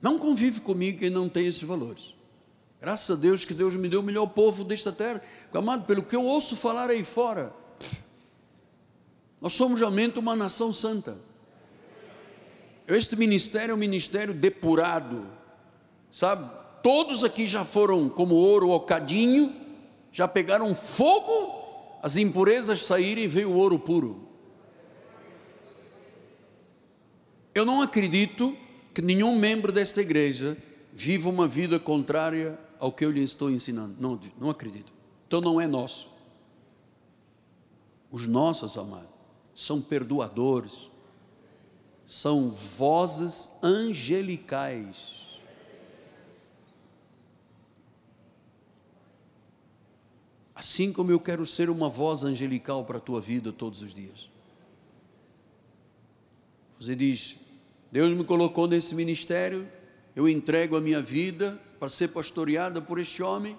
Não 0.00 0.18
convive 0.18 0.60
comigo 0.60 0.98
quem 0.98 1.08
não 1.08 1.30
tem 1.30 1.46
esses 1.46 1.62
valores. 1.62 2.14
Graças 2.78 3.16
a 3.16 3.18
Deus 3.18 3.46
que 3.46 3.54
Deus 3.54 3.74
me 3.74 3.88
deu 3.88 4.00
o 4.00 4.02
melhor 4.02 4.26
povo 4.26 4.62
desta 4.62 4.92
terra. 4.92 5.22
Amado, 5.58 5.84
pelo 5.84 6.02
que 6.02 6.16
eu 6.16 6.24
ouço 6.24 6.56
falar 6.56 6.90
aí 6.90 7.04
fora, 7.04 7.54
nós 9.40 9.52
somos 9.52 9.78
realmente 9.78 10.18
uma 10.18 10.34
nação 10.34 10.72
santa. 10.72 11.16
Este 12.88 13.14
ministério 13.14 13.72
é 13.72 13.74
um 13.74 13.78
ministério 13.78 14.32
depurado, 14.32 15.26
sabe? 16.10 16.50
Todos 16.82 17.24
aqui 17.24 17.46
já 17.46 17.64
foram 17.64 18.08
como 18.08 18.34
ouro 18.34 18.68
ou 18.68 18.80
cadinho, 18.80 19.54
já 20.10 20.26
pegaram 20.26 20.74
fogo, 20.74 21.98
as 22.02 22.16
impurezas 22.16 22.82
saírem 22.82 23.24
e 23.24 23.28
veio 23.28 23.50
o 23.50 23.56
ouro 23.56 23.78
puro. 23.78 24.28
Eu 27.54 27.64
não 27.64 27.82
acredito 27.82 28.56
que 28.94 29.02
nenhum 29.02 29.38
membro 29.38 29.70
desta 29.70 30.00
igreja 30.00 30.56
viva 30.92 31.28
uma 31.28 31.46
vida 31.46 31.78
contrária 31.78 32.58
ao 32.78 32.90
que 32.90 33.04
eu 33.04 33.10
lhe 33.10 33.22
estou 33.22 33.50
ensinando. 33.50 33.96
Não, 34.00 34.18
não 34.38 34.48
acredito. 34.48 34.93
Então 35.26 35.40
não 35.40 35.60
é 35.60 35.66
nosso. 35.66 36.10
Os 38.10 38.26
nossos 38.26 38.78
amados 38.78 39.14
são 39.54 39.80
perdoadores, 39.80 40.90
são 42.04 42.50
vozes 42.50 43.62
angelicais. 43.62 45.22
Assim 50.54 50.92
como 50.92 51.10
eu 51.10 51.20
quero 51.20 51.44
ser 51.46 51.70
uma 51.70 51.88
voz 51.88 52.24
angelical 52.24 52.84
para 52.84 52.98
a 52.98 53.00
tua 53.00 53.20
vida 53.20 53.52
todos 53.52 53.82
os 53.82 53.94
dias. 53.94 54.28
Você 56.78 56.94
diz: 56.94 57.36
Deus 57.90 58.16
me 58.16 58.24
colocou 58.24 58.66
nesse 58.66 58.94
ministério, 58.94 59.68
eu 60.14 60.28
entrego 60.28 60.76
a 60.76 60.80
minha 60.80 61.00
vida 61.00 61.60
para 61.78 61.88
ser 61.88 62.08
pastoreada 62.08 62.80
por 62.80 62.98
este 62.98 63.22
homem, 63.22 63.56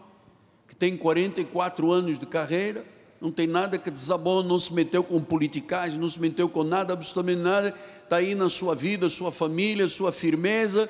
que 0.68 0.76
tem 0.76 0.98
44 0.98 1.92
anos 1.92 2.20
de 2.20 2.26
carreira, 2.26 2.84
não 3.22 3.32
tem 3.32 3.48
nada 3.48 3.78
que 3.78 3.90
desabone, 3.90 4.48
não 4.48 4.60
se 4.60 4.74
meteu 4.74 5.04
com 5.04 5.20
politicagem, 5.22 6.00
não 6.00 6.10
se 6.10 6.20
meteu 6.20 6.48
com 6.50 6.64
nada, 6.64 6.94
absolutamente 6.94 7.42
nada, 7.42 7.74
está 8.04 8.18
aí 8.18 8.36
na 8.36 8.50
sua 8.50 8.76
vida, 8.76 9.10
sua 9.10 9.32
família, 9.32 9.88
sua 9.88 10.12
firmeza, 10.12 10.90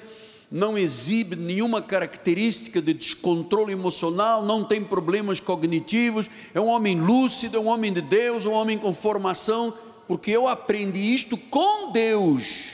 não 0.52 0.78
exibe 0.78 1.36
nenhuma 1.36 1.82
característica 1.82 2.82
de 2.82 2.94
descontrole 2.94 3.72
emocional, 3.72 4.46
não 4.46 4.64
tem 4.64 4.84
problemas 4.84 5.40
cognitivos, 5.40 6.30
é 6.54 6.60
um 6.60 6.68
homem 6.68 7.00
lúcido, 7.00 7.58
é 7.58 7.60
um 7.60 7.68
homem 7.68 7.94
de 7.94 8.02
Deus, 8.02 8.46
um 8.46 8.54
homem 8.54 8.78
com 8.78 8.94
formação, 8.94 9.74
porque 10.08 10.32
eu 10.32 10.48
aprendi 10.48 11.14
isto 11.14 11.38
com 11.38 11.92
Deus, 11.92 12.74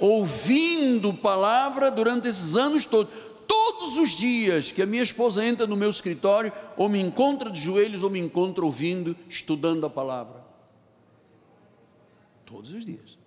ouvindo 0.00 1.12
palavra 1.12 1.90
durante 1.90 2.28
esses 2.28 2.56
anos 2.56 2.84
todos 2.84 3.12
todos 3.46 3.96
os 3.96 4.10
dias 4.10 4.72
que 4.72 4.82
a 4.82 4.86
minha 4.86 5.02
esposa 5.02 5.44
entra 5.44 5.66
no 5.66 5.76
meu 5.76 5.90
escritório, 5.90 6.52
ou 6.76 6.88
me 6.88 7.00
encontra 7.00 7.50
de 7.50 7.60
joelhos, 7.60 8.02
ou 8.02 8.10
me 8.10 8.18
encontra 8.18 8.64
ouvindo, 8.64 9.16
estudando 9.28 9.86
a 9.86 9.90
palavra. 9.90 10.44
Todos 12.44 12.72
os 12.72 12.84
dias. 12.84 13.18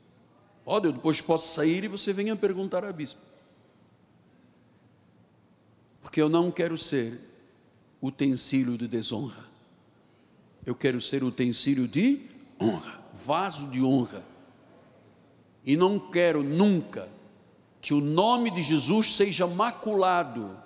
Olha, 0.66 0.88
eu 0.88 0.91
depois 0.91 1.22
posso 1.22 1.54
sair 1.54 1.84
e 1.84 1.88
você 1.88 2.14
venha 2.14 2.36
perguntar 2.36 2.86
a 2.86 2.91
bispo. 2.91 3.22
Porque 6.02 6.22
eu 6.22 6.30
não 6.30 6.52
quero 6.52 6.78
ser 6.78 7.20
utensílio 8.02 8.78
de 8.78 8.88
desonra. 8.88 9.48
Eu 10.66 10.76
quero 10.76 11.02
ser 11.02 11.24
utensílio 11.24 11.88
de 11.88 12.22
honra, 12.62 13.04
vaso 13.14 13.70
de 13.70 13.84
honra. 13.84 14.24
E 15.66 15.76
não 15.76 16.00
quero 16.00 16.44
nunca 16.44 17.10
que 17.82 17.94
o 17.94 18.02
nome 18.02 18.52
de 18.52 18.62
Jesus 18.62 19.16
seja 19.16 19.48
maculado 19.48 20.58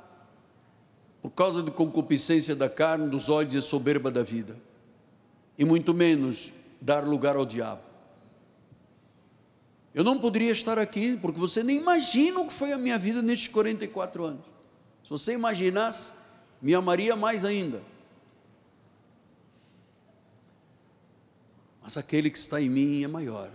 por 1.22 1.32
causa 1.32 1.64
de 1.64 1.72
concupiscência 1.72 2.56
da 2.56 2.70
carne, 2.70 3.08
dos 3.08 3.30
olhos 3.30 3.54
e 3.54 3.62
soberba 3.62 4.12
da 4.12 4.24
vida, 4.24 4.58
e 5.58 5.64
muito 5.64 5.94
menos 5.94 6.52
dar 6.82 7.06
lugar 7.06 7.36
ao 7.36 7.46
diabo. 7.46 7.82
Eu 9.94 10.04
não 10.04 10.20
poderia 10.20 10.52
estar 10.52 10.80
aqui, 10.80 11.16
porque 11.16 11.40
você 11.40 11.64
nem 11.64 11.78
imagina 11.78 12.40
o 12.40 12.48
que 12.48 12.54
foi 12.54 12.72
a 12.74 12.78
minha 12.78 12.98
vida 12.98 13.22
nestes 13.22 13.48
44 13.50 14.26
anos. 14.26 14.42
Se 15.04 15.10
você 15.10 15.34
imaginasse, 15.34 16.12
me 16.62 16.74
amaria 16.74 17.16
mais 17.16 17.46
ainda. 17.46 17.82
Mas 21.82 21.96
aquele 21.96 22.30
que 22.30 22.38
está 22.38 22.60
em 22.60 22.70
mim 22.70 23.04
é 23.04 23.08
maior. 23.08 23.52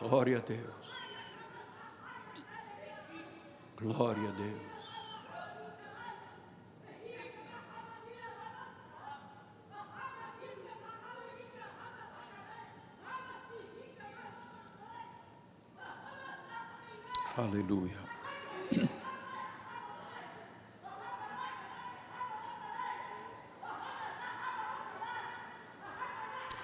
Glória 0.00 0.38
a 0.38 0.40
Deus. 0.40 0.88
Glória 3.76 4.28
a 4.28 4.32
Deus. 4.32 4.78
Aleluia. 17.36 18.08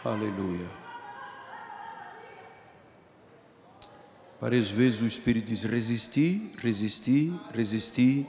Aleluia. 0.05 0.69
Várias 4.39 4.69
vezes 4.71 5.01
o 5.01 5.07
Espírito 5.07 5.47
diz: 5.47 5.65
resistir, 5.65 6.53
resistir, 6.59 7.33
resistir. 7.55 8.27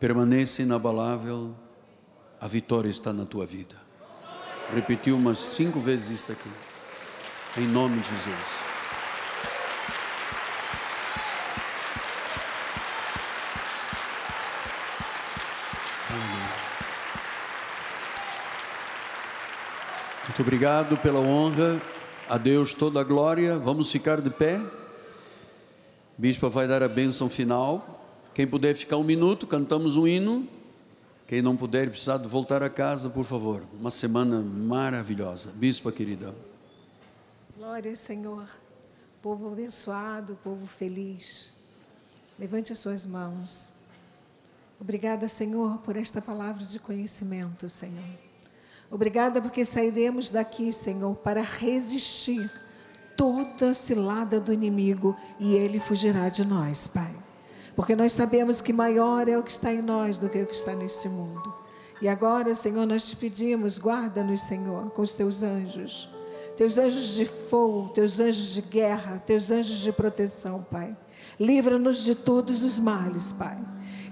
Permanece 0.00 0.62
inabalável, 0.62 1.54
a 2.40 2.48
vitória 2.48 2.90
está 2.90 3.12
na 3.12 3.24
tua 3.24 3.46
vida. 3.46 3.76
Repetiu 4.74 5.16
umas 5.16 5.38
cinco 5.38 5.78
vezes 5.78 6.20
isso 6.20 6.32
aqui. 6.32 6.50
Em 7.56 7.66
nome 7.66 8.00
de 8.00 8.08
Jesus. 8.08 8.65
Muito 20.36 20.48
obrigado 20.48 20.98
pela 20.98 21.18
honra. 21.18 21.80
A 22.28 22.36
Deus 22.36 22.74
toda 22.74 23.00
a 23.00 23.02
glória. 23.02 23.58
Vamos 23.58 23.90
ficar 23.90 24.20
de 24.20 24.28
pé. 24.28 24.60
Bispo 26.18 26.50
vai 26.50 26.68
dar 26.68 26.82
a 26.82 26.88
bênção 26.88 27.30
final. 27.30 28.22
Quem 28.34 28.46
puder 28.46 28.74
ficar 28.74 28.98
um 28.98 29.02
minuto, 29.02 29.46
cantamos 29.46 29.96
um 29.96 30.06
hino. 30.06 30.46
Quem 31.26 31.40
não 31.40 31.56
puder 31.56 31.88
precisar 31.88 32.18
de 32.18 32.28
voltar 32.28 32.62
a 32.62 32.68
casa, 32.68 33.08
por 33.08 33.24
favor. 33.24 33.62
Uma 33.80 33.90
semana 33.90 34.42
maravilhosa. 34.42 35.48
Bispa 35.54 35.90
querida. 35.90 36.34
Glória, 37.56 37.96
Senhor. 37.96 38.46
Povo 39.22 39.50
abençoado, 39.50 40.38
povo 40.44 40.66
feliz. 40.66 41.50
Levante 42.38 42.72
as 42.72 42.78
suas 42.78 43.06
mãos. 43.06 43.70
Obrigada, 44.78 45.28
Senhor, 45.28 45.78
por 45.78 45.96
esta 45.96 46.20
palavra 46.20 46.66
de 46.66 46.78
conhecimento, 46.78 47.70
Senhor. 47.70 48.25
Obrigada 48.90 49.42
porque 49.42 49.64
sairemos 49.64 50.30
daqui, 50.30 50.72
Senhor, 50.72 51.14
para 51.16 51.42
resistir 51.42 52.50
toda 53.16 53.74
cilada 53.74 54.38
do 54.38 54.52
inimigo 54.52 55.16
e 55.40 55.54
ele 55.54 55.80
fugirá 55.80 56.28
de 56.28 56.44
nós, 56.44 56.86
Pai. 56.86 57.14
Porque 57.74 57.96
nós 57.96 58.12
sabemos 58.12 58.60
que 58.60 58.72
maior 58.72 59.28
é 59.28 59.36
o 59.36 59.42
que 59.42 59.50
está 59.50 59.72
em 59.72 59.82
nós 59.82 60.18
do 60.18 60.28
que 60.28 60.40
o 60.40 60.46
que 60.46 60.54
está 60.54 60.74
nesse 60.74 61.08
mundo. 61.08 61.54
E 62.00 62.08
agora, 62.08 62.54
Senhor, 62.54 62.86
nós 62.86 63.08
te 63.08 63.16
pedimos, 63.16 63.78
guarda-nos, 63.78 64.42
Senhor, 64.42 64.90
com 64.90 65.02
os 65.02 65.14
teus 65.14 65.42
anjos. 65.42 66.08
Teus 66.56 66.78
anjos 66.78 67.14
de 67.14 67.26
fogo, 67.26 67.90
teus 67.90 68.18
anjos 68.18 68.54
de 68.54 68.62
guerra, 68.62 69.22
teus 69.26 69.50
anjos 69.50 69.78
de 69.78 69.92
proteção, 69.92 70.64
Pai. 70.70 70.96
Livra-nos 71.38 72.02
de 72.04 72.14
todos 72.14 72.64
os 72.64 72.78
males, 72.78 73.32
Pai. 73.32 73.58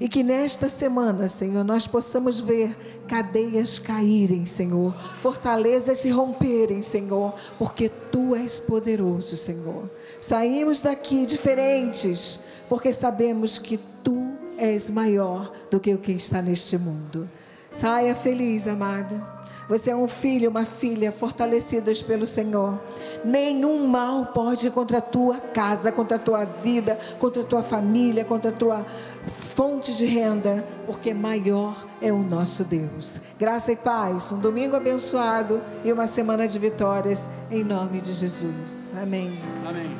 E 0.01 0.09
que 0.09 0.23
nesta 0.23 0.69
semana, 0.69 1.29
Senhor, 1.29 1.65
nós 1.65 1.87
possamos 1.87 2.41
ver 2.41 2.77
cadeias 3.07 3.79
caírem, 3.79 4.45
Senhor, 4.45 4.95
fortalezas 5.21 5.99
se 5.99 6.11
romperem, 6.11 6.83
Senhor, 6.83 7.35
porque 7.59 7.89
Tu 8.11 8.35
és 8.35 8.59
poderoso, 8.59 9.37
Senhor. 9.37 9.89
Saímos 10.21 10.81
daqui 10.81 11.27
diferentes, 11.27 12.41
porque 12.69 12.93
sabemos 12.93 13.59
que 13.59 13.79
Tu 14.03 14.33
és 14.59 14.91
maior 14.91 15.53
do 15.71 15.79
que 15.79 15.95
o 15.95 15.99
que 15.99 16.13
está 16.13 16.43
neste 16.43 16.77
mundo. 16.79 17.29
Saia 17.71 18.15
feliz, 18.15 18.67
amado. 18.67 19.35
Você 19.69 19.91
é 19.91 19.97
um 19.97 20.07
filho, 20.07 20.51
uma 20.51 20.65
filha 20.65 21.11
fortalecidas 21.11 22.03
pelo 22.03 22.27
Senhor. 22.27 22.79
Nenhum 23.25 23.87
mal 23.87 24.27
pode 24.27 24.67
ir 24.67 24.71
contra 24.71 24.99
a 24.99 25.01
tua 25.01 25.39
casa, 25.39 25.91
contra 25.91 26.17
a 26.17 26.21
tua 26.21 26.45
vida, 26.45 26.99
contra 27.19 27.41
a 27.41 27.45
tua 27.45 27.63
família, 27.63 28.25
contra 28.25 28.51
a 28.51 28.55
tua 28.55 28.87
fonte 29.31 29.95
de 29.95 30.07
renda, 30.07 30.67
porque 30.87 31.15
maior 31.15 31.87
é 32.01 32.13
o 32.13 32.23
nosso 32.23 32.65
Deus. 32.65 33.21
Graça 33.39 33.73
e 33.73 33.77
paz, 33.77 34.33
um 34.33 34.41
domingo 34.41 34.75
abençoado 34.75 35.63
e 35.85 35.93
uma 35.93 36.07
semana 36.07 36.49
de 36.49 36.59
vitórias, 36.59 37.29
em 37.51 37.63
nome 37.63 38.01
de 38.01 38.13
Jesus. 38.13 38.93
Amém. 39.01 39.39
Amém. 39.67 39.97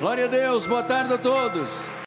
Glória 0.00 0.24
a 0.24 0.28
Deus, 0.28 0.66
boa 0.66 0.82
tarde 0.82 1.14
a 1.14 1.18
todos. 1.18 1.92